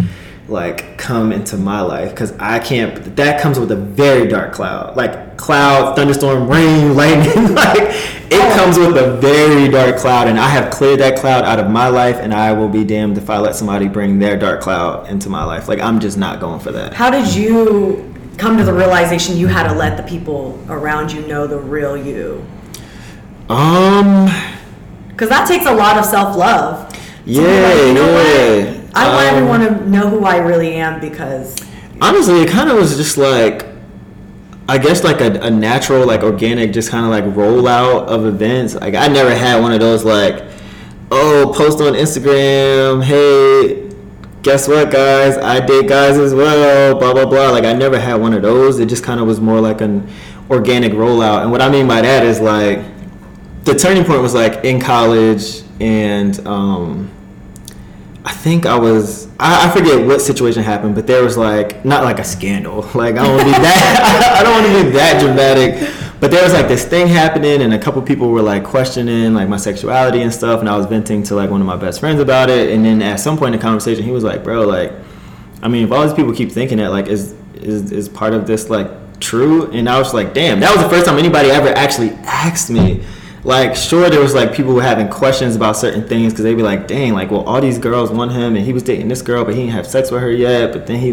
like 0.47 0.97
come 0.97 1.31
into 1.31 1.57
my 1.57 1.81
life 1.81 2.11
because 2.11 2.31
I 2.33 2.59
can't. 2.59 3.15
That 3.15 3.41
comes 3.41 3.59
with 3.59 3.71
a 3.71 3.75
very 3.75 4.27
dark 4.27 4.53
cloud, 4.53 4.95
like 4.95 5.37
cloud, 5.37 5.95
thunderstorm, 5.95 6.47
rain, 6.47 6.95
lightning. 6.95 7.55
like 7.55 7.95
it 8.31 8.55
comes 8.55 8.77
with 8.77 8.97
a 8.97 9.17
very 9.17 9.69
dark 9.69 9.97
cloud, 9.97 10.27
and 10.27 10.39
I 10.39 10.49
have 10.49 10.71
cleared 10.71 10.99
that 10.99 11.17
cloud 11.19 11.45
out 11.45 11.59
of 11.59 11.69
my 11.69 11.87
life, 11.87 12.17
and 12.17 12.33
I 12.33 12.53
will 12.53 12.69
be 12.69 12.83
damned 12.83 13.17
if 13.17 13.29
I 13.29 13.39
let 13.39 13.55
somebody 13.55 13.87
bring 13.87 14.19
their 14.19 14.37
dark 14.37 14.61
cloud 14.61 15.09
into 15.09 15.29
my 15.29 15.43
life. 15.43 15.67
Like 15.67 15.79
I'm 15.79 15.99
just 15.99 16.17
not 16.17 16.39
going 16.39 16.59
for 16.59 16.71
that. 16.71 16.93
How 16.93 17.09
did 17.09 17.33
you 17.33 18.13
come 18.37 18.57
to 18.57 18.63
the 18.63 18.73
realization 18.73 19.37
you 19.37 19.47
had 19.47 19.67
to 19.67 19.73
let 19.73 19.97
the 19.97 20.03
people 20.03 20.59
around 20.69 21.11
you 21.11 21.25
know 21.25 21.47
the 21.47 21.59
real 21.59 21.97
you? 21.97 22.45
Um. 23.49 24.54
Because 25.15 25.29
that 25.29 25.47
takes 25.47 25.65
a 25.65 25.73
lot 25.73 25.97
of 25.97 26.05
self 26.05 26.35
love. 26.35 26.93
Yeah, 27.25 27.41
you 27.85 27.93
know 27.93 28.05
yeah. 28.11 28.65
what? 28.65 28.95
I 28.95 29.07
want 29.07 29.27
Um, 29.27 29.35
everyone 29.35 29.59
to 29.83 29.89
know 29.89 30.09
who 30.09 30.25
I 30.25 30.37
really 30.37 30.73
am 30.73 30.99
because 30.99 31.55
honestly 32.01 32.41
it 32.41 32.49
kind 32.49 32.69
of 32.69 32.77
was 32.77 32.97
just 32.97 33.17
like 33.17 33.65
i 34.67 34.77
guess 34.77 35.03
like 35.03 35.21
a, 35.21 35.31
a 35.41 35.49
natural 35.49 36.05
like 36.05 36.23
organic 36.23 36.73
just 36.73 36.89
kind 36.89 37.05
of 37.05 37.11
like 37.11 37.23
rollout 37.35 38.05
of 38.07 38.25
events 38.25 38.75
like 38.75 38.95
i 38.95 39.07
never 39.07 39.33
had 39.33 39.61
one 39.61 39.71
of 39.71 39.79
those 39.79 40.03
like 40.03 40.43
oh 41.11 41.53
post 41.55 41.79
on 41.79 41.93
instagram 41.93 43.01
hey 43.03 43.89
guess 44.41 44.67
what 44.67 44.91
guys 44.91 45.37
i 45.37 45.65
date 45.65 45.87
guys 45.87 46.17
as 46.17 46.33
well 46.33 46.97
blah 46.99 47.13
blah 47.13 47.25
blah 47.25 47.49
like 47.49 47.63
i 47.63 47.71
never 47.73 47.97
had 47.99 48.15
one 48.15 48.33
of 48.33 48.41
those 48.41 48.79
it 48.79 48.87
just 48.87 49.03
kind 49.03 49.19
of 49.19 49.25
was 49.25 49.39
more 49.39 49.61
like 49.61 49.79
an 49.81 50.05
organic 50.49 50.91
rollout 50.91 51.43
and 51.43 51.51
what 51.51 51.61
i 51.61 51.69
mean 51.69 51.87
by 51.87 52.01
that 52.01 52.25
is 52.25 52.41
like 52.41 52.79
the 53.65 53.73
turning 53.73 54.05
point 54.05 54.21
was 54.21 54.33
like 54.33 54.63
in 54.63 54.79
college 54.79 55.63
and 55.79 56.45
um 56.47 57.11
I 58.23 58.31
think 58.31 58.65
I 58.65 58.77
was 58.77 59.27
I, 59.39 59.67
I 59.67 59.75
forget 59.75 60.05
what 60.05 60.19
situation 60.21 60.63
happened, 60.63 60.95
but 60.95 61.05
there 61.05 61.23
was 61.23 61.37
like 61.37 61.83
not 61.85 62.03
like 62.03 62.19
a 62.19 62.23
scandal. 62.23 62.83
Like 62.95 63.15
I 63.15 63.23
don't 63.23 63.35
want 63.35 63.41
to 63.41 63.45
be 63.45 63.51
that 63.51 64.35
I 64.39 64.43
don't 64.43 64.53
want 64.53 64.65
to 64.65 64.83
be 64.83 64.97
that 64.97 65.19
dramatic. 65.19 65.91
But 66.19 66.31
there 66.31 66.43
was 66.43 66.53
like 66.53 66.67
this 66.67 66.85
thing 66.85 67.07
happening 67.07 67.61
and 67.61 67.73
a 67.73 67.79
couple 67.79 68.01
people 68.01 68.29
were 68.29 68.41
like 68.41 68.63
questioning 68.63 69.33
like 69.33 69.49
my 69.49 69.57
sexuality 69.57 70.21
and 70.21 70.33
stuff 70.33 70.59
and 70.59 70.69
I 70.69 70.77
was 70.77 70.85
venting 70.85 71.23
to 71.23 71.35
like 71.35 71.49
one 71.49 71.59
of 71.59 71.67
my 71.67 71.75
best 71.75 71.99
friends 71.99 72.19
about 72.21 72.49
it 72.49 72.71
and 72.71 72.85
then 72.85 73.01
at 73.01 73.19
some 73.19 73.37
point 73.37 73.53
in 73.53 73.59
the 73.59 73.63
conversation 73.63 74.03
he 74.03 74.11
was 74.11 74.23
like, 74.23 74.43
Bro, 74.43 74.67
like 74.67 74.93
I 75.61 75.67
mean 75.67 75.85
if 75.85 75.91
all 75.91 76.03
these 76.03 76.13
people 76.13 76.33
keep 76.33 76.51
thinking 76.51 76.77
that 76.77 76.91
like 76.91 77.07
is 77.07 77.35
is 77.55 77.91
is 77.91 78.09
part 78.09 78.33
of 78.33 78.45
this 78.45 78.69
like 78.69 79.19
true? 79.19 79.71
And 79.71 79.89
I 79.89 79.97
was 79.99 80.13
like, 80.13 80.33
damn, 80.33 80.59
that 80.59 80.73
was 80.73 80.83
the 80.83 80.89
first 80.89 81.05
time 81.05 81.17
anybody 81.17 81.49
ever 81.49 81.69
actually 81.69 82.11
asked 82.23 82.69
me 82.69 83.03
like 83.45 83.75
sure 83.75 84.09
there 84.09 84.19
was 84.19 84.33
like 84.33 84.53
people 84.53 84.73
were 84.73 84.81
having 84.81 85.07
questions 85.07 85.55
about 85.55 85.77
certain 85.77 86.05
things 86.07 86.33
because 86.33 86.43
they'd 86.43 86.55
be 86.55 86.63
like 86.63 86.87
dang 86.87 87.13
like 87.13 87.29
well 87.29 87.41
all 87.43 87.61
these 87.61 87.77
girls 87.77 88.09
want 88.11 88.31
him 88.31 88.55
and 88.55 88.65
he 88.65 88.73
was 88.73 88.81
dating 88.83 89.07
this 89.07 89.21
girl 89.21 89.45
but 89.45 89.53
he 89.53 89.61
didn't 89.61 89.73
have 89.73 89.85
sex 89.85 90.09
with 90.09 90.19
her 90.21 90.31
yet 90.31 90.73
but 90.73 90.87
then 90.87 90.99
he 90.99 91.09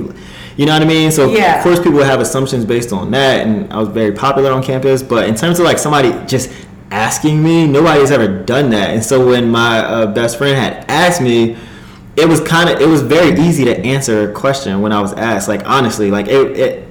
you 0.57 0.64
know 0.66 0.73
what 0.73 0.83
i 0.83 0.85
mean 0.87 1.11
so 1.12 1.31
Yeah. 1.31 1.59
of 1.59 1.62
course 1.62 1.79
people 1.79 1.92
would 1.95 2.07
have 2.07 2.21
assumptions 2.21 2.64
based 2.64 2.90
on 2.92 3.11
that 3.11 3.47
and 3.47 3.71
i 3.73 3.79
was 3.79 3.88
very 3.90 4.12
popular 4.12 4.51
on 4.51 4.62
campus 4.62 5.03
but 5.03 5.29
in 5.29 5.35
terms 5.35 5.59
of 5.59 5.66
like 5.66 5.79
somebody 5.79 6.11
just 6.27 6.51
asking 6.90 7.42
me 7.42 7.66
nobody's 7.66 8.11
ever 8.11 8.42
done 8.45 8.71
that 8.71 8.90
and 8.90 9.05
so 9.05 9.27
when 9.27 9.51
my 9.51 9.79
uh, 9.81 10.07
best 10.07 10.38
friend 10.38 10.57
had 10.57 10.85
asked 10.90 11.21
me 11.21 11.57
it 12.16 12.27
was 12.29 12.40
kind 12.40 12.68
of 12.71 12.81
it 12.81 12.88
was 12.88 13.03
very 13.03 13.38
easy 13.40 13.64
to 13.64 13.79
answer 13.85 14.31
a 14.31 14.33
question 14.35 14.81
when 14.81 14.92
i 14.92 15.01
was 15.01 15.12
asked 15.14 15.49
like 15.49 15.66
honestly 15.66 16.11
like 16.11 16.29
it, 16.29 16.57
it 16.59 16.88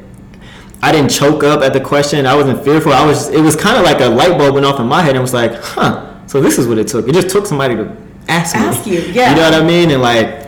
I 0.84 0.92
didn't 0.92 1.12
choke 1.12 1.44
up 1.44 1.62
at 1.62 1.74
the 1.74 1.80
question. 1.82 2.26
I 2.26 2.36
wasn't 2.36 2.64
fearful. 2.64 2.92
I 2.92 3.06
was. 3.06 3.30
It 3.30 3.42
was 3.42 3.56
kind 3.56 3.78
of 3.78 3.84
like 3.84 4.02
a 4.02 4.08
light 4.08 4.38
bulb 4.38 4.56
went 4.56 4.66
off 4.66 4.80
in 4.80 4.88
my 4.88 5.02
head 5.02 5.16
and 5.16 5.22
was 5.22 5.34
like, 5.34 5.54
huh. 5.56 6.08
So 6.28 6.42
this 6.42 6.58
is 6.58 6.68
what 6.68 6.78
it 6.78 6.88
took. 6.88 7.08
It 7.08 7.14
just 7.14 7.30
took 7.30 7.46
somebody 7.46 7.76
to 7.76 7.96
ask 8.28 8.56
me. 8.56 8.62
Ask 8.62 8.88
you, 8.88 9.00
yeah. 9.02 9.30
You 9.32 9.36
know 9.36 9.44
what 9.44 9.54
I 9.54 9.64
mean? 9.66 9.92
And 9.92 10.02
like 10.02 10.48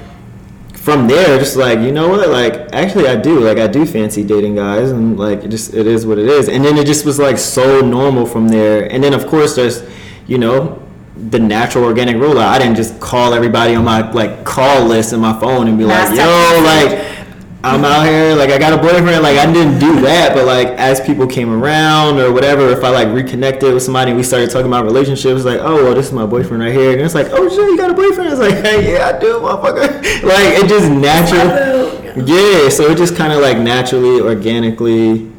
from 0.76 1.08
there, 1.08 1.38
just 1.38 1.56
like 1.56 1.80
you 1.80 1.92
know 1.92 2.08
what, 2.10 2.30
like 2.30 2.74
actually 2.74 3.08
I 3.08 3.16
do. 3.16 3.42
Like 3.42 3.58
I 3.58 3.68
do 3.68 3.86
fancy 3.86 4.24
dating 4.24 4.56
guys, 4.56 4.92
and 4.92 5.20
like 5.20 5.44
it 5.44 5.50
just 5.50 5.74
it 5.74 5.86
is 5.86 6.06
what 6.06 6.18
it 6.18 6.28
is. 6.28 6.50
And 6.50 6.66
then 6.66 6.78
it 6.78 6.88
just 6.88 7.06
was 7.06 7.20
like 7.20 7.38
so 7.38 7.82
normal 7.82 8.26
from 8.26 8.48
there. 8.48 8.92
And 8.92 9.04
then 9.04 9.14
of 9.14 9.28
course 9.28 9.56
there's, 9.56 9.84
you 10.28 10.38
know. 10.38 10.80
The 11.16 11.38
natural 11.38 11.84
organic 11.84 12.16
rollout. 12.16 12.48
I 12.48 12.58
didn't 12.58 12.76
just 12.76 13.00
call 13.00 13.36
everybody 13.36 13.76
on 13.76 13.86
my 13.86 14.10
like 14.12 14.44
call 14.44 14.84
list 14.86 15.14
in 15.14 15.20
my 15.20 15.40
phone 15.40 15.68
and 15.68 15.78
be 15.78 15.86
Mass 15.86 16.10
like, 16.10 16.18
"Yo, 16.18 16.64
like 16.64 17.23
I'm 17.66 17.86
out 17.86 18.06
here, 18.06 18.36
like 18.36 18.50
I 18.50 18.58
got 18.58 18.74
a 18.74 18.78
boyfriend. 18.78 19.24
Like 19.24 19.38
I 19.38 19.52
didn't 19.52 19.80
do 19.80 20.02
that, 20.02 20.34
but 20.34 20.46
like 20.46 20.68
as 20.80 21.00
people 21.00 21.26
came 21.26 21.50
around 21.50 22.20
or 22.20 22.34
whatever, 22.34 22.68
if 22.68 22.84
I 22.84 22.90
like 22.90 23.08
reconnected 23.08 23.74
with 23.74 23.82
somebody 23.82 24.12
and 24.12 24.18
we 24.18 24.24
started 24.24 24.50
talking 24.50 24.68
about 24.68 24.84
relationships, 24.84 25.46
like 25.46 25.62
oh 25.62 25.76
well, 25.76 25.96
this 25.96 26.08
is 26.08 26.12
my 26.12 26.26
boyfriend 26.26 26.62
right 26.62 26.74
here, 26.74 26.92
and 26.92 27.02
it's 27.02 27.16
like 27.16 27.28
oh 27.30 27.48
shit, 27.48 27.60
you 27.60 27.78
got 27.78 27.90
a 27.90 27.94
boyfriend? 27.94 28.32
It's 28.32 28.40
like 28.40 28.56
hey 28.56 28.94
yeah, 28.94 29.08
I 29.16 29.20
do, 29.20 29.40
motherfucker. 29.40 29.88
like 30.24 30.60
it 30.60 30.68
just 30.68 30.92
natural, 30.92 32.26
yeah. 32.28 32.68
So 32.68 32.92
it 32.92 32.98
just 32.98 33.16
kind 33.16 33.32
of 33.32 33.42
like 33.42 33.58
naturally, 33.58 34.20
organically 34.20 35.32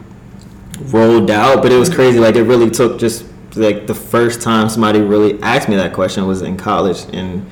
rolled 0.85 1.31
out, 1.31 1.63
but 1.63 1.73
it 1.73 1.77
was 1.77 1.95
crazy. 1.95 2.19
Like 2.19 2.37
it 2.37 2.45
really 2.45 2.71
took 2.71 2.99
just 2.99 3.27
like 3.55 3.87
the 3.87 3.95
first 3.95 4.41
time 4.41 4.71
somebody 4.71 5.01
really 5.01 5.41
asked 5.43 5.69
me 5.69 5.77
that 5.77 5.93
question 5.93 6.27
was 6.27 6.41
in 6.41 6.57
college, 6.57 7.05
and 7.13 7.47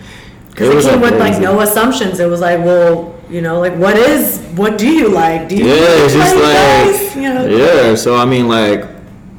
because 0.48 0.86
it, 0.86 0.90
came 0.90 1.02
with 1.02 1.18
like 1.18 1.38
no 1.42 1.60
assumptions. 1.60 2.20
It 2.20 2.28
was 2.30 2.40
like, 2.40 2.58
well, 2.60 3.14
you 3.32 3.40
know, 3.40 3.58
like 3.60 3.74
what 3.76 3.96
is 3.96 4.38
what 4.54 4.76
do 4.78 4.86
you 4.86 5.08
like? 5.08 5.48
Do 5.48 5.56
you 5.56 5.64
Yeah, 5.64 6.04
it's 6.04 6.12
just 6.14 6.36
like 6.36 7.16
you 7.16 7.32
know? 7.32 7.46
yeah. 7.46 7.94
So 7.94 8.14
I 8.16 8.24
mean, 8.26 8.46
like 8.46 8.84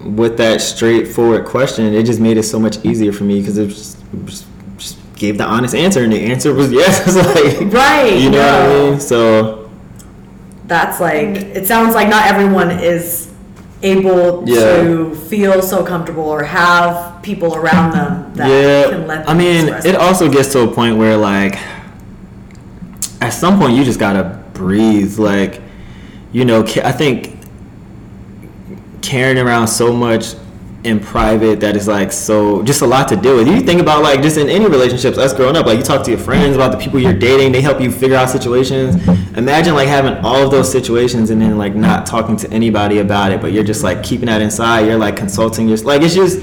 with 0.03 0.35
that 0.37 0.61
straightforward 0.61 1.45
question, 1.45 1.93
it 1.93 2.03
just 2.05 2.19
made 2.19 2.37
it 2.37 2.43
so 2.43 2.59
much 2.59 2.83
easier 2.83 3.13
for 3.13 3.23
me 3.23 3.39
because 3.39 3.57
it 3.57 3.67
just, 3.67 3.97
just 4.25 4.45
just 4.77 4.97
gave 5.15 5.37
the 5.37 5.45
honest 5.45 5.75
answer, 5.75 6.03
and 6.03 6.11
the 6.11 6.19
answer 6.25 6.53
was 6.53 6.71
yes. 6.81 7.03
It's 7.07 7.15
like 7.15 7.71
Right, 7.71 8.17
you 8.19 8.31
know 8.31 8.39
what 8.39 8.71
I 8.87 8.89
mean? 8.91 8.99
So 8.99 9.69
That's 10.65 10.99
like 10.99 11.27
it 11.57 11.67
sounds 11.67 11.93
like 11.93 12.09
not 12.09 12.25
everyone 12.25 12.71
is 12.71 13.31
able 13.83 14.43
Yeah. 14.47 14.81
to 14.83 15.13
feel 15.29 15.61
so 15.61 15.85
comfortable 15.85 16.23
or 16.23 16.41
have 16.43 17.21
people 17.21 17.53
around 17.55 17.91
them 17.91 18.33
that 18.35 18.47
yeah, 18.49 18.89
can 18.89 19.07
let 19.07 19.25
them 19.25 19.29
I 19.29 19.37
mean, 19.37 19.67
it 19.85 19.95
also 19.95 20.29
gets 20.31 20.51
to 20.53 20.61
a 20.61 20.67
point 20.67 20.97
where 20.97 21.15
like 21.17 21.59
at 23.23 23.29
some 23.29 23.57
point 23.57 23.75
you 23.75 23.83
just 23.83 23.99
gotta 23.99 24.43
breathe. 24.53 25.17
Like 25.17 25.61
you 26.31 26.45
know, 26.45 26.61
I 26.61 26.91
think 26.91 27.37
carrying 29.01 29.37
around 29.37 29.67
so 29.67 29.93
much 29.93 30.35
in 30.83 30.99
private 30.99 31.61
that 31.61 31.77
is 31.77 31.87
like 31.87 32.11
so 32.11 32.61
just 32.63 32.81
a 32.81 32.87
lot 32.87 33.07
to 33.07 33.15
deal 33.15 33.37
with. 33.37 33.47
You 33.47 33.61
think 33.61 33.79
about 33.79 34.03
like 34.03 34.21
just 34.21 34.37
in 34.37 34.49
any 34.49 34.65
relationships, 34.67 35.17
us 35.17 35.33
growing 35.33 35.55
up, 35.55 35.65
like 35.65 35.77
you 35.77 35.83
talk 35.83 36.03
to 36.03 36.11
your 36.11 36.19
friends 36.19 36.55
about 36.55 36.71
the 36.73 36.77
people 36.77 36.99
you're 36.99 37.13
dating, 37.13 37.53
they 37.53 37.61
help 37.61 37.79
you 37.79 37.89
figure 37.89 38.17
out 38.17 38.29
situations. 38.29 38.95
Imagine 39.37 39.75
like 39.75 39.87
having 39.87 40.15
all 40.25 40.43
of 40.43 40.51
those 40.51 40.69
situations 40.69 41.29
and 41.29 41.41
then 41.41 41.57
like 41.57 41.75
not 41.75 42.05
talking 42.05 42.35
to 42.37 42.51
anybody 42.51 42.99
about 42.99 43.31
it, 43.31 43.39
but 43.39 43.53
you're 43.53 43.63
just 43.63 43.83
like 43.83 44.03
keeping 44.03 44.25
that 44.25 44.41
inside. 44.41 44.81
You're 44.81 44.97
like 44.97 45.15
consulting 45.15 45.69
your 45.69 45.77
like 45.77 46.01
it's 46.01 46.13
just 46.13 46.41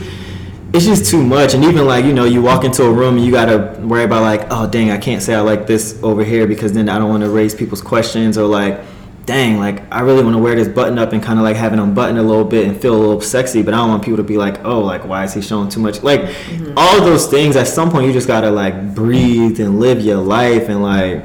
it's 0.73 0.85
just 0.85 1.11
too 1.11 1.23
much. 1.23 1.55
And 1.55 1.64
even 1.64 1.87
like, 1.87 2.05
you 2.05 2.12
know, 2.12 2.25
you 2.25 2.43
walk 2.43 2.64
into 2.64 2.85
a 2.85 2.93
room 2.93 3.16
and 3.16 3.25
you 3.25 3.33
gotta 3.33 3.79
worry 3.81 4.05
about 4.05 4.23
like, 4.23 4.47
oh 4.51 4.68
dang, 4.68 4.91
I 4.91 4.99
can't 4.99 5.23
say 5.23 5.35
I 5.35 5.41
like 5.41 5.66
this 5.66 5.99
over 6.03 6.25
here 6.25 6.47
because 6.47 6.73
then 6.73 6.89
I 6.89 6.99
don't 6.99 7.09
want 7.09 7.23
to 7.23 7.31
raise 7.31 7.55
people's 7.55 7.83
questions 7.83 8.39
or 8.39 8.47
like 8.47 8.81
dang, 9.27 9.59
like 9.59 9.83
I 9.93 10.01
really 10.01 10.25
want 10.25 10.35
to 10.35 10.43
wear 10.43 10.57
this 10.57 10.68
button 10.68 10.99
up 10.99 11.12
and 11.12 11.23
kind 11.23 11.39
of 11.39 11.45
like 11.45 11.57
have 11.57 11.73
it 11.73 11.79
unbuttoned 11.79 12.18
a 12.18 12.23
little 12.23 12.45
bit 12.45 12.66
and 12.66 12.81
feel 12.81 12.97
a 12.97 12.99
little 12.99 13.21
sexy, 13.21 13.62
but 13.62 13.75
I 13.75 13.79
don't 13.79 13.89
want 13.89 14.03
people 14.03 14.16
to 14.16 14.25
be 14.25 14.37
like, 14.37 14.64
oh, 14.64 14.81
like 14.81 15.05
why 15.05 15.25
is 15.25 15.35
he 15.35 15.41
showing 15.41 15.68
too 15.68 15.81
much? 15.81 16.03
Like 16.03 16.23
mm-hmm. 16.23 16.73
all 16.77 16.99
of 16.99 17.05
those 17.05 17.29
things. 17.29 17.57
At 17.57 17.68
some 17.68 17.91
point, 17.91 18.07
you 18.07 18.12
just 18.12 18.27
gotta 18.27 18.51
like 18.51 18.95
breathe 18.95 19.61
and 19.61 19.79
live 19.79 20.01
your 20.01 20.16
life, 20.16 20.68
and 20.68 20.83
like 20.83 21.25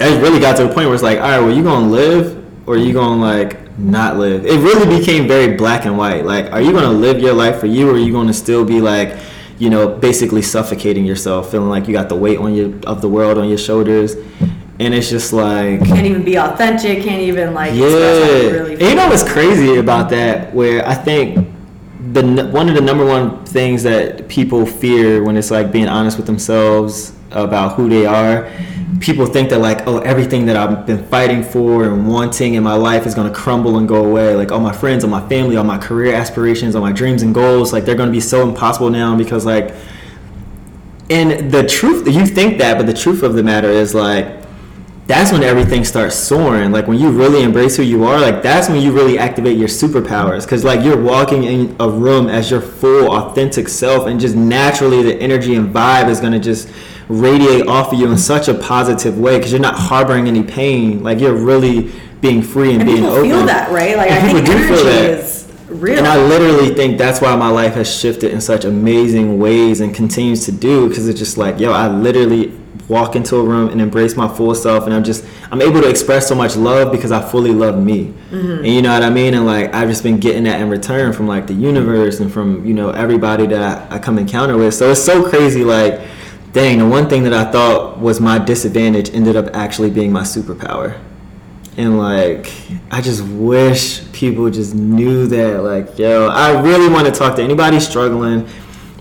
it 0.00 0.22
really 0.22 0.40
got 0.40 0.56
to 0.56 0.64
a 0.64 0.74
point 0.74 0.86
where 0.86 0.94
it's 0.94 1.02
like, 1.02 1.18
all 1.18 1.28
right, 1.28 1.40
well, 1.40 1.54
you 1.54 1.62
gonna 1.62 1.88
live 1.88 2.44
or 2.68 2.76
you 2.76 2.92
gonna 2.92 3.20
like 3.20 3.65
not 3.78 4.16
live? 4.16 4.46
It 4.46 4.58
really 4.58 4.98
became 4.98 5.26
very 5.28 5.56
black 5.56 5.84
and 5.84 5.96
white. 5.96 6.24
Like, 6.24 6.52
are 6.52 6.60
you 6.60 6.72
gonna 6.72 6.90
live 6.92 7.20
your 7.20 7.34
life 7.34 7.60
for 7.60 7.66
you, 7.66 7.90
or 7.90 7.94
are 7.94 7.98
you 7.98 8.12
gonna 8.12 8.34
still 8.34 8.64
be 8.64 8.80
like 8.80 9.16
you 9.58 9.70
know, 9.70 9.88
basically 9.88 10.42
suffocating 10.42 11.06
yourself, 11.06 11.50
feeling 11.50 11.70
like 11.70 11.88
you 11.88 11.94
got 11.94 12.10
the 12.10 12.14
weight 12.14 12.38
on 12.38 12.54
your 12.54 12.78
of 12.86 13.00
the 13.00 13.08
world 13.08 13.38
on 13.38 13.48
your 13.48 13.56
shoulders 13.56 14.14
and 14.78 14.92
it's 14.94 15.08
just 15.08 15.32
like 15.32 15.82
can't 15.84 16.06
even 16.06 16.22
be 16.22 16.36
authentic 16.36 17.02
can't 17.02 17.20
even 17.22 17.54
like 17.54 17.72
yeah 17.72 17.86
you, 17.86 18.50
really 18.50 18.72
you 18.72 18.94
know 18.94 19.08
what's 19.08 19.22
crazy 19.22 19.76
about 19.76 20.10
that 20.10 20.52
where 20.54 20.86
i 20.86 20.94
think 20.94 21.48
the 22.12 22.46
one 22.52 22.68
of 22.68 22.74
the 22.74 22.80
number 22.80 23.04
one 23.04 23.44
things 23.46 23.82
that 23.82 24.28
people 24.28 24.66
fear 24.66 25.24
when 25.24 25.36
it's 25.36 25.50
like 25.50 25.72
being 25.72 25.88
honest 25.88 26.16
with 26.16 26.26
themselves 26.26 27.14
about 27.30 27.74
who 27.74 27.88
they 27.88 28.04
are 28.04 28.50
people 29.00 29.26
think 29.26 29.50
that 29.50 29.58
like 29.58 29.86
oh 29.86 29.98
everything 30.00 30.46
that 30.46 30.56
i've 30.56 30.86
been 30.86 31.04
fighting 31.08 31.42
for 31.42 31.84
and 31.84 32.08
wanting 32.08 32.54
in 32.54 32.62
my 32.62 32.74
life 32.74 33.04
is 33.04 33.14
going 33.14 33.30
to 33.30 33.36
crumble 33.36 33.78
and 33.78 33.88
go 33.88 34.04
away 34.04 34.34
like 34.36 34.52
all 34.52 34.60
my 34.60 34.72
friends 34.72 35.02
all 35.02 35.10
my 35.10 35.28
family 35.28 35.56
all 35.56 35.64
my 35.64 35.78
career 35.78 36.14
aspirations 36.14 36.76
all 36.76 36.82
my 36.82 36.92
dreams 36.92 37.22
and 37.22 37.34
goals 37.34 37.72
like 37.72 37.84
they're 37.84 37.96
going 37.96 38.08
to 38.08 38.12
be 38.12 38.20
so 38.20 38.48
impossible 38.48 38.88
now 38.88 39.16
because 39.16 39.44
like 39.44 39.74
and 41.10 41.50
the 41.50 41.66
truth 41.66 42.06
you 42.06 42.26
think 42.26 42.58
that 42.58 42.76
but 42.78 42.86
the 42.86 42.94
truth 42.94 43.22
of 43.22 43.34
the 43.34 43.42
matter 43.42 43.68
is 43.68 43.94
like 43.94 44.46
that's 45.06 45.30
when 45.30 45.44
everything 45.44 45.84
starts 45.84 46.16
soaring. 46.16 46.72
Like 46.72 46.88
when 46.88 46.98
you 46.98 47.10
really 47.10 47.44
embrace 47.44 47.76
who 47.76 47.84
you 47.84 48.04
are, 48.04 48.18
like 48.18 48.42
that's 48.42 48.68
when 48.68 48.82
you 48.82 48.92
really 48.92 49.18
activate 49.18 49.56
your 49.56 49.68
superpowers. 49.68 50.46
Cause 50.48 50.64
like 50.64 50.82
you're 50.84 51.00
walking 51.00 51.44
in 51.44 51.76
a 51.78 51.88
room 51.88 52.28
as 52.28 52.50
your 52.50 52.60
full 52.60 53.12
authentic 53.12 53.68
self, 53.68 54.08
and 54.08 54.18
just 54.18 54.34
naturally 54.34 55.02
the 55.02 55.14
energy 55.22 55.54
and 55.54 55.72
vibe 55.72 56.08
is 56.08 56.20
gonna 56.20 56.40
just 56.40 56.68
radiate 57.08 57.66
off 57.68 57.92
of 57.92 57.98
you 57.98 58.10
in 58.10 58.18
such 58.18 58.48
a 58.48 58.54
positive 58.54 59.18
way. 59.18 59.38
Cause 59.40 59.52
you're 59.52 59.60
not 59.60 59.78
harboring 59.78 60.28
any 60.28 60.42
pain. 60.42 61.02
Like 61.02 61.20
you're 61.20 61.34
really 61.36 61.92
being 62.20 62.42
free 62.42 62.72
and, 62.72 62.82
and 62.82 62.90
being 62.90 63.04
open. 63.04 63.30
I 63.30 63.36
feel 63.36 63.46
that 63.46 63.70
right? 63.70 63.96
Like 63.96 64.10
and 64.10 64.26
I 64.26 64.32
think 64.32 64.48
energy 64.48 64.72
is 64.74 65.52
real. 65.68 65.98
And 65.98 66.06
I 66.06 66.16
literally 66.16 66.74
think 66.74 66.98
that's 66.98 67.20
why 67.20 67.34
my 67.36 67.48
life 67.48 67.74
has 67.74 67.94
shifted 67.94 68.32
in 68.32 68.40
such 68.40 68.64
amazing 68.64 69.38
ways 69.38 69.80
and 69.80 69.94
continues 69.94 70.44
to 70.46 70.52
do. 70.52 70.88
Cause 70.88 71.06
it's 71.08 71.18
just 71.18 71.36
like 71.36 71.58
yo, 71.58 71.72
I 71.72 71.88
literally 71.88 72.56
walk 72.88 73.16
into 73.16 73.36
a 73.36 73.42
room 73.42 73.68
and 73.70 73.80
embrace 73.80 74.16
my 74.16 74.28
full 74.28 74.54
self 74.54 74.84
and 74.84 74.94
i'm 74.94 75.02
just 75.02 75.24
i'm 75.50 75.60
able 75.60 75.80
to 75.80 75.88
express 75.88 76.28
so 76.28 76.34
much 76.34 76.56
love 76.56 76.92
because 76.92 77.10
i 77.10 77.20
fully 77.20 77.50
love 77.50 77.82
me 77.82 78.06
mm-hmm. 78.30 78.64
and 78.64 78.66
you 78.66 78.80
know 78.80 78.92
what 78.92 79.02
i 79.02 79.10
mean 79.10 79.34
and 79.34 79.44
like 79.44 79.74
i've 79.74 79.88
just 79.88 80.02
been 80.02 80.18
getting 80.18 80.44
that 80.44 80.60
in 80.60 80.68
return 80.68 81.12
from 81.12 81.26
like 81.26 81.46
the 81.46 81.54
universe 81.54 82.20
and 82.20 82.32
from 82.32 82.64
you 82.64 82.74
know 82.74 82.90
everybody 82.90 83.46
that 83.46 83.90
i, 83.90 83.96
I 83.96 83.98
come 83.98 84.18
encounter 84.18 84.56
with 84.56 84.74
so 84.74 84.90
it's 84.90 85.02
so 85.02 85.28
crazy 85.28 85.64
like 85.64 86.00
dang 86.56 86.78
the 86.78 86.86
one 86.86 87.06
thing 87.06 87.22
that 87.22 87.34
i 87.34 87.44
thought 87.52 87.98
was 87.98 88.18
my 88.18 88.38
disadvantage 88.38 89.10
ended 89.12 89.36
up 89.36 89.54
actually 89.54 89.90
being 89.90 90.10
my 90.10 90.22
superpower. 90.22 90.98
And 91.76 91.98
like 91.98 92.50
i 92.90 93.02
just 93.02 93.22
wish 93.24 94.10
people 94.12 94.48
just 94.48 94.74
knew 94.74 95.26
that 95.26 95.62
like 95.62 95.98
yo 95.98 96.28
i 96.28 96.58
really 96.62 96.88
want 96.88 97.04
to 97.06 97.12
talk 97.12 97.36
to 97.36 97.42
anybody 97.42 97.78
struggling 97.78 98.48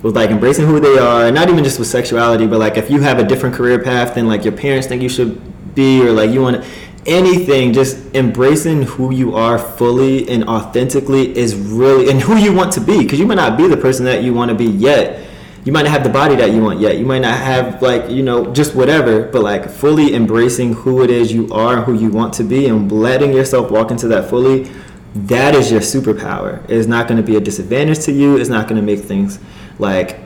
with 0.04 0.18
like 0.18 0.32
embracing 0.32 0.66
who 0.68 0.82
they 0.82 0.98
are, 1.00 1.32
not 1.32 1.50
even 1.50 1.64
just 1.64 1.80
with 1.80 1.88
sexuality, 1.88 2.46
but 2.46 2.60
like 2.60 2.78
if 2.78 2.92
you 2.92 3.02
have 3.02 3.18
a 3.18 3.24
different 3.24 3.56
career 3.56 3.82
path 3.82 4.16
than 4.16 4.28
like 4.28 4.44
your 4.44 4.54
parents 4.54 4.86
think 4.86 5.02
you 5.02 5.10
should 5.10 5.42
be, 5.74 6.00
or 6.06 6.12
like 6.12 6.30
you 6.30 6.42
want 6.42 6.62
to 6.62 6.70
anything 7.08 7.72
just 7.72 7.98
embracing 8.14 8.82
who 8.84 9.12
you 9.12 9.34
are 9.34 9.58
fully 9.58 10.28
and 10.30 10.44
authentically 10.50 11.36
is 11.38 11.56
really 11.56 12.10
and 12.10 12.22
who 12.22 12.36
you 12.36 12.52
want 12.54 12.72
to 12.74 12.82
be 12.82 13.04
because 13.04 13.18
you 13.18 13.26
might 13.26 13.36
not 13.36 13.58
be 13.58 13.68
the 13.68 13.78
person 13.78 14.04
that 14.04 14.24
you 14.24 14.34
want 14.34 14.50
to 14.50 14.56
be 14.56 14.66
yet 14.66 15.26
you 15.66 15.74
might 15.74 15.82
not 15.82 15.92
have 15.92 16.04
the 16.04 16.10
body 16.10 16.36
that 16.36 16.52
you 16.52 16.62
want 16.62 16.80
yet. 16.80 16.98
You 16.98 17.06
might 17.06 17.20
not 17.20 17.38
have 17.38 17.82
like 17.82 18.10
you 18.10 18.24
know 18.24 18.54
just 18.54 18.76
whatever 18.76 19.24
but 19.24 19.42
like 19.42 19.70
fully 19.70 20.16
embracing 20.16 20.74
who 20.74 21.04
it 21.04 21.10
is 21.10 21.34
you 21.34 21.52
are 21.52 21.82
who 21.82 21.94
you 21.94 22.10
want 22.10 22.34
to 22.36 22.44
be 22.44 22.68
and 22.68 22.90
letting 22.92 23.34
yourself 23.34 23.72
walk 23.72 23.92
into 23.92 24.08
that 24.08 24.30
fully 24.30 24.72
that 25.16 25.56
is 25.56 25.72
your 25.72 25.80
superpower. 25.80 26.62
It's 26.70 26.88
not 26.88 27.08
going 27.08 27.18
to 27.18 27.26
be 27.26 27.38
a 27.38 27.40
disadvantage 27.40 28.04
to 28.06 28.12
you. 28.12 28.38
It's 28.38 28.50
not 28.50 28.68
going 28.68 28.76
to 28.76 28.86
make 28.86 29.00
things 29.00 29.40
like 29.80 30.20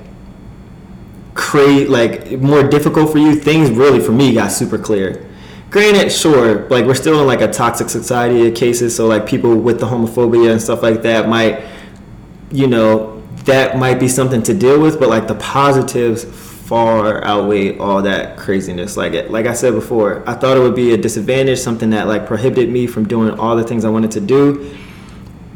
create 1.35 1.89
like 1.89 2.31
more 2.39 2.63
difficult 2.63 3.11
for 3.11 3.19
you. 3.19 3.35
Things 3.35 3.69
really 3.69 3.99
for 3.99 4.11
me 4.11 4.33
got 4.33 4.51
super 4.51 4.79
clear. 4.79 5.27
Granted 5.69 6.11
sure 6.11 6.67
like 6.69 6.85
we're 6.85 6.95
still 6.95 7.21
in 7.21 7.27
like 7.27 7.41
a 7.41 7.51
toxic 7.51 7.89
society 7.89 8.47
of 8.47 8.55
cases 8.55 8.95
so 8.95 9.05
like 9.05 9.27
people 9.27 9.55
with 9.55 9.79
the 9.79 9.85
homophobia 9.85 10.51
and 10.51 10.59
stuff 10.59 10.81
like 10.81 11.03
that 11.03 11.29
might 11.29 11.63
you 12.49 12.65
know 12.65 13.18
that 13.45 13.77
might 13.77 13.99
be 13.99 14.07
something 14.07 14.43
to 14.43 14.53
deal 14.53 14.79
with 14.79 14.99
but 14.99 15.09
like 15.09 15.27
the 15.27 15.35
positives 15.35 16.23
far 16.23 17.23
outweigh 17.23 17.77
all 17.77 18.01
that 18.01 18.37
craziness 18.37 18.95
like 18.95 19.13
it, 19.13 19.31
like 19.31 19.45
i 19.45 19.53
said 19.53 19.73
before 19.73 20.23
i 20.29 20.33
thought 20.33 20.55
it 20.55 20.59
would 20.59 20.75
be 20.75 20.93
a 20.93 20.97
disadvantage 20.97 21.57
something 21.57 21.89
that 21.89 22.07
like 22.07 22.27
prohibited 22.27 22.69
me 22.69 22.85
from 22.85 23.07
doing 23.07 23.37
all 23.39 23.55
the 23.55 23.63
things 23.63 23.85
i 23.85 23.89
wanted 23.89 24.11
to 24.11 24.21
do 24.21 24.75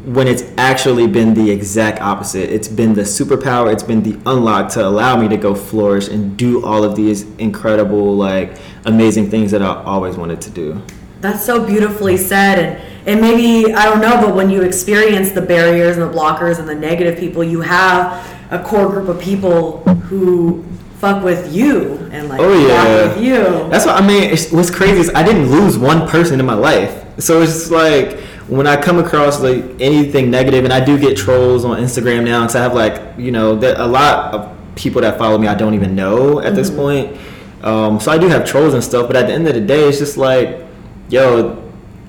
when 0.04 0.28
it's 0.28 0.44
actually 0.58 1.06
been 1.06 1.32
the 1.32 1.50
exact 1.50 2.00
opposite. 2.00 2.50
It's 2.50 2.68
been 2.68 2.92
the 2.92 3.02
superpower, 3.02 3.72
it's 3.72 3.82
been 3.82 4.02
the 4.02 4.18
unlock 4.26 4.70
to 4.72 4.86
allow 4.86 5.16
me 5.16 5.28
to 5.28 5.36
go 5.36 5.54
flourish 5.54 6.08
and 6.08 6.36
do 6.36 6.64
all 6.64 6.84
of 6.84 6.94
these 6.94 7.22
incredible, 7.36 8.14
like, 8.14 8.58
amazing 8.84 9.30
things 9.30 9.50
that 9.52 9.62
I 9.62 9.82
always 9.84 10.16
wanted 10.16 10.42
to 10.42 10.50
do. 10.50 10.82
That's 11.20 11.44
so 11.44 11.64
beautifully 11.64 12.18
said. 12.18 12.58
And, 12.58 12.93
and 13.06 13.20
maybe, 13.20 13.72
I 13.74 13.84
don't 13.84 14.00
know, 14.00 14.20
but 14.20 14.34
when 14.34 14.50
you 14.50 14.62
experience 14.62 15.32
the 15.32 15.42
barriers 15.42 15.96
and 15.96 16.10
the 16.10 16.16
blockers 16.16 16.58
and 16.58 16.68
the 16.68 16.74
negative 16.74 17.18
people, 17.18 17.44
you 17.44 17.60
have 17.60 18.26
a 18.50 18.62
core 18.62 18.88
group 18.88 19.08
of 19.08 19.20
people 19.20 19.78
who 19.78 20.64
fuck 20.96 21.22
with 21.22 21.52
you 21.52 22.08
and 22.12 22.30
like 22.30 22.40
oh 22.40 22.66
yeah 22.66 23.08
with 23.08 23.22
you 23.22 23.42
that's 23.68 23.84
what 23.84 24.00
i 24.00 24.06
mean 24.06 24.22
it's, 24.22 24.50
what's 24.50 24.70
crazy 24.70 25.00
is 25.00 25.10
i 25.14 25.22
didn't 25.22 25.50
lose 25.50 25.76
one 25.76 26.08
person 26.08 26.40
in 26.40 26.46
my 26.46 26.54
life 26.54 27.04
so 27.18 27.42
it's 27.42 27.70
like 27.70 28.18
when 28.48 28.66
I 28.66 28.80
come 28.80 28.98
across 28.98 29.40
like 29.40 29.64
anything 29.80 30.30
negative, 30.30 30.64
and 30.64 30.72
I 30.72 30.84
do 30.84 30.98
get 30.98 31.16
trolls 31.16 31.64
on 31.64 31.78
Instagram 31.78 32.24
now, 32.24 32.40
because 32.40 32.56
I 32.56 32.62
have 32.62 32.74
like 32.74 33.18
you 33.18 33.30
know 33.30 33.52
a 33.52 33.86
lot 33.86 34.34
of 34.34 34.56
people 34.76 35.00
that 35.02 35.18
follow 35.18 35.38
me 35.38 35.46
I 35.46 35.54
don't 35.54 35.74
even 35.74 35.94
know 35.94 36.40
at 36.40 36.46
mm-hmm. 36.46 36.56
this 36.56 36.70
point. 36.70 37.16
Um, 37.62 37.98
so 37.98 38.12
I 38.12 38.18
do 38.18 38.28
have 38.28 38.44
trolls 38.44 38.74
and 38.74 38.84
stuff, 38.84 39.06
but 39.06 39.16
at 39.16 39.26
the 39.26 39.32
end 39.32 39.48
of 39.48 39.54
the 39.54 39.60
day, 39.60 39.88
it's 39.88 39.98
just 39.98 40.18
like, 40.18 40.66
yo, 41.08 41.63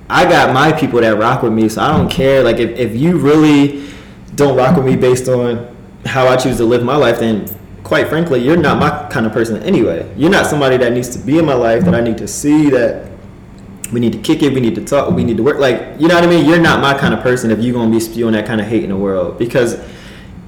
I 0.09 0.25
got 0.25 0.53
my 0.53 0.71
people 0.71 1.01
that 1.01 1.17
rock 1.17 1.41
with 1.41 1.53
me, 1.53 1.67
so 1.69 1.81
I 1.81 1.97
don't 1.97 2.09
care. 2.09 2.43
Like 2.43 2.57
if, 2.57 2.77
if 2.77 2.95
you 2.95 3.17
really 3.17 3.89
don't 4.35 4.55
rock 4.55 4.75
with 4.75 4.85
me 4.85 4.95
based 4.95 5.27
on 5.27 5.75
how 6.05 6.27
I 6.27 6.35
choose 6.35 6.57
to 6.57 6.65
live 6.65 6.83
my 6.83 6.95
life, 6.95 7.19
then 7.19 7.47
quite 7.83 8.07
frankly, 8.07 8.43
you're 8.43 8.57
not 8.57 8.79
my 8.79 9.09
kind 9.09 9.25
of 9.25 9.31
person 9.31 9.61
anyway. 9.63 10.11
You're 10.15 10.29
not 10.29 10.47
somebody 10.47 10.77
that 10.77 10.91
needs 10.91 11.09
to 11.09 11.19
be 11.19 11.39
in 11.39 11.45
my 11.45 11.53
life 11.53 11.83
that 11.85 11.95
I 11.95 12.01
need 12.01 12.17
to 12.19 12.27
see 12.27 12.69
that 12.71 13.11
we 13.91 13.99
need 13.99 14.13
to 14.13 14.19
kick 14.19 14.41
it, 14.41 14.53
we 14.53 14.59
need 14.59 14.75
to 14.75 14.83
talk, 14.83 15.11
we 15.11 15.23
need 15.23 15.37
to 15.37 15.43
work. 15.43 15.59
Like, 15.59 15.99
you 15.99 16.07
know 16.07 16.15
what 16.15 16.23
I 16.23 16.27
mean? 16.27 16.45
You're 16.45 16.59
not 16.59 16.81
my 16.81 16.97
kind 16.97 17.13
of 17.13 17.21
person 17.21 17.51
if 17.51 17.59
you're 17.59 17.73
gonna 17.73 17.91
be 17.91 17.99
spewing 17.99 18.33
that 18.33 18.45
kind 18.45 18.59
of 18.59 18.67
hate 18.67 18.83
in 18.83 18.89
the 18.89 18.97
world. 18.97 19.37
Because 19.37 19.75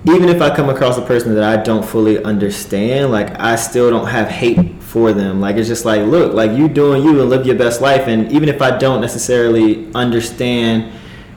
even 0.05 0.30
if 0.30 0.41
I 0.41 0.55
come 0.55 0.70
across 0.70 0.97
a 0.97 1.01
person 1.01 1.36
that 1.36 1.43
I 1.43 1.62
don't 1.62 1.86
fully 1.86 2.24
understand, 2.24 3.12
like 3.12 3.39
I 3.39 3.55
still 3.55 3.89
don't 3.89 4.08
have 4.08 4.28
hate 4.28 4.82
for 4.97 5.13
them. 5.13 5.39
Like 5.39 5.57
it's 5.57 5.67
just 5.67 5.85
like, 5.85 6.01
look, 6.01 6.33
like 6.33 6.51
you 6.51 6.67
doing 6.67 7.03
you 7.03 7.21
and 7.21 7.29
live 7.29 7.45
your 7.45 7.55
best 7.55 7.81
life. 7.81 8.07
And 8.07 8.31
even 8.31 8.49
if 8.49 8.61
I 8.63 8.75
don't 8.77 8.99
necessarily 8.99 9.93
understand 9.93 10.91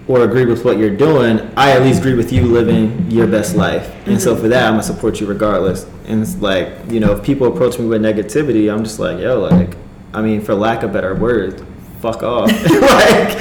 or 0.08 0.22
agree 0.24 0.46
with 0.46 0.64
what 0.64 0.78
you're 0.78 0.96
doing, 0.96 1.40
I 1.56 1.72
at 1.72 1.82
least 1.82 2.00
agree 2.00 2.14
with 2.14 2.32
you 2.32 2.46
living 2.46 3.11
your 3.11 3.26
best 3.26 3.54
life. 3.54 3.86
And 4.06 4.14
mm-hmm. 4.14 4.18
so 4.18 4.34
for 4.34 4.48
that, 4.48 4.64
I'm 4.64 4.72
gonna 4.72 4.82
support 4.82 5.20
you 5.20 5.26
regardless. 5.26 5.86
And 6.06 6.22
it's 6.22 6.36
like, 6.36 6.68
you 6.88 7.00
know, 7.00 7.12
if 7.12 7.22
people 7.22 7.46
approach 7.46 7.78
me 7.78 7.86
with 7.86 8.00
negativity, 8.00 8.72
I'm 8.72 8.82
just 8.82 8.98
like, 8.98 9.18
yo, 9.18 9.40
like, 9.40 9.76
I 10.14 10.22
mean, 10.22 10.40
for 10.40 10.54
lack 10.54 10.82
of 10.82 10.92
better 10.92 11.14
words, 11.14 11.62
fuck 12.01 12.22
off. 12.22 12.48
like 12.64 13.36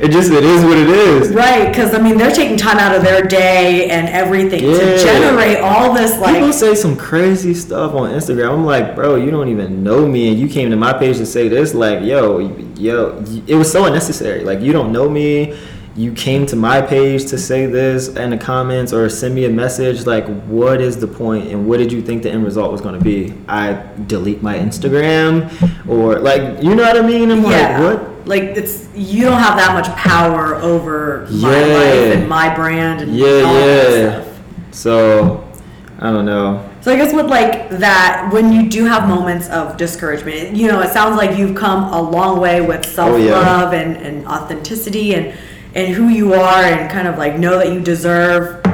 it 0.00 0.10
just 0.10 0.30
it 0.30 0.44
is 0.44 0.64
what 0.64 0.76
it 0.76 0.88
is. 0.88 1.34
Right, 1.34 1.68
because 1.68 1.94
I 1.94 2.00
mean 2.00 2.18
they're 2.18 2.34
taking 2.34 2.56
time 2.56 2.78
out 2.78 2.94
of 2.94 3.02
their 3.02 3.22
day 3.22 3.90
and 3.90 4.08
everything 4.08 4.64
yeah. 4.64 4.78
to 4.78 4.98
generate 4.98 5.58
all 5.58 5.94
this 5.94 6.18
like 6.18 6.34
people 6.34 6.52
say 6.52 6.74
some 6.74 6.96
crazy 6.96 7.54
stuff 7.54 7.94
on 7.94 8.10
Instagram. 8.10 8.52
I'm 8.52 8.64
like, 8.64 8.94
bro, 8.94 9.16
you 9.16 9.30
don't 9.30 9.48
even 9.48 9.82
know 9.82 10.06
me, 10.06 10.28
and 10.28 10.38
you 10.38 10.48
came 10.48 10.70
to 10.70 10.76
my 10.76 10.92
page 10.92 11.16
to 11.18 11.26
say 11.26 11.48
this. 11.48 11.74
Like, 11.74 12.02
yo, 12.02 12.38
yo, 12.76 13.24
it 13.46 13.54
was 13.54 13.70
so 13.70 13.86
unnecessary. 13.86 14.44
Like 14.44 14.60
you 14.60 14.72
don't 14.72 14.92
know 14.92 15.08
me. 15.08 15.58
You 15.98 16.12
came 16.12 16.46
to 16.46 16.54
my 16.54 16.80
page 16.80 17.26
to 17.26 17.36
say 17.36 17.66
this 17.66 18.08
in 18.08 18.30
the 18.30 18.36
comments 18.38 18.92
or 18.92 19.08
send 19.08 19.34
me 19.34 19.44
a 19.46 19.50
message 19.50 20.06
like 20.06 20.24
what 20.46 20.80
is 20.80 20.96
the 20.98 21.08
point 21.08 21.48
and 21.48 21.66
what 21.68 21.78
did 21.78 21.90
you 21.90 22.00
think 22.00 22.22
the 22.22 22.30
end 22.30 22.44
result 22.44 22.70
was 22.70 22.80
going 22.80 22.96
to 22.96 23.04
be 23.04 23.34
i 23.48 23.72
delete 24.06 24.40
my 24.40 24.56
instagram 24.56 25.50
or 25.88 26.18
like 26.20 26.62
you 26.62 26.74
know 26.76 26.84
what 26.84 26.96
i 26.96 27.04
mean 27.04 27.30
i'm 27.32 27.42
yeah. 27.42 27.80
like 27.80 27.98
what 27.98 28.26
Like 28.28 28.42
it's 28.60 28.88
you 28.94 29.22
don't 29.24 29.40
have 29.40 29.56
that 29.56 29.72
much 29.74 29.88
power 29.96 30.54
over 30.56 31.26
my 31.32 31.50
Yeah. 31.66 31.74
life 31.74 32.16
and 32.16 32.28
my 32.28 32.54
brand 32.54 33.00
and 33.00 33.16
yeah 33.16 33.26
all 33.26 33.54
that 33.54 33.90
yeah 33.90 34.22
stuff. 34.22 34.38
so 34.70 35.50
i 35.98 36.10
don't 36.12 36.26
know 36.26 36.64
So 36.82 36.92
I 36.92 36.96
guess 36.96 37.12
with 37.12 37.26
like 37.26 37.70
that, 37.86 38.30
when 38.32 38.52
you 38.52 38.62
do 38.70 38.84
have 38.86 39.08
moments 39.08 39.46
of 39.50 39.76
discouragement, 39.76 40.56
you 40.56 40.68
know, 40.70 40.80
it 40.80 40.90
sounds 40.98 41.16
like 41.20 41.36
you've 41.36 41.56
come 41.56 41.80
a 41.92 42.00
long 42.00 42.38
way 42.40 42.60
with 42.70 42.82
self 42.86 43.10
Oh, 43.10 43.16
yeah. 43.16 43.32
love 43.34 43.74
and, 43.74 43.96
and 44.06 44.16
authenticity 44.26 45.08
and 45.16 45.34
and 45.78 45.94
who 45.94 46.08
you 46.08 46.34
are 46.34 46.62
and 46.64 46.90
kind 46.90 47.06
of 47.06 47.18
like 47.18 47.38
know 47.38 47.56
that 47.58 47.72
you 47.72 47.80
deserve 47.80 48.64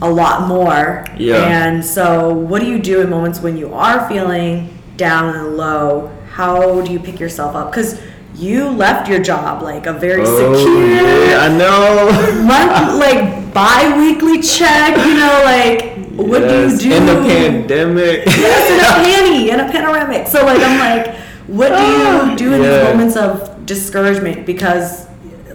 a 0.00 0.08
lot 0.08 0.46
more. 0.46 1.04
Yeah. 1.16 1.36
And 1.36 1.84
so 1.84 2.32
what 2.32 2.60
do 2.60 2.66
you 2.68 2.78
do 2.78 3.00
in 3.00 3.10
moments 3.10 3.40
when 3.40 3.56
you 3.56 3.74
are 3.74 4.08
feeling 4.08 4.78
down 4.96 5.34
and 5.34 5.56
low? 5.56 6.14
How 6.30 6.80
do 6.82 6.92
you 6.92 7.00
pick 7.00 7.18
yourself 7.18 7.56
up? 7.56 7.72
Because 7.72 8.00
you 8.36 8.68
left 8.68 9.10
your 9.10 9.20
job 9.20 9.62
like 9.64 9.86
a 9.86 9.92
very 9.92 10.22
oh 10.24 10.54
secure 10.54 10.86
yeah 10.86 11.40
i 11.40 11.48
know 11.48 12.06
month 12.46 12.96
like 13.00 13.52
bi-weekly 13.52 14.40
check, 14.40 14.96
you 15.04 15.14
know, 15.14 15.42
like 15.44 15.96
what 16.14 16.42
Yes, 16.42 16.78
do 16.78 16.88
you 16.88 16.90
do 16.90 16.96
in 16.98 17.06
the 17.06 17.14
pandemic 17.28 18.26
Yes, 18.26 18.70
in 18.70 18.78
a 18.78 18.92
panty, 19.02 19.48
in 19.52 19.58
a 19.58 19.72
panoramic. 19.72 20.28
So 20.28 20.44
like 20.44 20.60
I'm 20.62 20.78
like, 20.78 21.16
what 21.48 21.68
do 21.70 21.82
you 21.82 22.06
ah, 22.06 22.34
do 22.38 22.52
in 22.52 22.62
Yeah. 22.62 22.68
these 22.68 22.84
moments 22.84 23.16
of 23.16 23.66
discouragement? 23.66 24.46
Because 24.46 25.07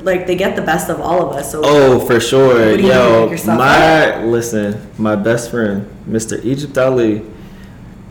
like 0.03 0.27
they 0.27 0.35
get 0.35 0.55
the 0.55 0.61
best 0.61 0.89
of 0.89 0.99
all 0.99 1.29
of 1.29 1.35
us. 1.35 1.51
So 1.51 1.61
Oh, 1.63 2.05
for 2.05 2.19
sure. 2.19 2.71
What 2.71 2.77
do 2.77 2.83
you 2.83 2.89
Yo, 2.89 3.35
my 3.47 4.23
listen, 4.23 4.79
my 4.97 5.15
best 5.15 5.49
friend, 5.51 5.89
Mr. 6.07 6.43
Egypt 6.43 6.77
Ali, 6.77 7.21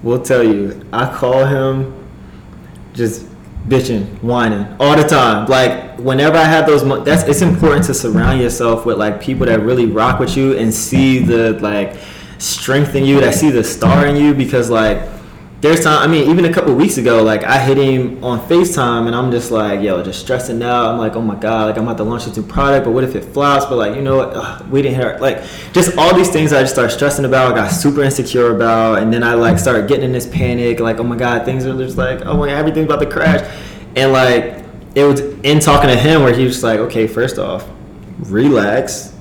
will 0.03 0.21
tell 0.23 0.43
you. 0.43 0.85
I 0.93 1.13
call 1.13 1.45
him 1.45 1.95
just 2.95 3.27
bitching, 3.69 4.07
whining 4.23 4.67
all 4.81 4.97
the 4.97 5.05
time. 5.05 5.47
Like 5.49 5.99
whenever 5.99 6.37
I 6.37 6.45
have 6.45 6.67
those, 6.67 6.85
mo- 6.85 7.03
that's 7.05 7.23
it's 7.25 7.43
important 7.43 7.85
to 7.87 7.95
surround 7.95 8.41
yourself 8.41 8.85
with 8.87 8.99
like 8.99 9.21
people 9.21 9.47
that 9.47 9.61
really 9.61 9.87
rock 9.87 10.19
with 10.19 10.37
you 10.37 10.57
and 10.57 10.73
see 10.73 11.19
the 11.19 11.53
like 11.61 11.97
strength 12.39 12.95
in 12.95 13.05
you, 13.05 13.21
that 13.21 13.35
see 13.35 13.51
the 13.51 13.65
star 13.65 14.07
in 14.07 14.17
you, 14.17 14.35
because 14.35 14.71
like. 14.71 15.12
There's 15.63 15.85
time. 15.85 16.03
I 16.03 16.09
mean, 16.09 16.29
even 16.29 16.45
a 16.45 16.53
couple 16.53 16.75
weeks 16.75 16.99
ago, 16.99 17.23
like 17.23 17.45
I 17.45 17.57
hit 17.57 17.77
him 17.77 18.25
on 18.25 18.41
Facetime, 18.49 19.07
and 19.07 19.15
I'm 19.15 19.31
just 19.31 19.53
like, 19.53 19.81
yo, 19.81 20.03
just 20.03 20.19
stressing 20.19 20.61
out. 20.61 20.87
I'm 20.87 20.99
like, 20.99 21.15
oh 21.15 21.23
my 21.23 21.37
god, 21.37 21.69
like 21.69 21.77
I'm 21.77 21.85
about 21.85 21.99
to 21.99 22.03
launch 22.03 22.25
this 22.25 22.37
new 22.37 22.43
product, 22.43 22.85
but 22.85 22.91
what 22.91 23.05
if 23.05 23.15
it 23.15 23.25
flops? 23.25 23.67
But 23.67 23.77
like, 23.77 23.95
you 23.95 24.03
know 24.03 24.17
what? 24.17 24.33
Ugh, 24.35 24.69
we 24.73 24.83
didn't 24.83 24.97
hear 24.97 25.17
like 25.21 25.45
just 25.73 25.97
all 25.97 26.17
these 26.17 26.31
things 26.31 26.53
I 26.53 26.63
just 26.63 26.73
started 26.73 26.91
stressing 26.91 27.25
about. 27.25 27.53
I 27.53 27.55
got 27.55 27.69
super 27.69 28.03
insecure 28.03 28.57
about, 28.57 29.05
and 29.05 29.13
then 29.13 29.23
I 29.23 29.35
like 29.35 29.57
started 29.57 29.87
getting 29.87 30.07
in 30.07 30.11
this 30.11 30.27
panic, 30.27 30.81
like, 30.81 30.99
oh 30.99 31.05
my 31.05 31.15
god, 31.15 31.45
things 31.45 31.65
are 31.65 31.79
just 31.79 31.97
like, 31.97 32.27
oh 32.27 32.37
my 32.37 32.49
god, 32.49 32.55
everything's 32.55 32.87
about 32.87 32.99
to 32.99 33.09
crash, 33.09 33.49
and 33.95 34.13
like 34.13 34.65
it 34.97 35.05
was 35.05 35.21
in 35.21 35.61
talking 35.61 35.91
to 35.91 35.97
him 35.97 36.25
where 36.25 36.35
he 36.35 36.45
was 36.45 36.65
like, 36.65 36.81
okay, 36.81 37.07
first 37.07 37.39
off, 37.39 37.71
relax. 38.19 39.15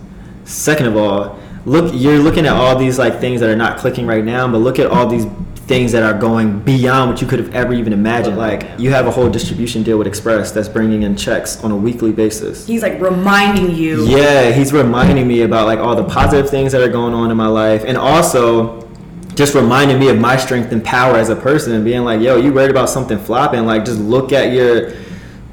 Second 0.45 0.87
of 0.87 0.97
all, 0.97 1.39
look, 1.65 1.93
you're 1.93 2.17
looking 2.17 2.47
at 2.47 2.53
all 2.53 2.75
these 2.75 2.97
like 2.97 3.19
things 3.19 3.41
that 3.41 3.49
are 3.51 3.55
not 3.55 3.77
clicking 3.77 4.07
right 4.07 4.25
now, 4.25 4.47
but 4.47 4.57
look 4.57 4.79
at 4.79 4.87
all 4.87 5.05
these 5.05 5.27
things 5.71 5.93
that 5.93 6.03
are 6.03 6.19
going 6.19 6.59
beyond 6.59 7.09
what 7.09 7.21
you 7.21 7.27
could 7.27 7.39
have 7.39 7.55
ever 7.55 7.73
even 7.73 7.93
imagined. 7.93 8.37
Like 8.37 8.67
you 8.77 8.91
have 8.91 9.07
a 9.07 9.11
whole 9.11 9.29
distribution 9.29 9.83
deal 9.83 9.97
with 9.97 10.05
Express 10.05 10.51
that's 10.51 10.67
bringing 10.67 11.03
in 11.03 11.15
checks 11.15 11.63
on 11.63 11.71
a 11.71 11.75
weekly 11.75 12.11
basis. 12.11 12.67
he's 12.67 12.83
like 12.83 12.99
reminding 12.99 13.73
you. 13.73 14.05
Yeah, 14.05 14.51
he's 14.51 14.73
reminding 14.73 15.25
me 15.29 15.43
about 15.43 15.67
like 15.67 15.79
all 15.79 15.95
the 15.95 16.03
positive 16.03 16.49
things 16.49 16.73
that 16.73 16.81
are 16.81 16.89
going 16.91 17.13
on 17.13 17.31
in 17.31 17.37
my 17.37 17.47
life, 17.47 17.85
and 17.87 17.97
also 17.97 18.85
just 19.33 19.55
reminding 19.55 19.97
me 19.97 20.09
of 20.09 20.19
my 20.19 20.35
strength 20.35 20.73
and 20.73 20.83
power 20.83 21.15
as 21.15 21.29
a 21.29 21.37
person, 21.37 21.71
and 21.71 21.85
being 21.85 22.03
like, 22.03 22.19
"Yo, 22.19 22.35
you 22.35 22.51
worried 22.51 22.69
about 22.69 22.89
something 22.89 23.17
flopping? 23.17 23.65
Like, 23.65 23.85
just 23.85 23.99
look 23.99 24.33
at 24.33 24.51
your 24.51 24.91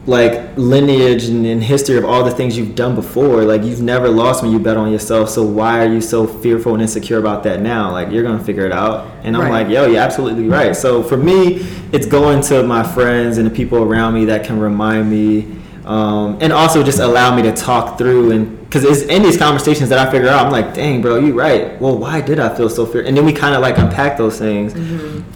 like 0.09 0.56
lineage 0.56 1.26
and, 1.26 1.44
and 1.46 1.62
history 1.62 1.98
of 1.98 2.04
all 2.04 2.24
the 2.24 2.30
things 2.30 2.56
you've 2.56 2.74
done 2.74 2.94
before. 2.94 3.44
Like, 3.44 3.62
you've 3.62 3.82
never 3.82 4.09
lost 4.09 4.42
when 4.42 4.50
you 4.50 4.59
bet 4.59 4.76
on 4.78 4.90
yourself. 4.90 5.28
So 5.28 5.42
why 5.44 5.84
are 5.84 5.92
you 5.92 6.00
so 6.00 6.26
fearful 6.26 6.72
and 6.72 6.80
insecure 6.82 7.18
about 7.18 7.42
that 7.42 7.61
now? 7.61 7.92
Like, 7.92 8.11
you're 8.11 8.22
gonna 8.22 8.42
figure 8.42 8.64
it 8.64 8.72
out." 8.72 9.06
And 9.22 9.36
I'm 9.36 9.42
Right. 9.42 9.52
like, 9.64 9.68
"Yo, 9.68 9.86
you're 9.86 10.00
absolutely 10.00 10.48
right." 10.48 10.74
So 10.74 11.02
for 11.02 11.18
me, 11.18 11.64
it's 11.92 12.06
going 12.06 12.40
to 12.44 12.62
my 12.62 12.82
friends 12.82 13.36
and 13.38 13.46
the 13.46 13.50
people 13.50 13.82
around 13.82 14.14
me 14.14 14.24
that 14.24 14.44
can 14.44 14.59
remind 14.59 15.11
me 15.11 15.46
um, 15.84 16.36
and 16.40 16.52
also 16.52 16.82
just 16.82 16.98
allow 16.98 17.34
me 17.34 17.40
to 17.42 17.52
talk 17.52 17.96
through 17.96 18.30
and 18.32 18.61
because 18.66 18.84
it's 18.84 19.00
in 19.02 19.22
these 19.22 19.38
conversations 19.38 19.88
that 19.88 19.98
I 19.98 20.11
figure 20.11 20.28
out 20.28 20.44
I'm 20.44 20.52
like 20.52 20.74
dang 20.74 21.00
bro 21.00 21.16
you're 21.18 21.34
right 21.34 21.80
well 21.80 21.96
why 21.96 22.20
did 22.20 22.38
I 22.38 22.54
feel 22.54 22.68
so 22.68 22.84
fear 22.84 23.00
and 23.06 23.16
then 23.16 23.24
we 23.24 23.32
kind 23.32 23.54
of 23.54 23.62
like 23.62 23.78
unpack 23.78 24.18
those 24.18 24.38
things 24.38 24.74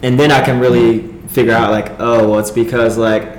and 0.03 0.19
then 0.19 0.31
I 0.31 0.45
can 0.45 0.59
really 0.59 1.07
figure 1.29 1.53
out 1.53 1.71
like 1.71 1.99
oh 1.99 2.29
well 2.29 2.37
it's 2.39 2.51
because 2.51 2.99
like 2.99 3.32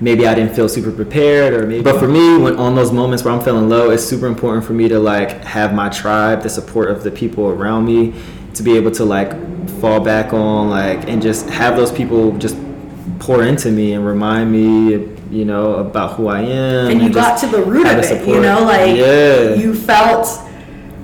maybe 0.00 0.26
I 0.26 0.34
didn't 0.34 0.54
feel 0.54 0.68
super 0.68 0.92
prepared 0.92 1.54
or 1.54 1.66
maybe 1.66 1.82
but 1.82 1.98
for 1.98 2.08
me 2.08 2.36
when 2.36 2.56
on 2.56 2.74
those 2.74 2.92
moments 2.92 3.24
where 3.24 3.32
I'm 3.32 3.40
feeling 3.40 3.68
low 3.68 3.90
it's 3.90 4.04
super 4.04 4.26
important 4.26 4.64
for 4.64 4.74
me 4.74 4.88
to 4.88 4.98
like 4.98 5.42
have 5.44 5.74
my 5.74 5.88
tribe 5.88 6.42
the 6.42 6.50
support 6.50 6.90
of 6.90 7.02
the 7.02 7.10
people 7.10 7.48
around 7.48 7.86
me 7.86 8.14
to 8.54 8.62
be 8.62 8.76
able 8.76 8.90
to 8.92 9.04
like 9.04 9.32
fall 9.80 10.00
back 10.00 10.32
on 10.32 10.70
like 10.70 11.08
and 11.08 11.22
just 11.22 11.48
have 11.48 11.76
those 11.76 11.90
people 11.90 12.36
just 12.38 12.56
pour 13.18 13.42
into 13.42 13.70
me 13.70 13.94
and 13.94 14.06
remind 14.06 14.52
me 14.52 15.16
you 15.30 15.44
know 15.44 15.76
about 15.76 16.14
who 16.16 16.28
I 16.28 16.40
am 16.40 16.90
and 16.90 17.02
you 17.02 17.10
got 17.10 17.38
to 17.40 17.46
the 17.46 17.62
root 17.62 17.86
of 17.86 17.96
the 17.96 18.16
it. 18.16 18.28
You 18.28 18.40
know, 18.40 18.62
like 18.62 18.96
yeah 18.96 19.54
you 19.54 19.74
felt 19.74 20.26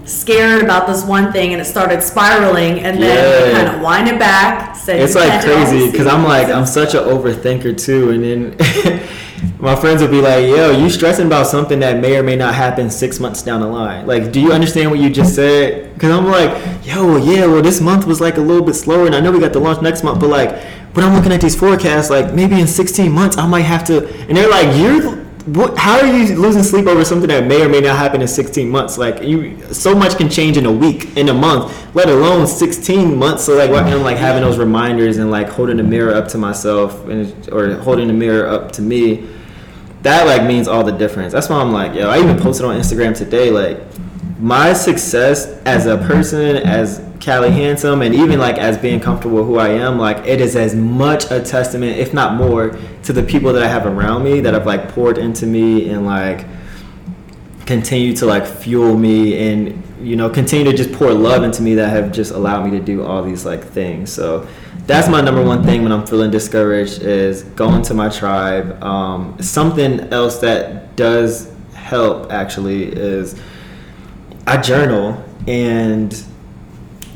scared 0.04 0.62
about 0.62 0.86
this 0.86 1.04
one 1.04 1.32
thing 1.32 1.52
and 1.52 1.60
it 1.62 1.64
started 1.64 2.02
spiraling 2.02 2.80
and 2.80 3.00
then 3.02 3.52
Yeah. 3.52 3.58
kind 3.64 3.76
of 3.76 3.82
wind 3.82 4.08
it 4.08 4.18
back. 4.18 4.74
Said 4.76 5.00
it's 5.00 5.14
like 5.14 5.42
crazy 5.44 5.90
because 5.90 6.06
I'm 6.06 6.24
like. 6.24 6.48
I'm 6.48 6.66
such 6.66 6.94
an 6.94 7.04
overthinker 7.04 7.76
too, 7.80 8.10
and 8.10 8.22
then 8.24 9.00
my 9.60 9.76
friends 9.76 10.02
will 10.02 10.08
be 10.10 10.20
like, 10.20 10.44
"Yo, 10.46 10.70
you 10.72 10.90
stressing 10.90 11.26
about 11.26 11.46
something 11.46 11.78
that 11.80 12.00
may 12.00 12.16
or 12.16 12.22
may 12.22 12.34
not 12.36 12.54
happen 12.54 12.90
six 12.90 13.20
months 13.20 13.42
down 13.42 13.60
the 13.60 13.66
line? 13.66 14.06
Like, 14.06 14.32
do 14.32 14.40
you 14.40 14.52
understand 14.52 14.90
what 14.90 14.98
you 15.00 15.08
just 15.10 15.34
said?" 15.36 15.94
Because 15.94 16.10
I'm 16.10 16.26
like, 16.26 16.50
"Yo, 16.84 17.06
well, 17.06 17.18
yeah, 17.24 17.46
well, 17.46 17.62
this 17.62 17.80
month 17.80 18.06
was 18.06 18.20
like 18.20 18.38
a 18.38 18.40
little 18.40 18.64
bit 18.64 18.74
slower, 18.74 19.06
and 19.06 19.14
I 19.14 19.20
know 19.20 19.30
we 19.30 19.38
got 19.38 19.52
the 19.52 19.60
launch 19.60 19.80
next 19.82 20.02
month, 20.02 20.18
but 20.20 20.30
like, 20.30 20.58
when 20.94 21.04
I'm 21.06 21.14
looking 21.14 21.32
at 21.32 21.40
these 21.40 21.54
forecasts, 21.56 22.10
like 22.10 22.34
maybe 22.34 22.60
in 22.60 22.66
16 22.66 23.10
months 23.12 23.38
I 23.38 23.46
might 23.46 23.60
have 23.62 23.84
to," 23.84 24.06
and 24.28 24.36
they're 24.36 24.50
like, 24.50 24.76
"You're." 24.76 25.21
What, 25.46 25.76
how 25.76 25.98
are 25.98 26.06
you 26.06 26.36
losing 26.36 26.62
sleep 26.62 26.86
over 26.86 27.04
something 27.04 27.28
that 27.28 27.46
may 27.46 27.62
or 27.62 27.68
may 27.68 27.80
not 27.80 27.98
happen 27.98 28.22
in 28.22 28.28
16 28.28 28.68
months? 28.68 28.96
Like 28.96 29.22
you, 29.22 29.60
so 29.72 29.94
much 29.94 30.16
can 30.16 30.30
change 30.30 30.56
in 30.56 30.66
a 30.66 30.72
week, 30.72 31.16
in 31.16 31.28
a 31.28 31.34
month, 31.34 31.94
let 31.96 32.08
alone 32.08 32.46
16 32.46 33.16
months. 33.16 33.44
So 33.44 33.56
like, 33.56 33.70
I'm 33.70 34.02
like 34.02 34.18
having 34.18 34.42
those 34.42 34.58
reminders 34.58 35.16
and 35.16 35.32
like 35.32 35.48
holding 35.48 35.78
the 35.78 35.82
mirror 35.82 36.14
up 36.14 36.28
to 36.28 36.38
myself 36.38 37.08
and 37.08 37.48
or 37.50 37.74
holding 37.76 38.06
the 38.06 38.12
mirror 38.12 38.46
up 38.46 38.70
to 38.72 38.82
me. 38.82 39.28
That 40.02 40.26
like 40.26 40.46
means 40.46 40.68
all 40.68 40.84
the 40.84 40.92
difference. 40.92 41.32
That's 41.32 41.48
why 41.48 41.56
I'm 41.56 41.72
like, 41.72 41.94
yo, 41.94 42.08
I 42.08 42.20
even 42.20 42.38
posted 42.38 42.64
on 42.64 42.78
Instagram 42.78 43.16
today, 43.16 43.50
like 43.50 43.80
my 44.38 44.72
success 44.72 45.46
as 45.64 45.86
a 45.86 45.96
person, 45.98 46.56
as 46.56 47.00
Callie 47.24 47.52
Handsome, 47.52 48.02
and 48.02 48.14
even 48.14 48.40
like 48.40 48.58
as 48.58 48.76
being 48.76 48.98
comfortable 48.98 49.44
who 49.44 49.56
I 49.58 49.68
am, 49.68 49.98
like 49.98 50.26
it 50.26 50.40
is 50.40 50.56
as 50.56 50.74
much 50.74 51.30
a 51.30 51.40
testament, 51.40 51.98
if 51.98 52.12
not 52.12 52.34
more, 52.34 52.76
to 53.04 53.12
the 53.12 53.22
people 53.22 53.52
that 53.52 53.62
I 53.62 53.68
have 53.68 53.86
around 53.86 54.24
me 54.24 54.40
that 54.40 54.54
have 54.54 54.66
like 54.66 54.88
poured 54.88 55.18
into 55.18 55.46
me 55.46 55.88
and 55.90 56.04
like 56.04 56.46
continue 57.64 58.14
to 58.16 58.26
like 58.26 58.44
fuel 58.44 58.96
me 58.96 59.50
and 59.50 59.84
you 60.00 60.16
know 60.16 60.28
continue 60.28 60.68
to 60.68 60.76
just 60.76 60.92
pour 60.92 61.12
love 61.12 61.44
into 61.44 61.62
me 61.62 61.76
that 61.76 61.90
have 61.90 62.10
just 62.10 62.32
allowed 62.32 62.64
me 62.64 62.76
to 62.76 62.84
do 62.84 63.04
all 63.04 63.22
these 63.22 63.44
like 63.44 63.62
things. 63.62 64.12
So 64.12 64.48
that's 64.86 65.08
my 65.08 65.20
number 65.20 65.44
one 65.44 65.62
thing 65.62 65.84
when 65.84 65.92
i'm 65.92 66.04
feeling 66.04 66.32
discouraged 66.32 67.02
is 67.02 67.44
going 67.54 67.82
to 67.82 67.94
my 67.94 68.08
tribe. 68.08 68.82
Um, 68.82 69.40
something 69.40 70.00
else 70.12 70.38
that 70.38 70.96
does 70.96 71.52
help 71.74 72.32
actually 72.32 72.84
is 72.84 73.40
i 74.46 74.56
journal 74.60 75.22
and 75.46 76.24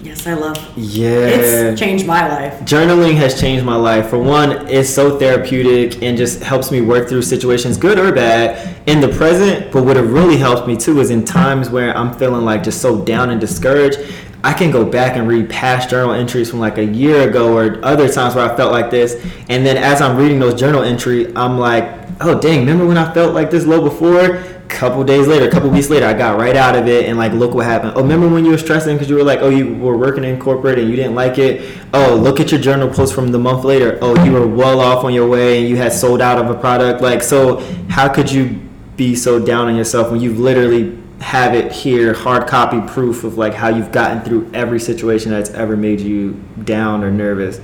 yes, 0.07 0.27
I 0.27 0.35
love. 0.35 0.57
yeah 0.77 1.27
It's 1.27 1.81
changed 1.81 2.07
my 2.07 2.29
life. 2.29 2.61
journaling 2.61 3.15
has 3.17 3.39
changed 3.41 3.65
my 3.65 3.77
life. 3.77 4.09
For 4.11 4.19
one, 4.19 4.69
it's 4.69 4.89
so 4.89 5.19
therapeutic 5.19 6.03
and 6.03 6.17
just 6.17 6.43
helps 6.43 6.71
me 6.71 6.81
work 6.81 7.09
through 7.09 7.23
situations, 7.23 7.77
good 7.77 7.99
or 7.99 8.13
bad, 8.13 8.77
in 8.87 9.01
the 9.01 9.09
present. 9.09 9.73
But 9.73 9.85
what 9.85 9.97
it 9.97 10.03
really 10.03 10.37
helps 10.37 10.67
me 10.67 10.77
too 10.77 11.01
is 11.01 11.11
in 11.11 11.25
times 11.25 11.71
where 11.71 11.97
I'm 11.97 12.13
feeling 12.19 12.45
like 12.45 12.63
just 12.63 12.81
so 12.81 13.05
down 13.05 13.31
and 13.31 13.41
discouraged. 13.41 13.99
I 14.45 14.53
can 14.53 14.71
go 14.71 14.85
back 14.85 15.17
and 15.17 15.27
read 15.27 15.51
past 15.51 15.91
journal 15.91 16.13
entries 16.13 16.49
from 16.51 16.61
like 16.61 16.79
a 16.79 16.85
year 16.85 17.29
ago 17.29 17.57
or 17.57 17.85
other 17.85 18.09
times 18.09 18.37
where 18.37 18.49
I 18.49 18.57
felt 18.57 18.71
like 18.71 18.91
this. 18.91 19.15
And 19.49 19.67
then 19.67 19.77
as 19.77 20.01
I'm 20.01 20.17
reading 20.17 20.39
those 20.39 20.55
journal 20.55 20.83
entry, 20.83 21.35
I'm 21.35 21.59
like, 21.59 21.85
oh 22.21 22.39
dang, 22.39 22.61
remember 22.61 22.87
when 22.87 22.97
I 22.97 23.13
felt 23.13 23.35
like 23.35 23.51
this 23.51 23.67
low 23.67 23.83
before? 23.83 24.43
Couple 24.69 25.05
days 25.05 25.27
later, 25.27 25.47
a 25.47 25.51
couple 25.51 25.71
weeks 25.71 25.89
later, 25.91 26.07
I 26.07 26.13
got 26.13 26.39
right 26.39 26.57
out 26.57 26.77
of 26.77 26.89
it 26.89 27.09
and 27.09 27.17
like 27.17 27.33
look 27.33 27.55
what 27.55 27.65
happened. 27.65 27.93
Oh, 27.97 28.03
remember 28.03 28.29
when 28.29 28.45
you 28.45 28.51
were 28.51 28.59
stressing 28.59 28.97
because 28.97 29.09
you 29.09 29.17
were 29.17 29.23
like, 29.23 29.39
oh, 29.41 29.49
you 29.49 29.75
were 29.75 29.97
working 29.97 30.25
in 30.25 30.39
corporate 30.41 30.79
and 30.79 30.91
you 30.91 30.97
didn't 30.97 31.15
like 31.15 31.39
it. 31.39 31.79
Oh, 31.95 32.17
look 32.17 32.41
at 32.41 32.51
your 32.51 32.61
journal 32.61 32.89
post 32.89 33.15
from 33.15 33.33
the 33.33 33.39
month 33.39 33.65
later. 33.65 33.99
Oh, 34.03 34.23
you 34.25 34.33
were 34.33 34.47
well 34.47 34.81
off 34.81 35.05
on 35.05 35.15
your 35.15 35.29
way 35.29 35.61
and 35.61 35.69
you 35.69 35.77
had 35.77 35.93
sold 35.93 36.21
out 36.21 36.39
of 36.39 36.51
a 36.51 36.59
product. 36.59 37.01
Like, 37.01 37.23
so 37.23 37.61
how 37.89 38.13
could 38.13 38.31
you 38.31 38.61
be 38.97 39.15
so 39.15 39.39
down 39.39 39.69
on 39.69 39.77
yourself 39.77 40.11
when 40.11 40.21
you've 40.21 40.39
literally 40.39 40.99
have 41.21 41.55
it 41.55 41.73
here, 41.73 42.13
hard 42.13 42.47
copy 42.47 42.81
proof 42.93 43.25
of 43.25 43.39
like 43.39 43.55
how 43.55 43.69
you've 43.69 43.93
gotten 43.93 44.21
through 44.23 44.51
every 44.53 44.81
situation 44.81 45.31
that's 45.31 45.51
ever 45.51 45.77
made 45.77 46.01
you 46.01 46.33
down 46.65 47.03
or 47.03 47.11
nervous. 47.11 47.61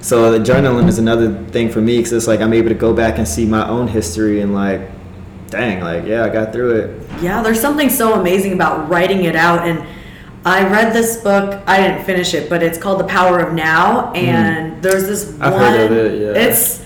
So 0.00 0.30
the 0.30 0.38
journaling 0.38 0.88
is 0.88 0.98
another 0.98 1.44
thing 1.46 1.68
for 1.70 1.80
me 1.80 1.96
because 1.98 2.12
it's 2.12 2.26
like 2.26 2.40
I'm 2.40 2.52
able 2.52 2.68
to 2.68 2.74
go 2.74 2.94
back 2.94 3.18
and 3.18 3.26
see 3.26 3.44
my 3.44 3.68
own 3.68 3.88
history 3.88 4.40
and 4.40 4.54
like, 4.54 4.88
dang, 5.48 5.80
like 5.80 6.04
yeah, 6.06 6.24
I 6.24 6.28
got 6.28 6.52
through 6.52 6.76
it. 6.76 7.22
Yeah, 7.22 7.42
there's 7.42 7.60
something 7.60 7.88
so 7.90 8.14
amazing 8.20 8.52
about 8.52 8.88
writing 8.88 9.24
it 9.24 9.36
out. 9.36 9.66
And 9.66 9.82
I 10.44 10.68
read 10.68 10.92
this 10.92 11.16
book. 11.18 11.62
I 11.66 11.78
didn't 11.78 12.04
finish 12.04 12.34
it, 12.34 12.48
but 12.50 12.62
it's 12.62 12.78
called 12.78 13.00
The 13.00 13.04
Power 13.04 13.38
of 13.40 13.52
Now. 13.54 14.12
And 14.12 14.82
there's 14.82 15.06
this 15.06 15.24
Mm. 15.32 15.42
I've 15.44 15.52
one. 15.54 15.62
heard 15.62 15.90
of 15.90 15.96
it, 15.96 16.20
yeah. 16.20 16.42
It's. 16.48 16.82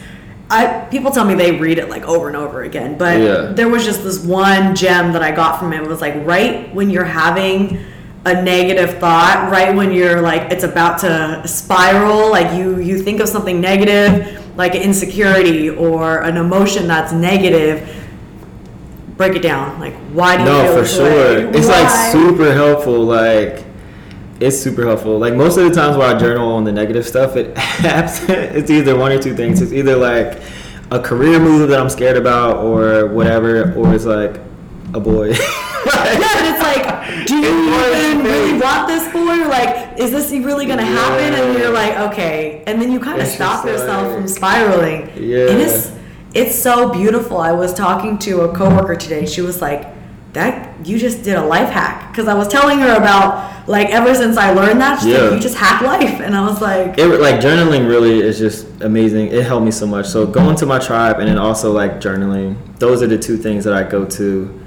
I, 0.52 0.80
people 0.90 1.12
tell 1.12 1.24
me 1.24 1.34
they 1.34 1.52
read 1.52 1.78
it 1.78 1.88
like 1.88 2.02
over 2.08 2.26
and 2.26 2.36
over 2.36 2.62
again, 2.62 2.98
but 2.98 3.20
Yeah. 3.20 3.52
there 3.54 3.68
was 3.68 3.84
just 3.84 4.02
this 4.02 4.18
one 4.18 4.74
gem 4.74 5.12
that 5.12 5.22
I 5.22 5.30
got 5.30 5.60
from 5.60 5.72
it. 5.72 5.80
It 5.80 5.86
was 5.86 6.00
like 6.00 6.14
right 6.26 6.74
when 6.74 6.90
you're 6.90 7.04
having 7.04 7.78
a 8.24 8.42
negative 8.42 8.98
thought, 8.98 9.48
right 9.52 9.72
when 9.76 9.92
you're 9.92 10.20
like 10.20 10.50
it's 10.50 10.64
about 10.64 10.98
to 11.00 11.42
spiral, 11.46 12.30
like 12.32 12.52
you 12.58 12.80
you 12.80 12.98
think 12.98 13.20
of 13.20 13.28
something 13.28 13.60
negative, 13.60 14.42
like 14.56 14.74
an 14.74 14.82
insecurity 14.82 15.70
or 15.70 16.18
an 16.22 16.36
emotion 16.36 16.88
that's 16.88 17.12
negative, 17.12 17.88
break 19.20 19.36
it 19.36 19.42
down. 19.42 19.78
Like, 19.78 19.94
why 20.14 20.36
do 20.38 20.44
you 20.44 20.48
No, 20.48 20.62
feel 20.62 20.72
for 20.76 20.80
this 20.80 20.94
sure. 20.96 21.04
way? 21.04 21.58
It's 21.58 21.68
like 21.68 21.90
super 22.10 22.54
helpful. 22.54 23.02
Like 23.04 23.64
it's 24.40 24.58
super 24.58 24.86
helpful. 24.86 25.18
Like 25.18 25.34
most 25.34 25.58
of 25.58 25.64
the 25.68 25.74
times 25.74 25.98
where 25.98 26.08
I 26.14 26.18
journal 26.18 26.50
on 26.54 26.64
the 26.64 26.72
negative 26.72 27.06
stuff, 27.06 27.36
it 27.36 27.52
it's 27.56 28.70
either 28.70 28.96
one 28.96 29.12
or 29.12 29.20
two 29.20 29.34
things. 29.36 29.60
It's 29.60 29.72
either 29.72 29.94
like 29.94 30.40
a 30.90 30.98
career 30.98 31.38
move 31.38 31.68
that 31.68 31.78
I'm 31.78 31.90
scared 31.90 32.16
about, 32.16 32.64
or 32.64 33.06
whatever, 33.08 33.74
or 33.74 33.94
it's 33.94 34.06
like 34.06 34.40
a 34.94 35.00
boy. 35.00 35.34
Yeah, 35.90 36.38
and 36.38 36.46
it's 36.52 36.62
like, 36.62 37.26
do 37.26 37.36
you 37.36 37.48
even 37.48 38.24
really 38.24 38.52
want 38.60 38.86
this 38.86 39.10
boy? 39.12 39.48
Like, 39.48 39.98
is 39.98 40.10
this 40.12 40.30
really 40.30 40.66
gonna 40.66 40.84
happen? 40.84 41.34
And 41.34 41.58
you're 41.58 41.72
like, 41.72 41.96
okay. 42.12 42.62
And 42.66 42.80
then 42.80 42.92
you 42.92 43.00
kind 43.00 43.20
of 43.20 43.26
stop 43.26 43.64
yourself 43.64 44.06
like- 44.06 44.14
from 44.16 44.28
spiraling. 44.28 45.10
Yeah. 45.16 45.46
And 46.34 46.46
it's 46.46 46.54
it's 46.54 46.62
so 46.62 46.90
beautiful. 46.90 47.38
I 47.38 47.52
was 47.52 47.74
talking 47.74 48.18
to 48.20 48.42
a 48.42 48.54
coworker 48.54 48.96
today. 48.96 49.26
She 49.26 49.40
was 49.40 49.60
like, 49.60 49.86
that 50.32 50.86
you 50.86 50.96
just 50.96 51.24
did 51.24 51.34
a 51.34 51.44
life 51.44 51.70
hack 51.70 52.12
because 52.12 52.28
I 52.28 52.34
was 52.34 52.46
telling 52.46 52.78
her 52.78 52.96
about 52.96 53.68
like 53.68 53.88
ever 53.88 54.14
since 54.14 54.36
I 54.36 54.52
learned 54.52 54.80
that, 54.80 55.00
she's 55.00 55.12
Yeah. 55.12 55.18
like, 55.22 55.32
you 55.32 55.40
just 55.40 55.56
hack 55.56 55.82
life, 55.82 56.20
and 56.20 56.36
I 56.36 56.46
was 56.46 56.60
like, 56.60 56.98
it 56.98 57.06
like 57.20 57.40
journaling 57.40 57.88
really 57.88 58.20
is 58.20 58.38
just 58.38 58.66
amazing. 58.80 59.26
It 59.28 59.44
helped 59.44 59.64
me 59.64 59.72
so 59.72 59.86
much. 59.86 60.06
So 60.06 60.26
going 60.26 60.54
to 60.56 60.66
my 60.66 60.78
tribe 60.78 61.18
and 61.18 61.28
then 61.28 61.38
also 61.38 61.72
like 61.72 62.00
journaling. 62.00 62.56
Those 62.78 63.02
are 63.02 63.08
the 63.08 63.18
two 63.18 63.36
things 63.36 63.64
that 63.64 63.74
I 63.74 63.82
go 63.82 64.04
to, 64.04 64.60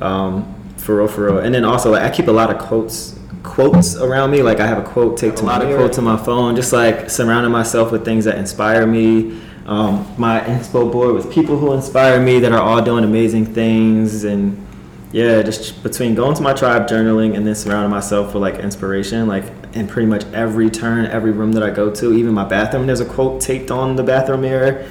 um, 0.00 0.54
for 0.76 0.96
real, 0.96 1.08
for 1.08 1.26
real. 1.26 1.38
And 1.38 1.52
then 1.54 1.64
also 1.64 1.90
like 1.90 2.02
I 2.02 2.10
keep 2.10 2.28
a 2.28 2.32
lot 2.32 2.50
of 2.50 2.58
quotes 2.58 3.18
quotes 3.42 3.96
around 3.96 4.30
me. 4.30 4.42
Like 4.42 4.60
I 4.60 4.66
have 4.66 4.78
a 4.78 4.82
quote 4.82 5.16
taped 5.16 5.38
to 5.38 5.44
a 5.44 5.46
lot 5.46 5.62
of 5.62 5.74
quotes 5.76 5.98
on 5.98 6.04
my 6.04 6.16
phone. 6.16 6.54
Just 6.54 6.72
like 6.72 7.10
surrounding 7.10 7.50
myself 7.50 7.90
with 7.90 8.04
things 8.04 8.26
that 8.26 8.38
inspire 8.38 8.86
me. 8.86 9.40
Um, 9.70 10.12
my 10.18 10.40
inspo 10.40 10.90
board 10.90 11.14
with 11.14 11.32
people 11.32 11.56
who 11.56 11.72
inspire 11.74 12.20
me 12.20 12.40
that 12.40 12.50
are 12.50 12.60
all 12.60 12.82
doing 12.82 13.04
amazing 13.04 13.46
things 13.46 14.24
and 14.24 14.66
yeah, 15.12 15.42
just 15.42 15.84
between 15.84 16.16
going 16.16 16.34
to 16.34 16.42
my 16.42 16.52
tribe, 16.52 16.88
journaling, 16.88 17.36
and 17.36 17.46
then 17.46 17.54
surrounding 17.54 17.88
myself 17.90 18.34
with 18.34 18.42
like 18.42 18.56
inspiration, 18.56 19.28
like 19.28 19.44
in 19.72 19.86
pretty 19.86 20.08
much 20.08 20.24
every 20.32 20.70
turn, 20.70 21.06
every 21.06 21.30
room 21.30 21.52
that 21.52 21.62
I 21.62 21.70
go 21.70 21.88
to, 21.88 22.12
even 22.12 22.34
my 22.34 22.44
bathroom, 22.44 22.88
there's 22.88 22.98
a 22.98 23.04
quote 23.04 23.40
taped 23.40 23.70
on 23.70 23.94
the 23.94 24.02
bathroom 24.02 24.40
mirror. 24.40 24.88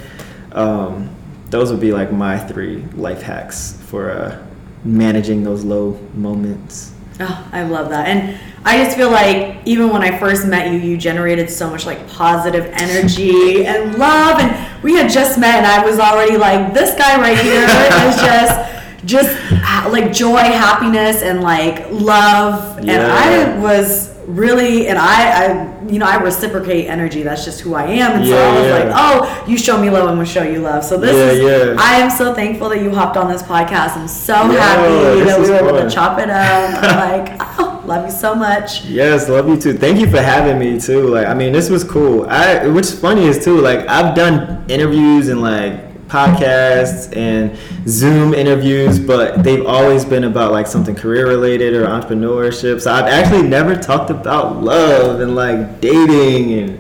Um, 0.54 1.14
those 1.50 1.72
would 1.72 1.82
be 1.82 1.92
like 1.92 2.14
my 2.14 2.38
three 2.38 2.78
life 2.96 3.22
hacks 3.22 3.78
for 3.88 4.12
uh, 4.12 4.42
managing 4.86 5.44
those 5.44 5.66
low 5.66 6.00
moments. 6.14 6.94
Oh, 7.20 7.50
I 7.52 7.64
love 7.64 7.90
that. 7.90 8.08
And 8.08 8.40
I 8.66 8.84
just 8.84 8.96
feel 8.96 9.12
like 9.12 9.60
even 9.66 9.90
when 9.90 10.02
I 10.02 10.18
first 10.18 10.48
met 10.48 10.72
you, 10.72 10.80
you 10.80 10.98
generated 10.98 11.50
so 11.50 11.70
much 11.70 11.86
like 11.86 12.08
positive 12.10 12.66
energy 12.74 13.66
and 13.66 13.98
love. 13.98 14.40
And 14.40 14.84
we 14.84 14.94
had 14.96 15.10
just 15.10 15.38
met, 15.40 15.56
and 15.56 15.66
I 15.66 15.86
was 15.86 16.00
already 16.00 16.38
like, 16.38 16.74
this 16.74 16.96
guy 16.96 17.20
right 17.20 17.38
here 17.38 17.64
is 18.10 18.16
just. 18.22 18.76
Just 19.06 19.30
uh, 19.54 19.90
like 19.90 20.12
joy, 20.12 20.36
happiness, 20.36 21.22
and 21.22 21.42
like 21.42 21.90
love, 21.90 22.80
and 22.80 22.92
I 22.92 23.58
was 23.58 24.14
really, 24.30 24.88
and 24.88 24.98
I, 24.98 25.48
I, 25.48 25.86
you 25.88 26.00
know, 26.00 26.06
I 26.06 26.22
reciprocate 26.22 26.88
energy. 26.88 27.24
That's 27.24 27.44
just 27.44 27.62
who 27.62 27.74
I 27.74 27.86
am, 27.86 28.20
and 28.20 28.26
so 28.28 28.38
I 28.38 28.56
was 28.56 28.66
yeah. 28.68 28.74
like, 28.74 28.94
oh, 28.96 29.46
you 29.48 29.58
show 29.58 29.82
me 29.82 29.90
love, 29.90 30.08
I'm 30.08 30.16
gonna 30.16 30.26
show 30.26 30.44
you 30.44 30.60
love. 30.60 30.84
So 30.84 30.98
this 30.98 31.16
Yeah, 31.16 31.50
is, 31.50 31.76
yeah. 31.76 31.76
I 31.80 31.96
am 31.98 32.10
so 32.10 32.34
thankful 32.34 32.70
that 32.70 32.82
you 32.82 32.92
hopped 32.94 33.18
on 33.18 33.30
this 33.32 33.42
podcast. 33.42 33.98
I'm 33.98 34.08
so 34.08 34.34
Yeah, 34.52 34.60
happy 34.60 35.24
that 35.26 35.40
we 35.42 35.50
were 35.50 35.58
able 35.58 35.80
to 35.82 35.90
chop 35.90 36.20
it 36.20 36.30
up. 36.30 36.84
I'm 36.84 37.26
like, 37.26 37.38
oh, 37.60 37.84
love 37.86 38.06
you 38.06 38.12
so 38.12 38.36
much. 38.36 38.86
Yes, 38.86 39.28
love 39.30 39.48
you 39.50 39.60
too. 39.60 39.74
Thank 39.78 40.00
you 40.00 40.10
for 40.10 40.22
having 40.22 40.60
me 40.60 40.80
too. 40.80 41.08
Like, 41.08 41.28
I 41.28 41.34
mean, 41.34 41.52
this 41.52 41.70
was 41.70 41.84
cool. 41.84 42.26
I, 42.30 42.68
what's 42.68 42.94
funny 42.94 43.26
is 43.26 43.44
too, 43.44 43.60
like, 43.60 43.88
I've 43.88 44.16
done 44.16 44.64
interviews 44.70 45.28
and 45.30 45.42
like 45.42 45.89
podcasts 46.10 47.16
and 47.16 47.58
Zoom 47.88 48.34
interviews, 48.34 49.00
but 49.00 49.44
they've 49.44 49.66
always 49.66 50.04
been 50.06 50.24
about 50.26 50.52
like 50.52 50.68
something 50.68 50.96
career 50.96 51.28
related 51.28 51.74
or 51.74 51.86
entrepreneurship. 51.86 52.82
So 52.82 52.92
I've 52.92 53.06
actually 53.06 53.44
never 53.44 53.76
talked 53.76 54.10
about 54.10 54.62
love 54.62 55.22
and 55.22 55.36
like 55.36 55.80
dating 55.82 56.54
and 56.54 56.80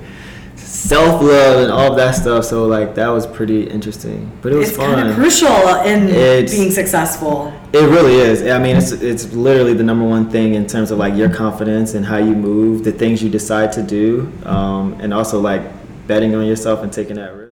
self 0.55 1.21
love 1.21 1.63
and 1.63 1.71
all 1.71 1.91
of 1.91 1.97
that 1.97 2.11
stuff. 2.15 2.45
So 2.45 2.65
like 2.65 2.95
that 2.95 3.07
was 3.09 3.25
pretty 3.27 3.63
interesting, 3.63 4.31
but 4.41 4.51
it 4.51 4.55
was 4.55 4.69
It's 4.69 4.77
fun. 4.77 4.95
kind 4.95 5.09
of 5.09 5.15
crucial 5.15 5.47
in 5.85 6.09
It's- 6.09 6.51
being 6.55 6.71
successful. 6.71 7.53
It 7.71 7.87
really 7.87 8.15
is. 8.15 8.41
I 8.47 8.57
mean, 8.57 8.75
it's 8.77 8.91
it's 8.91 9.31
literally 9.33 9.73
the 9.73 9.83
number 9.83 10.03
one 10.03 10.27
thing 10.31 10.55
in 10.55 10.65
terms 10.65 10.89
of 10.89 10.97
like 10.97 11.15
your 11.15 11.29
confidence 11.29 11.93
and 11.93 12.03
how 12.03 12.17
you 12.17 12.33
move, 12.35 12.83
the 12.83 12.91
things 12.91 13.21
you 13.21 13.29
decide 13.29 13.71
to 13.73 13.83
do, 13.83 14.27
um, 14.45 14.95
and 14.99 15.13
also 15.13 15.39
like 15.39 15.61
betting 16.07 16.33
on 16.33 16.45
yourself 16.47 16.81
and 16.81 16.91
taking 16.91 17.17
that 17.17 17.35
risk. 17.35 17.39